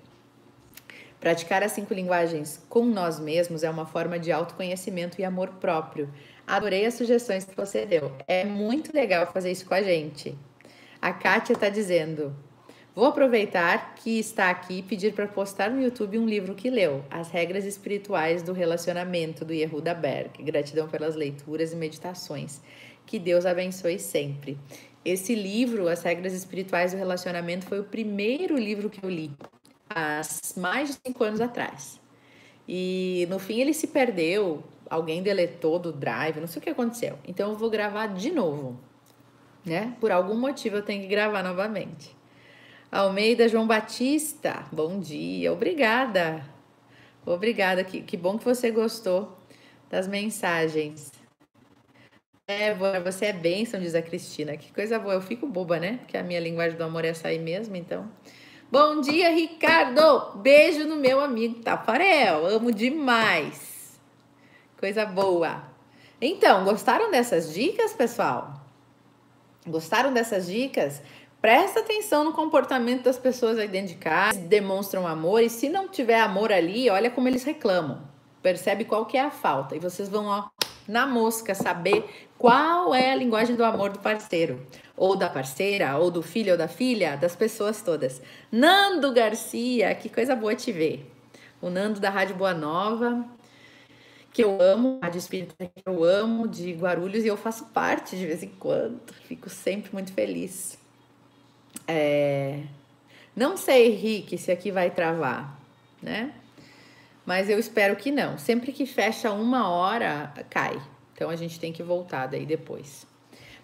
Praticar 1.20 1.62
as 1.62 1.72
cinco 1.72 1.94
linguagens 1.94 2.64
com 2.68 2.84
nós 2.84 3.18
mesmos 3.20 3.62
é 3.62 3.70
uma 3.70 3.86
forma 3.86 4.18
de 4.18 4.30
autoconhecimento 4.32 5.20
e 5.20 5.24
amor 5.24 5.48
próprio. 5.60 6.12
Adorei 6.46 6.84
as 6.86 6.94
sugestões 6.94 7.44
que 7.44 7.56
você 7.56 7.86
deu. 7.86 8.12
É 8.26 8.44
muito 8.44 8.94
legal 8.94 9.30
fazer 9.32 9.50
isso 9.50 9.66
com 9.66 9.74
a 9.74 9.82
gente. 9.82 10.36
A 11.00 11.12
Kátia 11.12 11.52
está 11.52 11.68
dizendo: 11.68 12.34
Vou 12.94 13.06
aproveitar 13.06 13.94
que 13.94 14.18
está 14.18 14.50
aqui 14.50 14.78
e 14.78 14.82
pedir 14.82 15.12
para 15.12 15.28
postar 15.28 15.70
no 15.70 15.80
YouTube 15.80 16.18
um 16.18 16.26
livro 16.26 16.54
que 16.56 16.68
leu, 16.68 17.04
As 17.08 17.30
Regras 17.30 17.64
Espirituais 17.64 18.42
do 18.42 18.52
Relacionamento, 18.52 19.44
do 19.44 19.52
Yehuda 19.52 19.94
Berg. 19.94 20.42
Gratidão 20.42 20.88
pelas 20.88 21.14
leituras 21.14 21.72
e 21.72 21.76
meditações. 21.76 22.60
Que 23.06 23.18
Deus 23.18 23.46
abençoe 23.46 24.00
sempre. 24.00 24.58
Esse 25.04 25.34
livro, 25.34 25.88
As 25.88 26.02
Regras 26.02 26.32
Espirituais 26.32 26.90
do 26.90 26.98
Relacionamento, 26.98 27.66
foi 27.66 27.78
o 27.78 27.84
primeiro 27.84 28.56
livro 28.58 28.90
que 28.90 29.02
eu 29.04 29.08
li 29.08 29.30
há 29.88 30.20
mais 30.56 30.88
de 30.88 30.98
cinco 31.06 31.22
anos 31.22 31.40
atrás. 31.40 32.00
E 32.68 33.26
no 33.30 33.38
fim 33.38 33.60
ele 33.60 33.72
se 33.72 33.86
perdeu, 33.86 34.64
alguém 34.90 35.22
deletou 35.22 35.78
do 35.78 35.92
drive, 35.92 36.40
não 36.40 36.48
sei 36.48 36.58
o 36.58 36.62
que 36.62 36.70
aconteceu. 36.70 37.16
Então 37.26 37.52
eu 37.52 37.56
vou 37.56 37.70
gravar 37.70 38.08
de 38.08 38.30
novo, 38.30 38.78
né? 39.68 39.94
Por 40.00 40.10
algum 40.10 40.36
motivo 40.36 40.76
eu 40.76 40.82
tenho 40.82 41.02
que 41.02 41.08
gravar 41.08 41.42
novamente. 41.42 42.16
Almeida 42.90 43.48
João 43.48 43.66
Batista, 43.66 44.64
bom 44.72 44.98
dia, 44.98 45.52
obrigada. 45.52 46.42
Obrigada, 47.26 47.84
que, 47.84 48.00
que 48.00 48.16
bom 48.16 48.38
que 48.38 48.44
você 48.44 48.70
gostou 48.70 49.36
das 49.90 50.08
mensagens. 50.08 51.12
É, 52.46 52.72
você 53.04 53.26
é 53.26 53.32
bênção, 53.34 53.78
diz 53.78 53.94
a 53.94 54.00
Cristina. 54.00 54.56
Que 54.56 54.72
coisa 54.72 54.98
boa, 54.98 55.12
eu 55.12 55.20
fico 55.20 55.46
boba, 55.46 55.78
né? 55.78 55.98
Porque 55.98 56.16
a 56.16 56.22
minha 56.22 56.40
linguagem 56.40 56.78
do 56.78 56.84
amor 56.84 57.04
é 57.04 57.12
sair 57.12 57.38
mesmo, 57.38 57.76
então. 57.76 58.10
Bom 58.70 59.02
dia, 59.02 59.30
Ricardo! 59.30 60.38
Beijo 60.38 60.86
no 60.86 60.96
meu 60.96 61.20
amigo 61.20 61.60
Tafarel. 61.60 62.46
Amo 62.46 62.72
demais. 62.72 63.98
Coisa 64.78 65.04
boa. 65.04 65.62
Então, 66.20 66.64
gostaram 66.64 67.10
dessas 67.10 67.52
dicas, 67.52 67.92
pessoal? 67.92 68.57
Gostaram 69.68 70.12
dessas 70.12 70.46
dicas? 70.46 71.00
Presta 71.40 71.80
atenção 71.80 72.24
no 72.24 72.32
comportamento 72.32 73.04
das 73.04 73.16
pessoas 73.16 73.58
aí 73.58 73.68
dentro 73.68 73.94
de 73.94 73.94
casa, 73.94 74.40
demonstram 74.40 75.06
amor 75.06 75.42
e 75.42 75.48
se 75.48 75.68
não 75.68 75.88
tiver 75.88 76.20
amor 76.20 76.52
ali, 76.52 76.90
olha 76.90 77.10
como 77.10 77.28
eles 77.28 77.44
reclamam. 77.44 78.02
Percebe 78.42 78.84
qual 78.84 79.06
que 79.06 79.16
é 79.16 79.20
a 79.20 79.30
falta 79.30 79.76
e 79.76 79.78
vocês 79.78 80.08
vão 80.08 80.26
ó, 80.26 80.48
na 80.88 81.06
mosca 81.06 81.54
saber 81.54 82.04
qual 82.36 82.92
é 82.94 83.12
a 83.12 83.14
linguagem 83.14 83.54
do 83.54 83.64
amor 83.64 83.90
do 83.90 84.00
parceiro 84.00 84.66
ou 84.96 85.14
da 85.14 85.30
parceira, 85.30 85.96
ou 85.96 86.10
do 86.10 86.22
filho 86.22 86.52
ou 86.52 86.58
da 86.58 86.66
filha, 86.66 87.16
das 87.16 87.36
pessoas 87.36 87.80
todas. 87.80 88.20
Nando 88.50 89.12
Garcia, 89.12 89.94
que 89.94 90.08
coisa 90.08 90.34
boa 90.34 90.56
te 90.56 90.72
ver. 90.72 91.08
O 91.62 91.70
Nando 91.70 92.00
da 92.00 92.10
Rádio 92.10 92.34
Boa 92.34 92.52
Nova, 92.52 93.24
que 94.32 94.42
eu 94.44 94.60
amo, 94.60 94.98
a 95.00 95.06
Rádio 95.06 95.18
Espírita 95.18 95.54
que 95.64 95.82
eu 95.84 96.04
amo, 96.04 96.46
de 96.46 96.72
Guarulhos, 96.72 97.24
e 97.24 97.28
eu 97.28 97.36
faço 97.36 97.66
parte 97.66 98.16
de 98.16 98.26
vez 98.26 98.42
em 98.42 98.50
quando. 98.50 99.00
Fico 99.26 99.48
sempre 99.48 99.92
muito 99.92 100.12
feliz. 100.12 100.78
É... 101.86 102.62
Não 103.34 103.56
sei, 103.56 103.90
Rick, 103.90 104.36
se 104.36 104.50
aqui 104.50 104.70
vai 104.70 104.90
travar, 104.90 105.58
né? 106.02 106.32
Mas 107.24 107.48
eu 107.48 107.58
espero 107.58 107.94
que 107.96 108.10
não. 108.10 108.38
Sempre 108.38 108.72
que 108.72 108.86
fecha 108.86 109.30
uma 109.32 109.68
hora, 109.68 110.32
cai. 110.50 110.80
Então 111.14 111.30
a 111.30 111.36
gente 111.36 111.60
tem 111.60 111.72
que 111.72 111.82
voltar 111.82 112.26
daí 112.26 112.46
depois. 112.46 113.06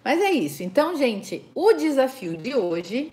Mas 0.03 0.21
é 0.21 0.31
isso. 0.31 0.61
Então, 0.61 0.95
gente, 0.95 1.43
o 1.55 1.73
desafio 1.73 2.37
de 2.37 2.53
hoje 2.53 3.11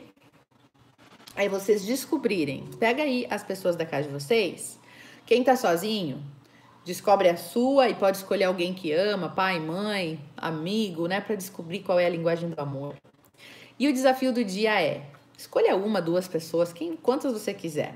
é 1.35 1.49
vocês 1.49 1.85
descobrirem. 1.85 2.69
Pega 2.79 3.03
aí 3.03 3.27
as 3.31 3.43
pessoas 3.43 3.77
da 3.77 3.87
casa 3.87 4.09
de 4.09 4.13
vocês. 4.13 4.79
Quem 5.25 5.43
tá 5.43 5.57
sozinho, 5.57 6.23
descobre 6.85 7.29
a 7.29 7.37
sua 7.37 7.89
e 7.89 7.95
pode 7.95 8.17
escolher 8.17 8.45
alguém 8.45 8.75
que 8.75 8.93
ama, 8.93 9.29
pai, 9.29 9.61
mãe, 9.61 10.21
amigo, 10.37 11.07
né, 11.07 11.21
para 11.21 11.37
descobrir 11.37 11.81
qual 11.81 11.99
é 11.99 12.07
a 12.07 12.11
linguagem 12.11 12.51
do 12.51 12.61
amor. 12.61 12.97
E 13.79 13.89
o 13.89 13.93
desafio 13.93 14.33
do 14.33 14.45
dia 14.45 14.81
é: 14.81 15.07
escolha 15.37 15.77
uma, 15.77 16.01
duas 16.01 16.29
pessoas, 16.29 16.73
quem, 16.73 16.97
quantas 16.97 17.33
você 17.33 17.55
quiser, 17.55 17.95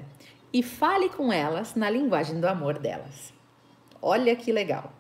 e 0.53 0.63
fale 0.63 1.09
com 1.09 1.33
elas 1.33 1.75
na 1.75 1.91
linguagem 1.91 2.41
do 2.41 2.47
amor 2.47 2.79
delas. 2.79 3.33
Olha 4.01 4.35
que 4.37 4.53
legal. 4.53 4.93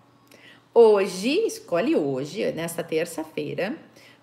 Hoje, 0.75 1.47
escolhe 1.47 1.97
hoje, 1.97 2.53
nesta 2.53 2.85
terça-feira, 2.85 3.77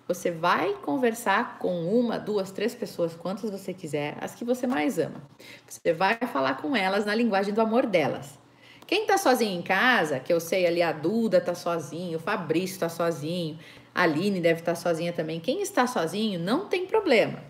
você 0.06 0.30
vai 0.30 0.74
conversar 0.74 1.58
com 1.58 1.86
uma, 1.86 2.18
duas, 2.18 2.52
três 2.52 2.74
pessoas, 2.74 3.14
quantas 3.14 3.50
você 3.50 3.72
quiser, 3.72 4.16
as 4.20 4.34
que 4.34 4.44
você 4.44 4.66
mais 4.66 4.98
ama. 4.98 5.22
Você 5.66 5.92
vai 5.92 6.16
falar 6.16 6.60
com 6.60 6.76
elas 6.76 7.04
na 7.04 7.14
linguagem 7.14 7.54
do 7.54 7.60
amor 7.60 7.86
delas. 7.86 8.38
Quem 8.86 9.06
tá 9.06 9.16
sozinho 9.16 9.58
em 9.58 9.62
casa, 9.62 10.20
que 10.20 10.32
eu 10.32 10.40
sei 10.40 10.66
ali 10.66 10.82
a 10.82 10.92
Duda 10.92 11.40
tá 11.40 11.54
sozinho, 11.54 12.18
o 12.18 12.20
Fabrício 12.20 12.80
tá 12.80 12.88
sozinho, 12.88 13.58
a 13.94 14.02
Aline 14.02 14.40
deve 14.40 14.60
estar 14.60 14.74
tá 14.74 14.76
sozinha 14.76 15.12
também. 15.12 15.40
Quem 15.40 15.62
está 15.62 15.86
sozinho 15.86 16.38
não 16.38 16.66
tem 16.66 16.86
problema. 16.86 17.42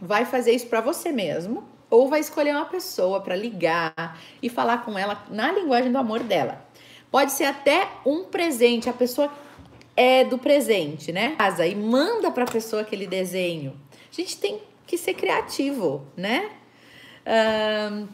Vai 0.00 0.24
fazer 0.24 0.52
isso 0.52 0.66
para 0.66 0.80
você 0.80 1.12
mesmo 1.12 1.64
ou 1.90 2.08
vai 2.08 2.20
escolher 2.20 2.54
uma 2.54 2.66
pessoa 2.66 3.20
para 3.20 3.34
ligar 3.34 4.18
e 4.40 4.48
falar 4.48 4.84
com 4.84 4.96
ela 4.96 5.24
na 5.28 5.52
linguagem 5.52 5.90
do 5.90 5.98
amor 5.98 6.20
dela. 6.22 6.64
Pode 7.10 7.32
ser 7.32 7.44
até 7.44 7.88
um 8.06 8.24
presente, 8.24 8.88
a 8.88 8.92
pessoa 8.92 9.30
é 9.96 10.24
do 10.24 10.38
presente, 10.38 11.12
né? 11.12 11.34
Casa 11.36 11.66
e 11.66 11.74
manda 11.74 12.30
para 12.30 12.44
a 12.44 12.50
pessoa 12.50 12.82
aquele 12.82 13.06
desenho. 13.06 13.78
A 14.10 14.14
gente 14.14 14.38
tem 14.38 14.62
que 14.86 14.96
ser 14.96 15.14
criativo, 15.14 16.06
né? 16.16 16.50
Um, 17.26 18.08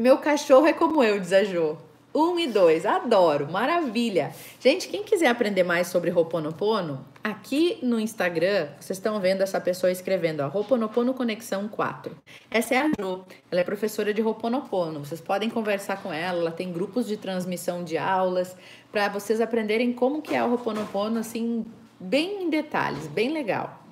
meu 0.00 0.16
cachorro 0.16 0.66
é 0.66 0.72
como 0.72 1.04
eu, 1.04 1.20
diz 1.20 1.32
a 1.32 1.44
Jo. 1.44 1.76
Um 2.12 2.38
e 2.38 2.48
dois, 2.48 2.84
adoro, 2.84 3.52
maravilha. 3.52 4.32
Gente, 4.58 4.88
quem 4.88 5.04
quiser 5.04 5.28
aprender 5.28 5.62
mais 5.62 5.86
sobre 5.86 6.10
Roponopono, 6.10 7.04
aqui 7.22 7.78
no 7.82 8.00
Instagram, 8.00 8.68
vocês 8.80 8.98
estão 8.98 9.20
vendo 9.20 9.42
essa 9.42 9.60
pessoa 9.60 9.92
escrevendo, 9.92 10.40
ó, 10.40 10.48
Roponopono 10.48 11.14
Conexão 11.14 11.68
4. 11.68 12.16
Essa 12.50 12.74
é 12.74 12.78
a 12.78 12.88
Jo, 12.98 13.24
ela 13.48 13.60
é 13.60 13.64
professora 13.64 14.12
de 14.12 14.20
Roponopono. 14.20 15.04
Vocês 15.04 15.20
podem 15.20 15.48
conversar 15.48 16.02
com 16.02 16.12
ela, 16.12 16.40
ela 16.40 16.50
tem 16.50 16.72
grupos 16.72 17.06
de 17.06 17.16
transmissão 17.16 17.84
de 17.84 17.96
aulas 17.96 18.56
para 18.90 19.08
vocês 19.08 19.40
aprenderem 19.40 19.92
como 19.92 20.22
que 20.22 20.34
é 20.34 20.42
o 20.42 20.48
Roponopono, 20.48 21.20
assim, 21.20 21.64
bem 22.00 22.42
em 22.42 22.50
detalhes, 22.50 23.06
bem 23.06 23.32
legal. 23.32 23.84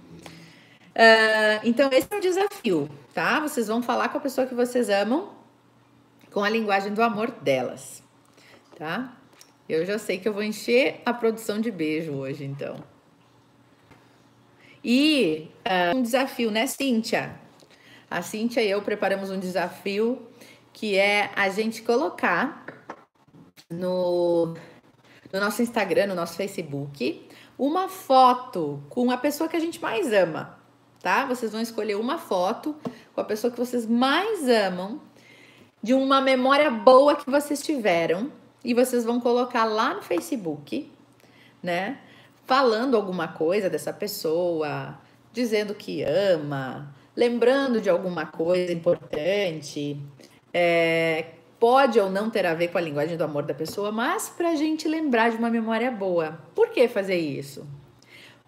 Uh, 0.96 1.60
então, 1.62 1.88
esse 1.92 2.08
é 2.10 2.16
o 2.16 2.20
desafio, 2.20 2.90
tá? 3.14 3.38
Vocês 3.38 3.68
vão 3.68 3.80
falar 3.80 4.08
com 4.08 4.18
a 4.18 4.20
pessoa 4.20 4.46
que 4.46 4.54
vocês 4.54 4.88
amam 4.88 5.37
com 6.38 6.44
a 6.44 6.48
linguagem 6.48 6.94
do 6.94 7.02
amor 7.02 7.32
delas 7.32 8.06
tá? 8.78 9.12
Eu 9.68 9.84
já 9.84 9.98
sei 9.98 10.18
que 10.18 10.28
eu 10.28 10.32
vou 10.32 10.42
encher 10.42 11.02
a 11.04 11.12
produção 11.12 11.60
de 11.60 11.68
beijo 11.68 12.12
hoje, 12.12 12.44
então. 12.44 12.76
E 14.82 15.50
uh, 15.66 15.96
um 15.96 16.02
desafio, 16.02 16.50
né, 16.52 16.66
Cíntia? 16.68 17.34
A 18.08 18.22
Cíntia 18.22 18.62
e 18.62 18.70
eu 18.70 18.80
preparamos 18.80 19.30
um 19.30 19.38
desafio 19.38 20.26
que 20.72 20.96
é 20.96 21.30
a 21.34 21.48
gente 21.48 21.82
colocar 21.82 22.64
no, 23.68 24.54
no 25.32 25.40
nosso 25.40 25.60
Instagram, 25.60 26.06
no 26.06 26.14
nosso 26.14 26.36
Facebook, 26.36 27.28
uma 27.58 27.88
foto 27.88 28.80
com 28.88 29.10
a 29.10 29.16
pessoa 29.16 29.48
que 29.48 29.56
a 29.56 29.60
gente 29.60 29.82
mais 29.82 30.12
ama, 30.12 30.56
tá? 31.02 31.26
Vocês 31.26 31.50
vão 31.50 31.60
escolher 31.60 31.96
uma 31.96 32.16
foto 32.16 32.76
com 33.12 33.20
a 33.20 33.24
pessoa 33.24 33.50
que 33.50 33.58
vocês 33.58 33.84
mais 33.84 34.48
amam, 34.48 35.00
de 35.82 35.94
uma 35.94 36.20
memória 36.20 36.70
boa 36.70 37.16
que 37.16 37.30
vocês 37.30 37.62
tiveram 37.62 38.32
e 38.64 38.74
vocês 38.74 39.04
vão 39.04 39.20
colocar 39.20 39.64
lá 39.64 39.94
no 39.94 40.02
Facebook, 40.02 40.90
né? 41.62 41.98
Falando 42.46 42.96
alguma 42.96 43.28
coisa 43.28 43.70
dessa 43.70 43.92
pessoa, 43.92 44.98
dizendo 45.32 45.74
que 45.74 46.02
ama, 46.02 46.94
lembrando 47.14 47.80
de 47.80 47.88
alguma 47.88 48.26
coisa 48.26 48.72
importante, 48.72 50.00
é, 50.52 51.26
pode 51.60 51.98
ou 52.00 52.10
não 52.10 52.30
ter 52.30 52.46
a 52.46 52.54
ver 52.54 52.68
com 52.68 52.78
a 52.78 52.80
linguagem 52.80 53.16
do 53.16 53.24
amor 53.24 53.44
da 53.44 53.54
pessoa, 53.54 53.92
mas 53.92 54.28
para 54.28 54.50
a 54.50 54.54
gente 54.54 54.88
lembrar 54.88 55.30
de 55.30 55.36
uma 55.36 55.50
memória 55.50 55.90
boa. 55.90 56.38
Por 56.54 56.70
que 56.70 56.88
fazer 56.88 57.16
isso? 57.16 57.66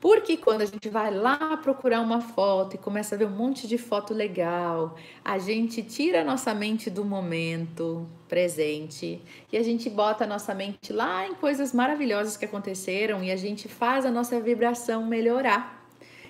Porque 0.00 0.38
quando 0.38 0.62
a 0.62 0.64
gente 0.64 0.88
vai 0.88 1.14
lá 1.14 1.58
procurar 1.58 2.00
uma 2.00 2.22
foto 2.22 2.74
e 2.74 2.78
começa 2.78 3.14
a 3.14 3.18
ver 3.18 3.26
um 3.26 3.36
monte 3.36 3.68
de 3.68 3.76
foto 3.76 4.14
legal, 4.14 4.96
a 5.22 5.38
gente 5.38 5.82
tira 5.82 6.22
a 6.22 6.24
nossa 6.24 6.54
mente 6.54 6.88
do 6.88 7.04
momento 7.04 8.08
presente 8.26 9.20
e 9.52 9.58
a 9.58 9.62
gente 9.62 9.90
bota 9.90 10.24
a 10.24 10.26
nossa 10.26 10.54
mente 10.54 10.90
lá 10.90 11.26
em 11.26 11.34
coisas 11.34 11.74
maravilhosas 11.74 12.38
que 12.38 12.46
aconteceram 12.46 13.22
e 13.22 13.30
a 13.30 13.36
gente 13.36 13.68
faz 13.68 14.06
a 14.06 14.10
nossa 14.10 14.40
vibração 14.40 15.04
melhorar. 15.04 15.86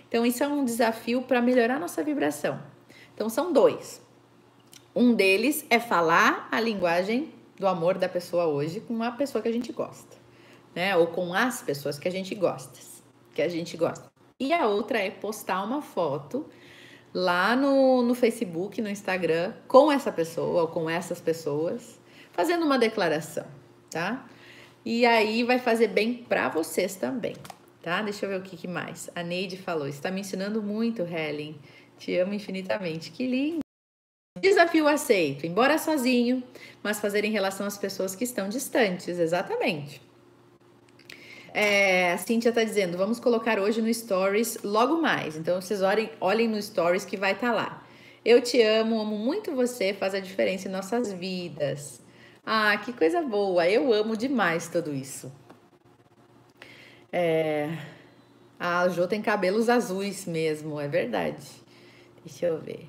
Então, 0.08 0.26
isso 0.26 0.42
é 0.42 0.48
um 0.48 0.64
desafio 0.64 1.22
para 1.22 1.40
melhorar 1.40 1.76
a 1.76 1.78
nossa 1.78 2.02
vibração. 2.02 2.60
Então, 3.14 3.28
são 3.28 3.52
dois. 3.52 4.02
Um 4.92 5.14
deles 5.14 5.64
é 5.70 5.78
falar 5.78 6.48
a 6.50 6.60
linguagem 6.60 7.32
do 7.56 7.68
amor 7.68 7.96
da 7.96 8.08
pessoa 8.08 8.46
hoje 8.46 8.80
com 8.80 8.92
uma 8.92 9.12
pessoa 9.12 9.40
que 9.40 9.46
a 9.46 9.52
gente 9.52 9.70
gosta, 9.70 10.16
né? 10.74 10.96
Ou 10.96 11.06
com 11.06 11.32
as 11.32 11.62
pessoas 11.62 11.96
que 11.96 12.08
a 12.08 12.10
gente 12.10 12.34
gosta, 12.34 12.89
que 13.40 13.42
a 13.42 13.48
gente 13.48 13.74
gosta. 13.74 14.12
E 14.38 14.52
a 14.52 14.66
outra 14.66 14.98
é 14.98 15.10
postar 15.10 15.64
uma 15.64 15.80
foto 15.80 16.46
lá 17.12 17.56
no, 17.56 18.02
no 18.02 18.14
Facebook, 18.14 18.80
no 18.82 18.88
Instagram, 18.88 19.54
com 19.66 19.90
essa 19.90 20.12
pessoa 20.12 20.62
ou 20.62 20.68
com 20.68 20.88
essas 20.88 21.20
pessoas, 21.20 21.98
fazendo 22.32 22.64
uma 22.64 22.78
declaração, 22.78 23.46
tá? 23.90 24.28
E 24.84 25.06
aí 25.06 25.42
vai 25.42 25.58
fazer 25.58 25.88
bem 25.88 26.14
para 26.14 26.50
vocês 26.50 26.96
também, 26.96 27.34
tá? 27.82 28.02
Deixa 28.02 28.26
eu 28.26 28.30
ver 28.30 28.40
o 28.40 28.42
que, 28.42 28.56
que 28.56 28.68
mais. 28.68 29.10
A 29.14 29.22
Neide 29.22 29.56
falou: 29.56 29.88
está 29.88 30.10
me 30.10 30.20
ensinando 30.20 30.62
muito, 30.62 31.02
Helen. 31.02 31.58
Te 31.98 32.16
amo 32.16 32.34
infinitamente. 32.34 33.10
Que 33.10 33.26
lindo! 33.26 33.60
Desafio 34.38 34.86
aceito, 34.86 35.46
embora 35.46 35.76
sozinho, 35.76 36.42
mas 36.82 37.00
fazer 37.00 37.24
em 37.24 37.32
relação 37.32 37.66
às 37.66 37.76
pessoas 37.76 38.14
que 38.14 38.24
estão 38.24 38.48
distantes, 38.48 39.18
exatamente. 39.18 40.00
É, 41.52 42.12
a 42.12 42.18
Cintia 42.18 42.50
está 42.50 42.62
dizendo, 42.62 42.96
vamos 42.96 43.18
colocar 43.18 43.58
hoje 43.58 43.82
no 43.82 43.92
Stories 43.92 44.58
logo 44.62 45.00
mais. 45.00 45.36
Então, 45.36 45.60
vocês 45.60 45.82
olhem, 45.82 46.10
olhem 46.20 46.48
no 46.48 46.60
Stories 46.60 47.04
que 47.04 47.16
vai 47.16 47.32
estar 47.32 47.48
tá 47.48 47.54
lá. 47.54 47.82
Eu 48.24 48.40
te 48.40 48.60
amo, 48.62 49.00
amo 49.00 49.16
muito 49.16 49.54
você, 49.54 49.92
faz 49.92 50.14
a 50.14 50.20
diferença 50.20 50.68
em 50.68 50.70
nossas 50.70 51.12
vidas. 51.12 52.00
Ah, 52.44 52.76
que 52.76 52.92
coisa 52.92 53.22
boa, 53.22 53.68
eu 53.68 53.92
amo 53.92 54.16
demais 54.16 54.68
tudo 54.68 54.94
isso. 54.94 55.32
É, 57.12 57.68
a 58.58 58.88
Jo 58.88 59.06
tem 59.08 59.20
cabelos 59.20 59.68
azuis 59.68 60.26
mesmo, 60.26 60.78
é 60.78 60.86
verdade. 60.86 61.46
Deixa 62.24 62.46
eu 62.46 62.58
ver. 62.58 62.86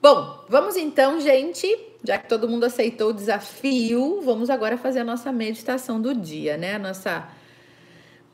Bom, 0.00 0.44
vamos 0.48 0.76
então, 0.76 1.20
gente, 1.20 1.66
já 2.04 2.18
que 2.18 2.28
todo 2.28 2.48
mundo 2.48 2.64
aceitou 2.64 3.10
o 3.10 3.12
desafio, 3.12 4.20
vamos 4.22 4.50
agora 4.50 4.76
fazer 4.76 5.00
a 5.00 5.04
nossa 5.04 5.30
meditação 5.30 6.00
do 6.00 6.14
dia, 6.14 6.56
né? 6.56 6.74
A 6.74 6.78
nossa 6.78 7.28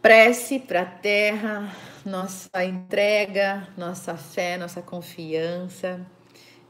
prece 0.01 0.59
para 0.59 0.83
a 0.83 0.87
terra, 0.87 1.71
nossa 2.05 2.65
entrega, 2.65 3.69
nossa 3.77 4.17
fé, 4.17 4.57
nossa 4.57 4.81
confiança. 4.81 6.01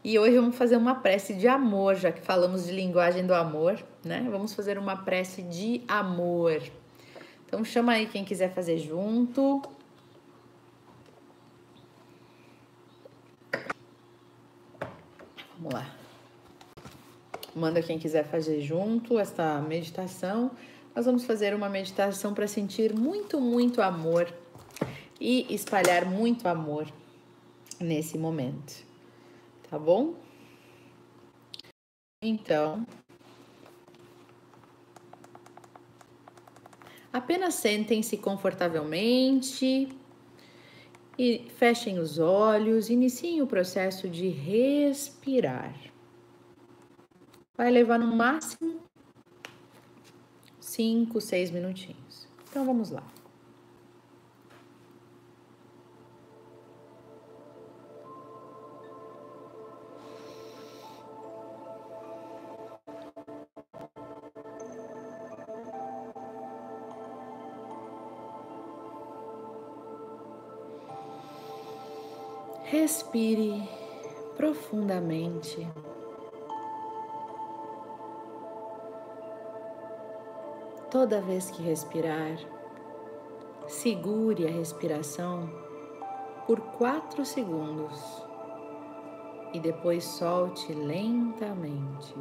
E 0.02 0.18
hoje 0.18 0.36
vamos 0.36 0.56
fazer 0.56 0.76
uma 0.76 0.96
prece 0.96 1.34
de 1.34 1.46
amor, 1.46 1.94
já 1.96 2.10
que 2.10 2.20
falamos 2.20 2.66
de 2.66 2.72
linguagem 2.72 3.26
do 3.26 3.34
amor, 3.34 3.78
né? 4.04 4.26
Vamos 4.30 4.54
fazer 4.54 4.78
uma 4.78 4.96
prece 4.96 5.42
de 5.42 5.82
amor. 5.86 6.62
Então 7.46 7.64
chama 7.64 7.92
aí 7.92 8.06
quem 8.06 8.24
quiser 8.24 8.52
fazer 8.54 8.78
junto. 8.78 9.62
Vamos 15.58 15.74
lá. 15.74 15.97
Manda 17.58 17.82
quem 17.82 17.98
quiser 17.98 18.24
fazer 18.24 18.60
junto 18.60 19.18
esta 19.18 19.60
meditação. 19.60 20.52
Nós 20.94 21.04
vamos 21.04 21.24
fazer 21.24 21.52
uma 21.54 21.68
meditação 21.68 22.32
para 22.32 22.46
sentir 22.46 22.94
muito, 22.94 23.40
muito 23.40 23.82
amor 23.82 24.32
e 25.20 25.52
espalhar 25.52 26.06
muito 26.06 26.46
amor 26.46 26.86
nesse 27.80 28.16
momento. 28.16 28.86
Tá 29.68 29.76
bom? 29.76 30.14
Então, 32.22 32.86
apenas 37.12 37.54
sentem-se 37.54 38.16
confortavelmente 38.18 39.88
e 41.18 41.50
fechem 41.56 41.98
os 41.98 42.20
olhos, 42.20 42.88
iniciem 42.88 43.42
o 43.42 43.48
processo 43.48 44.08
de 44.08 44.28
respirar. 44.28 45.87
Vai 47.58 47.72
levar 47.72 47.98
no 47.98 48.06
máximo 48.14 48.80
5, 50.60 51.20
6 51.20 51.50
minutinhos. 51.50 52.28
Então 52.48 52.64
vamos 52.64 52.90
lá. 52.90 53.02
Respire 72.62 73.68
profundamente. 74.36 75.66
Toda 80.90 81.20
vez 81.20 81.50
que 81.50 81.62
respirar, 81.62 82.38
segure 83.66 84.46
a 84.46 84.50
respiração 84.50 85.46
por 86.46 86.60
quatro 86.78 87.26
segundos 87.26 88.00
e 89.52 89.60
depois 89.60 90.02
solte 90.02 90.72
lentamente. 90.72 92.14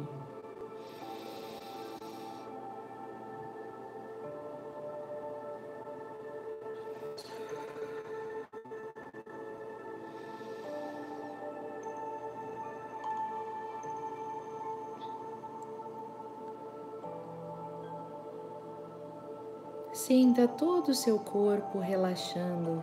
Sinta 20.08 20.48
todo 20.48 20.88
o 20.88 20.94
seu 20.94 21.18
corpo 21.18 21.80
relaxando. 21.80 22.82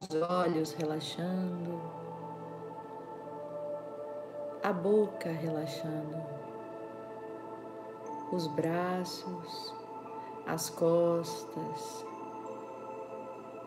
Os 0.00 0.22
olhos 0.22 0.70
relaxando. 0.70 1.82
A 4.62 4.72
boca 4.72 5.32
relaxando. 5.32 6.16
Os 8.30 8.46
braços, 8.46 9.74
as 10.46 10.70
costas, 10.70 12.06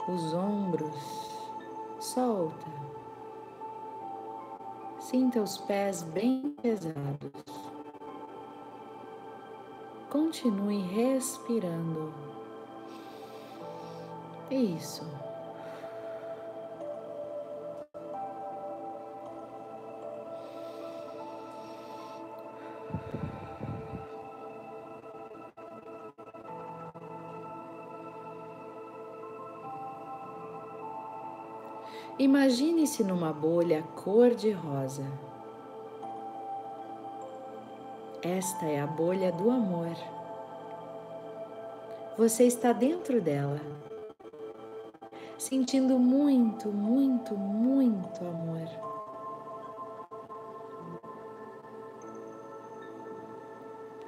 os 0.08 0.34
ombros. 0.34 1.30
Solta. 2.00 2.72
Sinta 4.98 5.42
os 5.42 5.58
pés 5.58 6.04
bem 6.04 6.56
pesados. 6.62 7.53
Continue 10.14 10.80
respirando. 10.80 12.14
Isso. 14.52 15.04
Imagine-se 32.20 33.04
numa 33.04 33.34
bolha 33.34 33.82
cor-de-rosa. 33.96 35.33
Esta 38.26 38.66
é 38.66 38.80
a 38.80 38.88
bolha 38.88 39.34
do 39.34 39.52
amor. 39.52 39.98
Você 42.18 42.46
está 42.46 42.72
dentro 42.72 43.20
dela, 43.20 43.60
sentindo 45.38 46.00
muito, 46.00 46.70
muito, 46.70 47.36
muito 47.36 48.26
amor. 48.26 48.70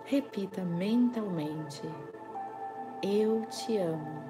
Repita 0.06 0.64
mentalmente: 0.64 1.82
Eu 3.04 3.46
te 3.48 3.78
amo. 3.78 4.24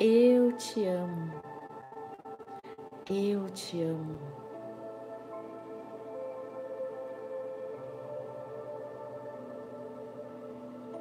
Eu 0.00 0.50
te 0.56 0.84
amo. 0.84 1.32
Eu 3.08 3.48
te 3.50 3.82
amo. 3.82 4.43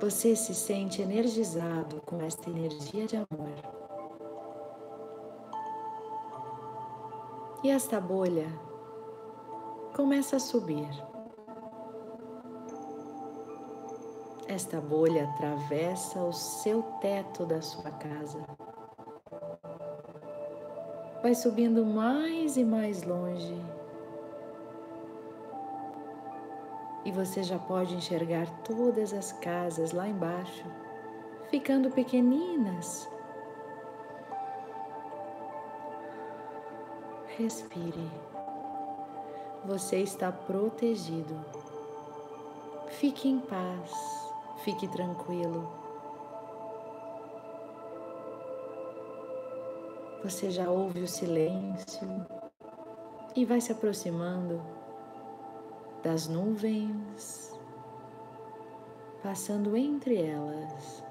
Você 0.03 0.35
se 0.35 0.53
sente 0.53 1.01
energizado 1.01 2.01
com 2.01 2.21
esta 2.21 2.49
energia 2.49 3.07
de 3.07 3.15
amor. 3.15 3.53
E 7.63 7.69
esta 7.69 8.01
bolha 8.01 8.47
começa 9.95 10.35
a 10.35 10.39
subir. 10.41 10.89
Esta 14.45 14.81
bolha 14.81 15.23
atravessa 15.23 16.21
o 16.21 16.33
seu 16.33 16.83
teto 16.99 17.45
da 17.45 17.61
sua 17.61 17.89
casa. 17.89 18.45
Vai 21.21 21.33
subindo 21.33 21.85
mais 21.85 22.57
e 22.57 22.65
mais 22.65 23.03
longe. 23.03 23.72
E 27.05 27.11
você 27.11 27.43
já 27.43 27.59
pode 27.59 27.95
enxergar 27.95 28.49
todas 28.63 29.13
as 29.13 29.33
casas 29.33 29.91
lá 29.91 30.07
embaixo, 30.07 30.65
ficando 31.49 31.91
pequeninas. 31.91 33.09
Respire. 37.37 38.09
Você 39.65 39.97
está 39.97 40.31
protegido. 40.31 41.43
Fique 42.89 43.27
em 43.27 43.39
paz, 43.39 43.91
fique 44.63 44.87
tranquilo. 44.87 45.83
Você 50.23 50.51
já 50.51 50.69
ouve 50.69 51.01
o 51.01 51.07
silêncio 51.07 52.07
e 53.35 53.43
vai 53.43 53.59
se 53.59 53.71
aproximando 53.71 54.61
das 56.03 56.27
nuvens, 56.27 57.57
passando 59.23 59.77
entre 59.77 60.21
elas. 60.21 61.01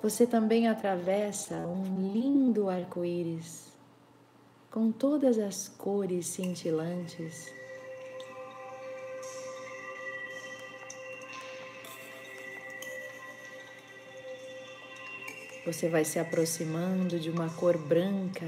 Você 0.00 0.26
também 0.26 0.68
atravessa 0.68 1.56
um 1.66 2.12
lindo 2.12 2.70
arco-íris 2.70 3.72
com 4.70 4.92
todas 4.92 5.38
as 5.38 5.68
cores 5.68 6.26
cintilantes. 6.28 7.52
Você 15.66 15.88
vai 15.88 16.04
se 16.04 16.18
aproximando 16.18 17.18
de 17.18 17.30
uma 17.30 17.48
cor 17.50 17.76
branca 17.78 18.46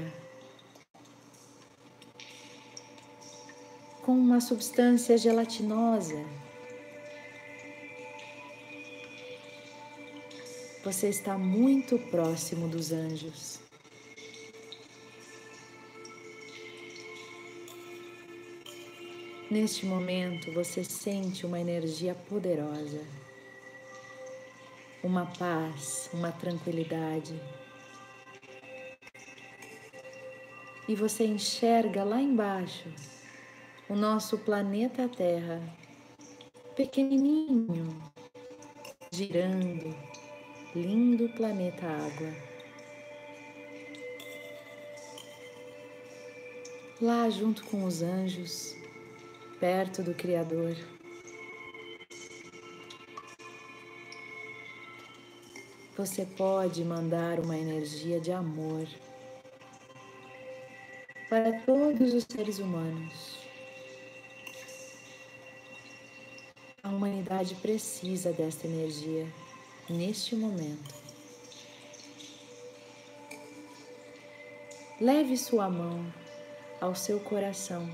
com 4.07 4.13
uma 4.13 4.39
substância 4.39 5.17
gelatinosa. 5.17 6.25
Você 10.81 11.09
está 11.09 11.37
muito 11.37 11.99
próximo 12.09 12.69
dos 12.69 12.93
anjos. 12.93 13.59
Neste 19.51 19.85
momento 19.85 20.53
você 20.53 20.85
sente 20.85 21.45
uma 21.45 21.59
energia 21.59 22.15
poderosa, 22.15 23.03
uma 25.03 25.25
paz, 25.37 26.09
uma 26.13 26.31
tranquilidade. 26.31 27.37
E 30.87 30.95
você 30.95 31.25
enxerga 31.25 32.05
lá 32.05 32.21
embaixo 32.21 33.16
o 33.89 33.95
nosso 33.95 34.37
planeta 34.39 35.07
Terra, 35.07 35.61
pequenininho, 36.75 37.87
girando, 39.11 39.95
lindo 40.75 41.29
planeta 41.29 41.85
Água. 41.85 42.33
Lá 47.01 47.29
junto 47.29 47.63
com 47.65 47.85
os 47.85 48.01
anjos, 48.01 48.75
perto 49.57 50.03
do 50.03 50.13
Criador. 50.13 50.75
Você 55.95 56.25
pode 56.25 56.83
mandar 56.83 57.39
uma 57.39 57.57
energia 57.57 58.19
de 58.19 58.33
amor 58.33 58.85
para 61.29 61.61
todos 61.61 62.13
os 62.13 62.25
seres 62.29 62.59
humanos. 62.59 63.36
A 66.87 66.89
humanidade 66.89 67.53
precisa 67.55 68.31
desta 68.31 68.65
energia 68.65 69.27
neste 69.89 70.37
momento. 70.37 70.95
Leve 75.01 75.35
sua 75.35 75.69
mão 75.69 76.01
ao 76.79 76.95
seu 76.95 77.19
coração 77.19 77.85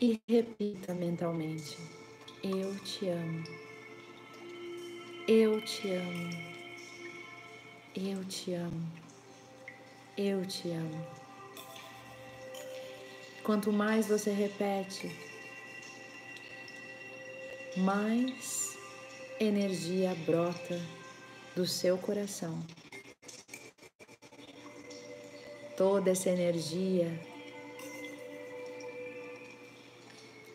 e 0.00 0.20
repita 0.28 0.92
mentalmente: 0.92 1.78
Eu 2.42 2.76
te 2.80 3.08
amo. 3.08 3.44
Eu 5.28 5.64
te 5.64 5.88
amo. 5.92 6.30
Eu 7.94 8.24
te 8.24 8.54
amo. 8.54 8.92
Eu 10.18 10.44
te 10.44 10.68
amo. 10.72 11.25
Quanto 13.46 13.72
mais 13.72 14.08
você 14.08 14.32
repete, 14.32 15.08
mais 17.76 18.76
energia 19.38 20.16
brota 20.26 20.80
do 21.54 21.64
seu 21.64 21.96
coração. 21.96 22.60
Toda 25.76 26.10
essa 26.10 26.28
energia 26.28 27.08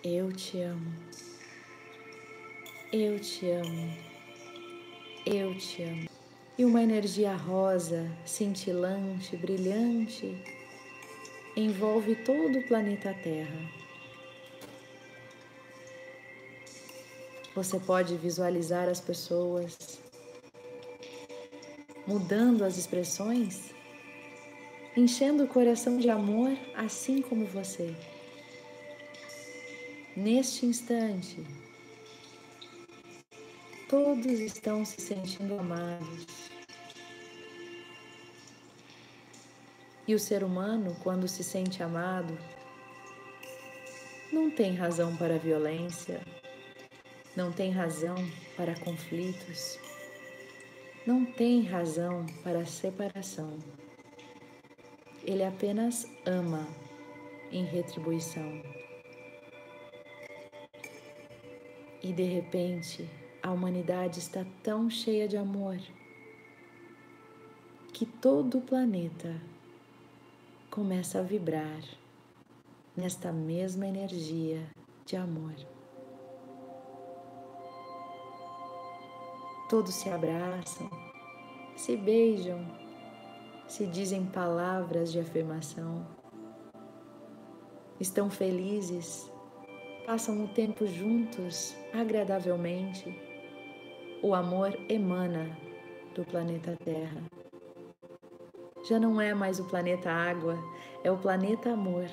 Eu 0.03 0.33
te 0.33 0.59
amo. 0.59 0.93
Eu 2.91 3.17
te 3.21 3.49
amo. 3.51 3.97
Eu 5.25 5.57
te 5.57 5.83
amo. 5.83 6.09
E 6.57 6.65
uma 6.65 6.83
energia 6.83 7.37
rosa, 7.37 8.11
cintilante, 8.25 9.37
brilhante, 9.37 10.60
envolve 11.55 12.15
todo 12.15 12.59
o 12.59 12.67
planeta 12.67 13.13
Terra. 13.13 13.69
Você 17.53 17.79
pode 17.79 18.15
visualizar 18.15 18.87
as 18.87 19.01
pessoas 19.01 19.99
mudando 22.07 22.63
as 22.63 22.77
expressões, 22.77 23.73
enchendo 24.95 25.43
o 25.43 25.47
coração 25.47 25.97
de 25.97 26.09
amor, 26.09 26.57
assim 26.75 27.21
como 27.21 27.45
você 27.45 27.93
neste 30.15 30.65
instante, 30.65 31.37
todos 33.89 34.39
estão 34.39 34.83
se 34.83 35.01
sentindo 35.01 35.57
amados. 35.59 36.25
E 40.11 40.13
o 40.13 40.19
ser 40.19 40.43
humano, 40.43 40.93
quando 41.03 41.25
se 41.25 41.41
sente 41.41 41.81
amado, 41.81 42.37
não 44.29 44.51
tem 44.51 44.75
razão 44.75 45.15
para 45.15 45.39
violência, 45.39 46.19
não 47.33 47.49
tem 47.49 47.71
razão 47.71 48.15
para 48.57 48.77
conflitos, 48.77 49.79
não 51.07 51.23
tem 51.23 51.61
razão 51.61 52.25
para 52.43 52.65
separação. 52.65 53.57
Ele 55.23 55.45
apenas 55.45 56.05
ama 56.25 56.67
em 57.49 57.63
retribuição. 57.63 58.61
E 62.03 62.11
de 62.11 62.23
repente, 62.23 63.09
a 63.41 63.49
humanidade 63.49 64.19
está 64.19 64.45
tão 64.61 64.89
cheia 64.89 65.25
de 65.25 65.37
amor 65.37 65.79
que 67.93 68.05
todo 68.05 68.57
o 68.57 68.61
planeta 68.61 69.50
começa 70.71 71.19
a 71.19 71.21
vibrar 71.21 71.83
nesta 72.95 73.29
mesma 73.31 73.85
energia 73.85 74.65
de 75.05 75.17
amor. 75.17 75.53
Todos 79.69 79.93
se 79.93 80.09
abraçam, 80.09 80.89
se 81.75 81.97
beijam, 81.97 82.65
se 83.67 83.85
dizem 83.85 84.25
palavras 84.25 85.11
de 85.11 85.19
afirmação, 85.19 86.07
estão 87.99 88.29
felizes 88.29 89.29
passam 90.05 90.43
o 90.43 90.47
tempo 90.47 90.85
juntos 90.87 91.75
agradavelmente, 91.93 93.17
o 94.21 94.33
amor 94.33 94.77
emana 94.89 95.57
do 96.15 96.25
planeta 96.25 96.75
Terra. 96.83 97.30
Já 98.83 98.99
não 98.99 99.21
é 99.21 99.33
mais 99.33 99.59
o 99.59 99.65
planeta 99.65 100.11
Água, 100.11 100.57
é 101.03 101.11
o 101.11 101.17
planeta 101.17 101.71
Amor. 101.71 102.07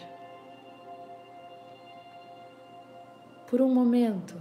Por 3.49 3.61
um 3.61 3.73
momento, 3.73 4.35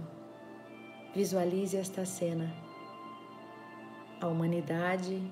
visualize 1.14 1.76
esta 1.76 2.04
cena. 2.04 2.52
A 4.20 4.26
humanidade 4.26 5.22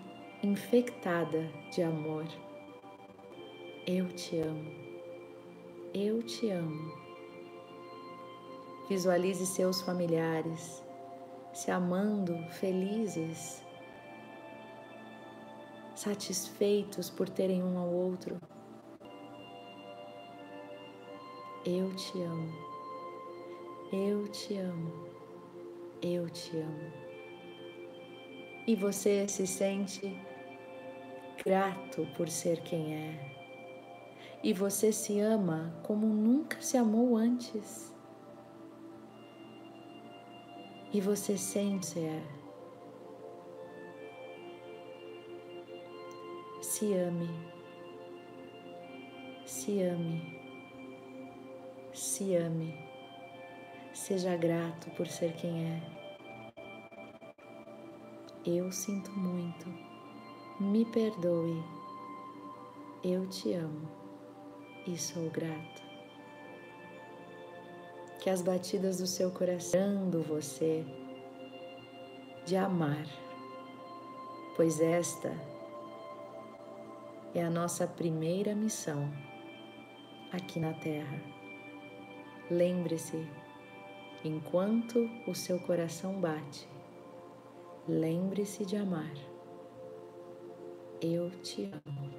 infectada 0.42 1.50
de 1.70 1.82
amor. 1.82 2.24
Eu 3.86 4.08
te 4.08 4.38
amo. 4.38 4.70
Eu 5.92 6.22
te 6.22 6.50
amo. 6.50 6.92
Visualize 8.88 9.44
seus 9.44 9.82
familiares 9.82 10.86
se 11.56 11.70
amando, 11.70 12.36
felizes, 12.50 13.64
satisfeitos 15.96 17.08
por 17.08 17.28
terem 17.28 17.62
um 17.62 17.78
ao 17.78 17.88
outro. 17.88 18.38
Eu 21.64 21.92
te 21.96 22.22
amo, 22.22 22.52
eu 23.92 24.28
te 24.28 24.56
amo, 24.56 24.92
eu 26.02 26.30
te 26.30 26.56
amo. 26.58 26.92
E 28.66 28.76
você 28.76 29.26
se 29.26 29.46
sente 29.46 30.16
grato 31.44 32.06
por 32.16 32.28
ser 32.28 32.60
quem 32.60 32.94
é. 32.94 33.36
E 34.42 34.52
você 34.52 34.92
se 34.92 35.18
ama 35.18 35.74
como 35.82 36.06
nunca 36.06 36.60
se 36.60 36.76
amou 36.76 37.16
antes. 37.16 37.92
E 40.92 41.00
você 41.00 41.36
sente 41.36 41.98
é. 41.98 42.45
Se 46.76 46.92
ame. 46.92 47.30
Se 49.46 49.80
ame. 49.80 50.20
Se 51.94 52.36
ame. 52.36 52.74
Seja 53.94 54.36
grato 54.36 54.90
por 54.90 55.06
ser 55.06 55.32
quem 55.36 55.64
é. 55.64 55.82
Eu 58.44 58.70
sinto 58.70 59.10
muito. 59.12 59.66
Me 60.60 60.84
perdoe. 60.84 61.64
Eu 63.02 63.26
te 63.26 63.54
amo 63.54 63.88
e 64.86 64.98
sou 64.98 65.30
grato 65.30 65.82
que 68.20 68.28
as 68.28 68.42
batidas 68.42 68.98
do 68.98 69.06
seu 69.06 69.30
coração 69.30 70.10
do 70.10 70.22
você 70.22 70.84
de 72.44 72.54
amar, 72.54 73.06
pois 74.54 74.78
esta 74.78 75.55
é 77.36 77.44
a 77.44 77.50
nossa 77.50 77.86
primeira 77.86 78.54
missão 78.54 79.12
aqui 80.32 80.58
na 80.58 80.72
Terra. 80.72 81.20
Lembre-se, 82.50 83.28
enquanto 84.24 85.06
o 85.26 85.34
seu 85.34 85.60
coração 85.60 86.18
bate, 86.18 86.66
lembre-se 87.86 88.64
de 88.64 88.78
amar. 88.78 89.12
Eu 90.98 91.28
te 91.42 91.64
amo. 91.64 92.10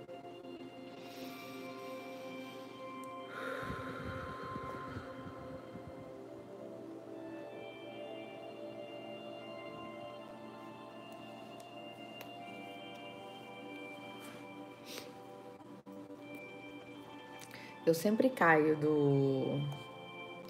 Eu 17.88 17.94
sempre 17.94 18.30
caio 18.30 18.76
do, 18.76 19.62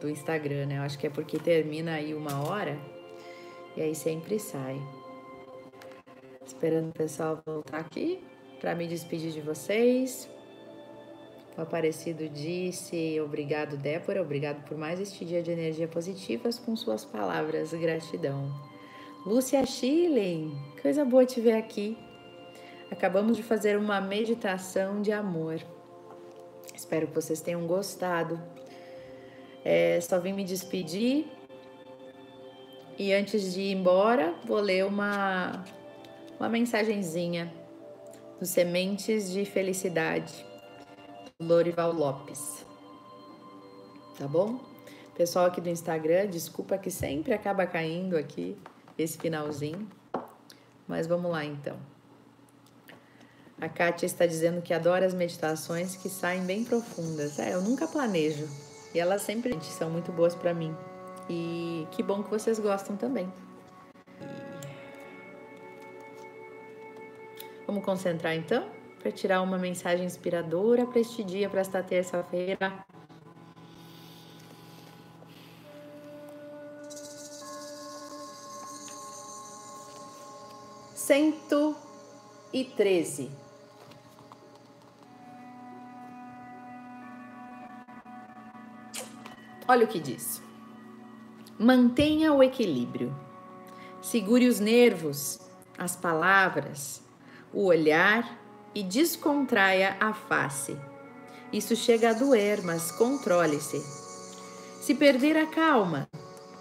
do 0.01 0.09
Instagram, 0.09 0.65
né? 0.65 0.79
Eu 0.79 0.81
acho 0.81 0.97
que 0.97 1.05
é 1.05 1.09
porque 1.11 1.37
termina 1.37 1.93
aí 1.93 2.15
uma 2.15 2.43
hora 2.43 2.75
e 3.75 3.81
aí 3.83 3.93
sempre 3.93 4.39
sai. 4.39 4.81
Esperando 6.43 6.89
o 6.89 6.93
pessoal 6.93 7.39
voltar 7.45 7.77
aqui 7.77 8.23
para 8.59 8.73
me 8.73 8.87
despedir 8.87 9.31
de 9.31 9.39
vocês. 9.39 10.27
O 11.55 11.61
Aparecido 11.61 12.27
disse: 12.27 13.21
Obrigado, 13.21 13.77
Débora. 13.77 14.23
Obrigado 14.23 14.63
por 14.67 14.75
mais 14.75 14.99
este 14.99 15.23
dia 15.23 15.43
de 15.43 15.51
energia 15.51 15.87
positivas 15.87 16.57
com 16.57 16.75
suas 16.75 17.05
palavras. 17.05 17.71
Gratidão. 17.71 18.51
Lúcia 19.27 19.63
Schilling, 19.63 20.57
coisa 20.81 21.05
boa 21.05 21.23
te 21.23 21.39
ver 21.39 21.53
aqui. 21.53 21.95
Acabamos 22.89 23.37
de 23.37 23.43
fazer 23.43 23.77
uma 23.77 24.01
meditação 24.01 25.03
de 25.03 25.11
amor. 25.11 25.76
Espero 26.77 27.07
que 27.07 27.15
vocês 27.15 27.41
tenham 27.41 27.65
gostado. 27.65 28.39
É, 29.65 29.99
só 29.99 30.19
vim 30.19 30.33
me 30.33 30.43
despedir. 30.43 31.25
E 32.99 33.11
antes 33.11 33.51
de 33.51 33.61
ir 33.61 33.71
embora, 33.73 34.35
vou 34.45 34.59
ler 34.59 34.85
uma, 34.85 35.65
uma 36.39 36.47
mensagenzinha 36.47 37.51
do 38.39 38.45
Sementes 38.45 39.31
de 39.31 39.43
Felicidade, 39.43 40.45
Lorival 41.41 41.91
Lopes. 41.91 42.63
Tá 44.17 44.27
bom? 44.27 44.59
Pessoal 45.15 45.47
aqui 45.47 45.59
do 45.59 45.69
Instagram, 45.69 46.27
desculpa 46.27 46.77
que 46.77 46.91
sempre 46.91 47.33
acaba 47.33 47.65
caindo 47.65 48.15
aqui 48.15 48.55
esse 48.97 49.17
finalzinho. 49.17 49.87
Mas 50.87 51.07
vamos 51.07 51.31
lá 51.31 51.43
então. 51.43 51.96
A 53.59 53.67
Kátia 53.67 54.05
está 54.05 54.27
dizendo 54.27 54.61
que 54.61 54.71
adora 54.71 55.05
as 55.05 55.15
meditações 55.15 55.95
que 55.95 56.09
saem 56.09 56.43
bem 56.43 56.63
profundas. 56.63 57.39
É, 57.39 57.55
eu 57.55 57.61
nunca 57.61 57.87
planejo. 57.87 58.47
E 58.93 58.99
elas 58.99 59.23
sempre 59.23 59.57
são 59.63 59.89
muito 59.89 60.11
boas 60.11 60.35
para 60.35 60.53
mim. 60.53 60.75
E 61.27 61.87
que 61.91 62.03
bom 62.03 62.21
que 62.21 62.29
vocês 62.29 62.59
gostam 62.59 62.95
também. 62.95 63.31
Vamos 67.65 67.83
concentrar 67.83 68.35
então 68.35 68.69
para 68.99 69.11
tirar 69.11 69.41
uma 69.41 69.57
mensagem 69.57 70.05
inspiradora 70.05 70.85
para 70.85 70.99
este 70.99 71.23
dia, 71.23 71.49
para 71.49 71.61
esta 71.61 71.81
terça-feira. 71.81 72.85
Cento 80.93 81.75
e 82.53 82.63
treze. 82.63 83.46
Olha 89.67 89.85
o 89.85 89.87
que 89.87 89.99
diz. 89.99 90.41
Mantenha 91.59 92.31
o 92.31 92.41
equilíbrio. 92.41 93.13
Segure 94.01 94.47
os 94.47 94.59
nervos, 94.59 95.39
as 95.77 95.95
palavras, 95.95 97.03
o 97.51 97.65
olhar 97.65 98.39
e 98.73 98.81
descontraia 98.81 99.97
a 99.99 100.13
face. 100.13 100.77
Isso 101.51 101.75
chega 101.75 102.11
a 102.11 102.13
doer, 102.13 102.61
mas 102.63 102.91
controle-se. 102.91 103.81
Se 104.81 104.95
perder 104.95 105.35
a 105.35 105.47
calma, 105.47 106.07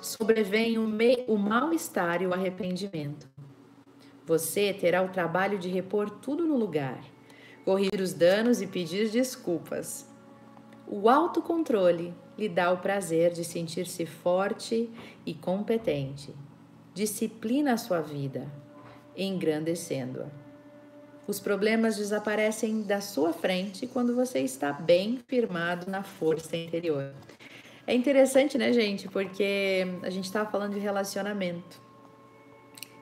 sobrevém 0.02 0.78
o, 0.78 0.88
o 1.28 1.38
mal-estar 1.38 2.22
e 2.22 2.26
o 2.26 2.32
arrependimento. 2.32 3.28
Você 4.24 4.72
terá 4.72 5.02
o 5.02 5.10
trabalho 5.10 5.58
de 5.58 5.68
repor 5.68 6.10
tudo 6.10 6.44
no 6.44 6.56
lugar, 6.56 7.00
corrigir 7.64 8.00
os 8.00 8.12
danos 8.12 8.60
e 8.60 8.66
pedir 8.66 9.10
desculpas. 9.10 10.15
O 10.88 11.08
autocontrole 11.08 12.14
lhe 12.38 12.48
dá 12.48 12.70
o 12.70 12.78
prazer 12.78 13.32
de 13.32 13.44
sentir-se 13.44 14.06
forte 14.06 14.88
e 15.24 15.34
competente. 15.34 16.32
Disciplina 16.94 17.72
a 17.72 17.76
sua 17.76 18.00
vida, 18.00 18.46
engrandecendo-a. 19.16 20.26
Os 21.26 21.40
problemas 21.40 21.96
desaparecem 21.96 22.82
da 22.82 23.00
sua 23.00 23.32
frente 23.32 23.86
quando 23.86 24.14
você 24.14 24.38
está 24.40 24.72
bem 24.72 25.18
firmado 25.26 25.90
na 25.90 26.04
força 26.04 26.56
interior. 26.56 27.12
É 27.84 27.92
interessante, 27.92 28.56
né, 28.56 28.72
gente? 28.72 29.08
Porque 29.08 29.86
a 30.02 30.10
gente 30.10 30.26
estava 30.26 30.48
falando 30.48 30.74
de 30.74 30.80
relacionamento. 30.80 31.80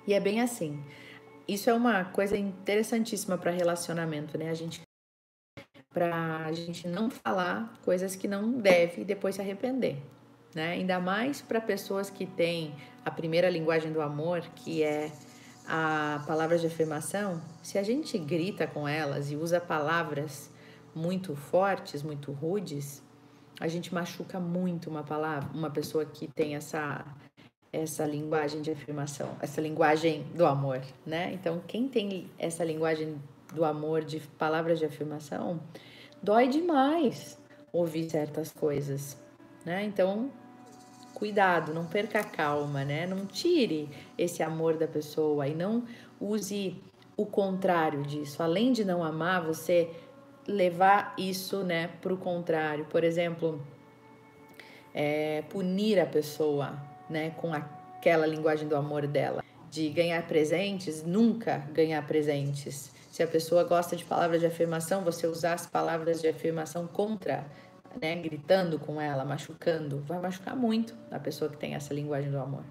E 0.07 0.14
é 0.14 0.20
bem 0.20 0.41
assim. 0.41 0.82
Isso 1.47 1.68
é 1.68 1.74
uma 1.74 2.05
coisa 2.05 2.37
interessantíssima 2.37 3.37
para 3.37 3.51
relacionamento, 3.51 4.39
né? 4.39 4.49
A 4.49 4.55
gente 4.55 4.80
para 5.95 6.45
a 6.45 6.53
gente 6.53 6.88
não 6.88 7.09
falar 7.09 7.72
coisas 7.84 8.16
que 8.16 8.26
não 8.26 8.53
deve 8.53 9.03
e 9.03 9.05
depois 9.05 9.36
se 9.36 9.40
arrepender. 9.40 9.97
Né? 10.55 10.72
Ainda 10.72 10.99
mais 10.99 11.40
para 11.40 11.61
pessoas 11.61 12.11
que 12.11 12.26
têm 12.26 12.74
a 13.05 13.11
primeira 13.11 13.49
linguagem 13.49 13.92
do 13.92 14.03
amor, 14.03 14.40
que 14.57 14.82
é 14.82 15.12
a 15.66 16.22
palavra 16.26 16.59
de 16.59 16.66
afirmação. 16.66 17.40
Se 17.62 17.78
a 17.78 17.82
gente 17.82 18.18
grita 18.18 18.66
com 18.66 18.86
elas 18.86 19.30
e 19.30 19.36
usa 19.36 19.61
palavras 19.61 20.51
muito 20.95 21.34
fortes, 21.34 22.03
muito 22.03 22.32
rudes, 22.32 23.03
a 23.61 23.68
gente 23.68 23.95
machuca 23.95 24.40
muito 24.40 24.90
uma 24.90 25.05
palavra, 25.05 25.49
uma 25.55 25.70
pessoa 25.70 26.05
que 26.05 26.26
tem 26.28 26.57
essa 26.57 27.05
essa 27.72 28.07
linguagem 28.07 28.62
de 28.62 28.70
afirmação, 28.70 29.36
essa 29.40 29.61
linguagem 29.61 30.22
do 30.32 30.47
amor, 30.47 30.80
né? 31.05 31.32
Então, 31.32 31.61
quem 31.66 31.88
tem 31.88 32.30
essa 32.38 32.62
linguagem 32.62 33.20
do 33.55 33.64
amor, 33.64 34.05
de 34.05 34.20
palavras 34.20 34.78
de 34.78 34.84
afirmação, 34.84 35.61
dói 36.22 36.48
demais 36.48 37.38
ouvir 37.72 38.11
certas 38.11 38.52
coisas, 38.52 39.16
né? 39.64 39.84
Então, 39.84 40.30
cuidado, 41.14 41.72
não 41.72 41.86
perca 41.86 42.20
a 42.20 42.24
calma, 42.24 42.84
né? 42.84 43.07
Não 43.07 43.26
tire 43.26 43.88
esse 44.18 44.42
amor 44.42 44.76
da 44.76 44.86
pessoa 44.86 45.46
e 45.48 45.55
não 45.55 45.84
use 46.20 46.82
o 47.16 47.24
contrário 47.24 48.02
disso. 48.02 48.42
Além 48.42 48.72
de 48.72 48.84
não 48.84 49.02
amar, 49.02 49.42
você 49.42 49.90
levar 50.46 51.14
isso, 51.18 51.62
né, 51.62 51.90
o 52.05 52.16
contrário. 52.16 52.84
Por 52.86 53.05
exemplo, 53.05 53.64
é, 54.92 55.42
punir 55.48 55.98
a 55.98 56.07
pessoa, 56.07 56.78
né, 57.09 57.30
com 57.30 57.52
aquela 57.52 58.26
linguagem 58.26 58.68
do 58.68 58.76
amor 58.76 59.07
dela, 59.07 59.42
de 59.70 59.88
ganhar 59.88 60.26
presentes, 60.26 61.02
nunca 61.02 61.59
ganhar 61.72 62.07
presentes. 62.07 62.93
Se 63.14 63.22
a 63.22 63.28
pessoa 63.28 63.62
gosta 63.62 63.94
de 63.94 64.04
palavras 64.04 64.40
de 64.40 64.46
afirmação, 64.48 65.04
você 65.04 65.24
usar 65.24 65.52
as 65.52 65.68
palavras 65.68 66.20
de 66.20 66.26
afirmação 66.26 66.84
contra, 66.84 67.46
né, 68.02 68.16
gritando 68.16 68.76
com 68.76 69.00
ela, 69.00 69.24
machucando, 69.24 70.00
vai 70.00 70.18
machucar 70.18 70.56
muito 70.56 70.96
a 71.12 71.20
pessoa 71.20 71.48
que 71.48 71.56
tem 71.56 71.76
essa 71.76 71.94
linguagem 71.94 72.28
do 72.28 72.38
amor. 72.40 72.64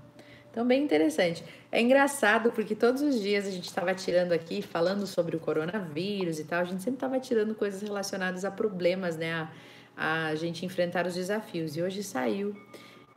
Então, 0.52 0.68
bem 0.68 0.84
interessante. 0.84 1.46
É 1.72 1.80
engraçado 1.80 2.52
porque 2.52 2.76
todos 2.76 3.02
os 3.02 3.22
dias 3.22 3.48
a 3.48 3.52
gente 3.52 3.70
estava 3.70 3.96
tirando 3.96 4.34
aqui, 4.34 4.62
falando 4.62 5.08
sobre 5.08 5.38
o 5.38 5.40
coronavírus 5.40 6.40
e 6.40 6.44
tal, 6.44 6.60
a 6.60 6.66
gente 6.66 6.84
sempre 6.84 6.98
estava 6.98 7.22
tirando 7.22 7.56
coisas 7.56 7.82
relacionadas 7.82 8.44
a 8.44 8.52
problemas, 8.52 9.16
né? 9.16 9.48
A, 9.96 10.26
a 10.26 10.36
gente 10.36 10.66
enfrentar 10.66 11.08
os 11.08 11.14
desafios. 11.14 11.78
E 11.78 11.82
hoje 11.82 12.04
saiu 12.04 12.54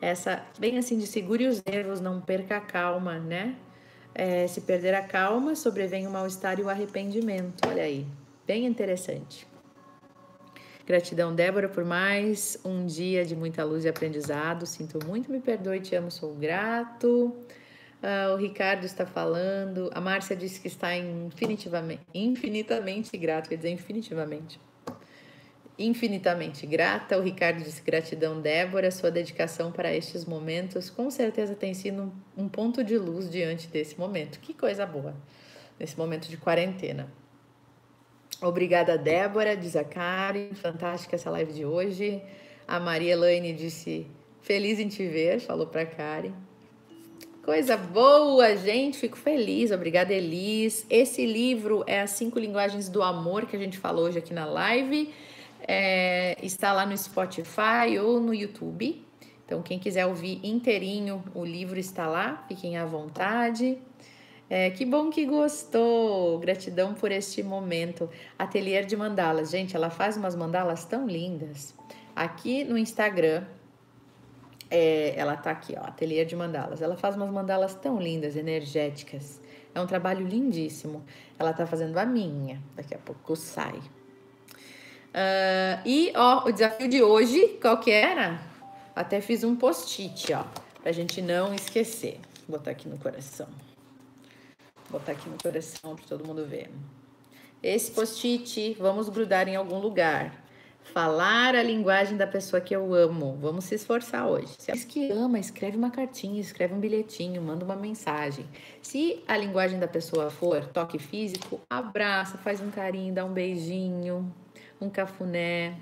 essa, 0.01 0.47
bem 0.61 0.79
assim, 0.79 0.97
de 0.97 1.09
segure 1.09 1.49
os 1.49 1.61
nervos, 1.65 2.01
não 2.01 2.21
perca 2.21 2.59
a 2.59 2.61
calma, 2.61 3.19
né? 3.19 3.57
É, 4.19 4.47
se 4.47 4.63
perder 4.63 4.95
a 4.95 5.03
calma, 5.03 5.55
sobrevém 5.55 6.07
o 6.07 6.11
mal-estar 6.11 6.59
e 6.59 6.63
o 6.63 6.71
arrependimento. 6.71 7.69
Olha 7.69 7.83
aí, 7.83 8.07
bem 8.47 8.65
interessante. 8.65 9.47
Gratidão, 10.87 11.35
Débora, 11.35 11.69
por 11.69 11.85
mais 11.85 12.59
um 12.65 12.87
dia 12.87 13.27
de 13.27 13.37
muita 13.37 13.63
luz 13.63 13.85
e 13.85 13.89
aprendizado. 13.91 14.65
Sinto 14.65 15.05
muito, 15.05 15.31
me 15.31 15.39
perdoe, 15.39 15.81
te 15.81 15.95
amo, 15.95 16.11
sou 16.11 16.35
grato. 16.35 17.37
Uh, 18.03 18.33
o 18.33 18.37
Ricardo 18.37 18.85
está 18.85 19.05
falando. 19.05 19.91
A 19.93 20.01
Márcia 20.01 20.35
disse 20.35 20.61
que 20.61 20.69
está 20.69 20.97
infinitivamente, 20.97 22.01
infinitamente 22.15 23.15
grato, 23.19 23.51
quer 23.51 23.57
dizer, 23.57 23.71
infinitivamente. 23.71 24.59
Infinitamente 25.79 26.67
grata. 26.67 27.19
O 27.19 27.23
Ricardo 27.23 27.63
disse 27.63 27.83
gratidão, 27.83 28.41
Débora. 28.41 28.91
Sua 28.91 29.11
dedicação 29.11 29.71
para 29.71 29.95
estes 29.95 30.25
momentos 30.25 30.89
com 30.89 31.11
certeza 31.11 31.55
tem 31.55 31.75
sido 31.75 32.13
um 32.37 32.49
ponto 32.49 32.83
de 32.83 32.97
luz 32.97 33.31
diante 33.31 33.69
desse 33.69 33.99
momento. 33.99 34.41
Que 34.41 34.55
coisa 34.55 34.87
boa, 34.87 35.15
nesse 35.79 35.99
momento 35.99 36.29
de 36.29 36.37
quarentena. 36.39 37.13
Obrigada, 38.41 38.97
Débora, 38.97 39.57
diz 39.57 39.77
a 39.77 39.85
Karen. 39.85 40.55
Fantástica 40.55 41.17
essa 41.17 41.31
live 41.31 41.53
de 41.53 41.65
hoje. 41.65 42.23
A 42.67 42.81
Maria 42.81 43.13
Elaine 43.13 43.53
disse: 43.53 44.07
Feliz 44.41 44.79
em 44.79 44.89
te 44.89 45.07
ver, 45.07 45.41
falou 45.41 45.67
para 45.67 45.85
Karen. 45.85 46.33
Coisa 47.47 47.77
boa, 47.77 48.57
gente. 48.57 48.99
Fico 48.99 49.17
feliz. 49.17 49.71
Obrigada, 49.71 50.13
Elis. 50.13 50.85
Esse 50.91 51.25
livro 51.25 51.85
é 51.87 52.01
As 52.01 52.11
Cinco 52.11 52.39
Linguagens 52.39 52.89
do 52.89 53.03
Amor 53.03 53.47
que 53.47 53.55
a 53.55 53.59
gente 53.59 53.79
falou 53.79 54.07
hoje 54.07 54.19
aqui 54.19 54.35
na 54.35 54.45
live. 54.45 55.15
É, 55.67 56.37
está 56.43 56.73
lá 56.73 56.87
no 56.87 56.97
Spotify 56.97 57.99
ou 58.01 58.21
no 58.21 58.33
YouTube. 58.33 59.05
Então, 59.45 59.63
quem 59.63 59.79
quiser 59.79 60.07
ouvir 60.07 60.41
inteirinho, 60.45 61.25
o 61.35 61.45
livro 61.45 61.79
está 61.79 62.07
lá. 62.07 62.45
Fiquem 62.49 62.77
à 62.77 62.85
vontade. 62.85 63.79
É, 64.49 64.71
que 64.71 64.85
bom 64.85 65.11
que 65.11 65.27
gostou! 65.27 66.39
Gratidão 66.39 66.95
por 66.95 67.11
este 67.11 67.43
momento. 67.43 68.09
Ateliê 68.39 68.85
de 68.85 68.97
mandalas. 68.97 69.51
Gente, 69.51 69.75
ela 69.75 69.91
faz 69.91 70.17
umas 70.17 70.37
mandalas 70.37 70.85
tão 70.85 71.07
lindas. 71.07 71.75
Aqui 72.15 72.65
no 72.65 72.79
Instagram, 72.79 73.45
é, 74.71 75.15
ela 75.17 75.37
tá 75.37 75.51
aqui, 75.51 75.75
ó, 75.77 75.85
Ateliê 75.85 76.25
de 76.25 76.35
Mandalas. 76.35 76.81
Ela 76.81 76.97
faz 76.97 77.17
umas 77.17 77.31
mandalas 77.31 77.75
tão 77.75 78.01
lindas, 78.01 78.37
energéticas. 78.37 79.41
É 79.75 79.81
um 79.81 79.87
trabalho 79.87 80.27
lindíssimo. 80.27 81.05
Ela 81.39 81.53
tá 81.53 81.67
fazendo 81.67 81.99
a 81.99 82.07
minha. 82.07 82.61
Daqui 82.75 82.95
a 82.95 82.99
pouco 82.99 83.37
sai. 83.37 83.79
Uh, 85.17 85.81
e, 85.87 86.13
ó, 86.15 86.47
o 86.47 86.53
desafio 86.53 86.87
de 86.89 87.03
hoje, 87.03 87.57
qual 87.63 87.81
que 87.81 87.91
era? 87.91 88.39
Até 88.95 89.19
fiz 89.23 89.43
um 89.45 89.57
post-it, 89.57 90.35
ó, 90.35 90.45
pra 90.83 90.93
gente 90.93 91.23
não 91.23 91.55
esquecer. 91.55 92.21
Vou 92.47 92.59
botar 92.59 92.73
aqui 92.73 92.87
no 92.87 92.99
coração. 92.99 93.49
Vou 94.91 95.01
botar 95.01 95.13
aqui 95.13 95.27
no 95.31 95.39
coração 95.43 95.97
para 95.97 96.05
todo 96.05 96.27
mundo 96.27 96.45
ver. 96.45 96.71
Esse 97.63 97.93
post-it, 97.93 98.77
vamos 98.79 99.09
grudar 99.09 99.49
em 99.49 99.57
algum 99.57 99.79
lugar. 99.79 100.45
Falar 100.93 101.55
a 101.57 101.63
linguagem 101.63 102.19
da 102.19 102.27
pessoa 102.27 102.61
que 102.61 102.77
eu 102.77 102.93
amo. 102.93 103.39
Vamos 103.41 103.65
se 103.65 103.75
esforçar 103.75 104.29
hoje. 104.29 104.55
Se 104.59 104.87
que 104.87 105.11
ama, 105.11 105.39
escreve 105.39 105.79
uma 105.79 105.91
cartinha, 105.91 106.39
escreve 106.39 106.75
um 106.75 106.79
bilhetinho, 106.79 107.41
manda 107.41 107.65
uma 107.65 107.75
mensagem. 107.75 108.47
Se 108.83 109.25
a 109.27 109.35
linguagem 109.35 109.81
da 109.81 109.89
pessoa 109.89 110.29
for 110.29 110.67
toque 110.67 110.99
físico, 110.99 111.59
abraça, 111.71 112.37
faz 112.37 112.61
um 112.61 112.71
carinho, 112.71 113.15
dá 113.15 113.25
um 113.25 113.33
beijinho, 113.33 114.31
um 114.81 114.91
cafuné. 114.91 115.77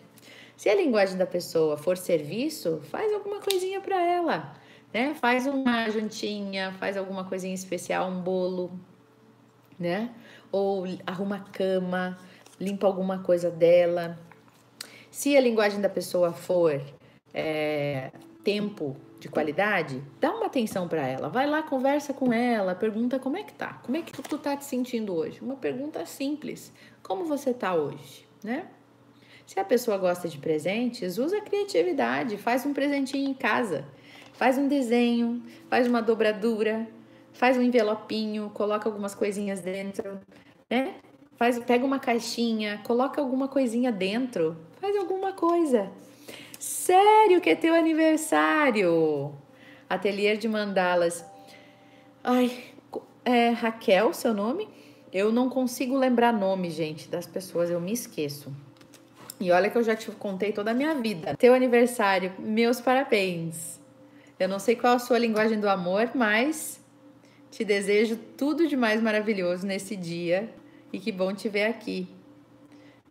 Se 0.57 0.68
a 0.68 0.74
linguagem 0.74 1.16
da 1.16 1.26
pessoa 1.26 1.76
for 1.76 1.97
serviço, 1.97 2.80
faz 2.90 3.12
alguma 3.12 3.40
coisinha 3.40 3.80
para 3.80 4.01
ela, 4.01 4.55
né? 4.92 5.14
Faz 5.14 5.47
uma 5.47 5.88
jantinha, 5.90 6.72
faz 6.78 6.97
alguma 6.97 7.24
coisinha 7.24 7.55
especial, 7.55 8.09
um 8.09 8.20
bolo, 8.20 8.78
né? 9.78 10.14
Ou 10.53 10.84
arruma 11.07 11.36
a 11.36 11.40
cama, 11.40 12.18
limpa 12.61 12.86
alguma 12.86 13.18
coisa 13.18 13.51
dela. 13.51 14.18
Se 15.11 15.36
a 15.36 15.40
linguagem 15.40 15.80
da 15.80 15.88
pessoa 15.88 16.32
for 16.32 16.80
é, 17.32 18.12
tempo 18.45 18.97
de 19.18 19.28
qualidade, 19.28 20.03
dá 20.20 20.30
uma 20.32 20.47
atenção 20.47 20.86
para 20.86 21.07
ela. 21.07 21.28
Vai 21.28 21.47
lá, 21.47 21.62
conversa 21.62 22.12
com 22.12 22.32
ela, 22.32 22.74
pergunta 22.74 23.18
como 23.18 23.36
é 23.36 23.42
que 23.42 23.55
tá, 23.55 23.80
como 23.82 23.97
é 23.97 24.03
que 24.03 24.12
tu 24.22 24.38
tá 24.38 24.57
te 24.57 24.64
sentindo 24.64 25.14
hoje. 25.14 25.40
Uma 25.40 25.57
pergunta 25.57 26.05
simples: 26.07 26.72
como 27.03 27.24
você 27.24 27.53
tá 27.53 27.74
hoje, 27.74 28.26
né? 28.42 28.68
Se 29.47 29.61
a 29.61 29.64
pessoa 29.64 29.99
gosta 29.99 30.28
de 30.28 30.38
presentes, 30.38 31.18
usa 31.18 31.38
a 31.38 31.40
criatividade, 31.40 32.38
faz 32.38 32.64
um 32.64 32.72
presentinho 32.72 33.28
em 33.28 33.34
casa, 33.34 33.84
faz 34.32 34.57
um 34.57 34.66
desenho, 34.66 35.42
faz 35.68 35.86
uma 35.86 36.01
dobradura, 36.01 36.88
faz 37.32 37.57
um 37.57 37.62
envelopinho, 37.62 38.51
coloca 38.55 38.88
algumas 38.88 39.14
coisinhas 39.14 39.61
dentro, 39.61 40.18
né? 40.70 40.95
Faz, 41.36 41.59
pega 41.59 41.84
uma 41.84 41.99
caixinha, 41.99 42.80
coloca 42.84 43.20
alguma 43.20 43.49
coisinha 43.49 43.92
dentro, 43.92 44.57
faz 44.80 44.97
alguma 44.97 45.32
coisa. 45.32 45.90
Sério 46.59 47.40
que 47.40 47.51
é 47.51 47.55
teu 47.55 47.74
aniversário? 47.74 49.34
Ateliê 49.90 50.36
de 50.36 50.49
mandalas. 50.49 51.24
Ai, 52.22 52.64
é 53.24 53.51
Raquel, 53.51 54.14
seu 54.14 54.32
nome? 54.32 54.68
Eu 55.12 55.30
não 55.30 55.51
consigo 55.51 55.97
lembrar 55.97 56.32
nome, 56.32 56.70
gente, 56.70 57.09
das 57.09 57.26
pessoas, 57.26 57.68
eu 57.68 57.80
me 57.80 57.92
esqueço. 57.92 58.51
E 59.41 59.51
olha 59.51 59.68
que 59.68 59.76
eu 59.76 59.82
já 59.82 59.97
te 59.97 60.11
contei 60.12 60.53
toda 60.53 60.70
a 60.70 60.74
minha 60.74 60.95
vida. 60.95 61.37
Teu 61.37 61.55
aniversário, 61.55 62.32
meus 62.39 62.80
parabéns. 62.80 63.80
Eu 64.39 64.49
não 64.49 64.59
sei 64.59 64.76
qual 64.76 64.95
a 64.95 64.99
sua 64.99 65.18
linguagem 65.18 65.61
do 65.61 65.68
amor, 65.68 66.11
mas 66.14 66.80
te 67.51 67.64
desejo 67.64 68.16
tudo 68.37 68.66
de 68.66 68.76
mais 68.76 69.01
maravilhoso 69.01 69.66
nesse 69.66 69.97
dia 69.97 70.51
e 70.93 70.99
que 70.99 71.12
bom 71.12 71.32
te 71.32 71.49
ver 71.49 71.64
aqui. 71.64 72.09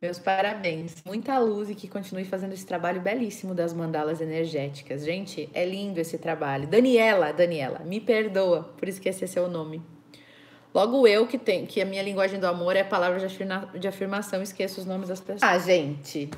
Meus 0.01 0.19
parabéns. 0.19 1.01
Muita 1.05 1.39
luz 1.39 1.69
e 1.69 1.75
que 1.75 1.87
continue 1.87 2.25
fazendo 2.25 2.51
esse 2.51 2.65
trabalho 2.65 2.99
belíssimo 2.99 3.55
das 3.55 3.73
mandalas 3.73 4.19
energéticas. 4.19 5.05
Gente, 5.05 5.49
é 5.53 5.65
lindo 5.65 5.97
esse 5.97 6.17
trabalho. 6.17 6.67
Daniela, 6.67 7.31
Daniela, 7.31 7.79
me 7.79 8.01
perdoa 8.01 8.63
por 8.77 8.89
esquecer 8.89 9.27
seu 9.27 9.47
nome. 9.47 9.81
Logo 10.73 11.07
eu 11.07 11.27
que 11.27 11.37
tenho, 11.37 11.67
que 11.67 11.81
a 11.81 11.85
minha 11.85 12.01
linguagem 12.01 12.39
do 12.39 12.47
amor 12.47 12.75
é 12.75 12.83
palavras 12.83 13.21
de, 13.21 13.27
afirma, 13.27 13.69
de 13.77 13.87
afirmação, 13.87 14.41
esqueço 14.41 14.79
os 14.79 14.85
nomes 14.85 15.09
das 15.09 15.21
pessoas. 15.21 15.43
Ah, 15.43 15.59
gente. 15.59 16.29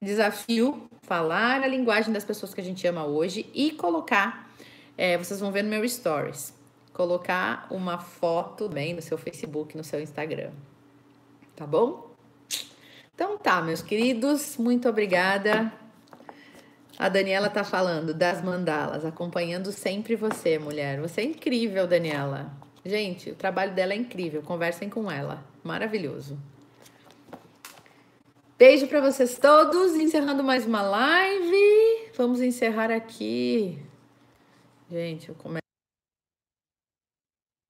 Desafio 0.00 0.88
falar 1.02 1.62
a 1.62 1.66
linguagem 1.66 2.12
das 2.12 2.24
pessoas 2.24 2.54
que 2.54 2.60
a 2.60 2.64
gente 2.64 2.86
ama 2.86 3.04
hoje 3.04 3.50
e 3.52 3.72
colocar. 3.72 4.50
É, 4.96 5.18
vocês 5.18 5.38
vão 5.38 5.52
ver 5.52 5.62
no 5.62 5.68
meu 5.68 5.86
stories 5.86 6.54
colocar 6.92 7.66
uma 7.70 7.98
foto 7.98 8.68
bem 8.68 8.92
no 8.92 9.00
seu 9.00 9.16
Facebook, 9.16 9.76
no 9.76 9.82
seu 9.82 10.00
Instagram. 10.00 10.50
Tá 11.56 11.66
bom? 11.66 12.10
Então 13.14 13.38
tá, 13.38 13.62
meus 13.62 13.80
queridos, 13.80 14.56
muito 14.58 14.88
obrigada. 14.88 15.72
A 16.98 17.08
Daniela 17.08 17.48
tá 17.48 17.64
falando 17.64 18.12
das 18.12 18.42
mandalas, 18.42 19.04
acompanhando 19.04 19.72
sempre 19.72 20.14
você, 20.16 20.58
mulher. 20.58 21.00
Você 21.00 21.22
é 21.22 21.24
incrível, 21.24 21.86
Daniela. 21.86 22.59
Gente, 22.84 23.30
o 23.30 23.34
trabalho 23.34 23.74
dela 23.74 23.92
é 23.92 23.96
incrível. 23.96 24.42
Conversem 24.42 24.88
com 24.88 25.10
ela. 25.10 25.44
Maravilhoso. 25.62 26.38
Beijo 28.58 28.86
para 28.86 29.00
vocês 29.00 29.38
todos. 29.38 29.94
Encerrando 29.94 30.42
mais 30.42 30.66
uma 30.66 30.82
live. 30.82 32.10
Vamos 32.16 32.40
encerrar 32.40 32.90
aqui 32.90 33.78
Gente, 34.90 35.28
eu 35.28 35.36
começo 35.36 35.69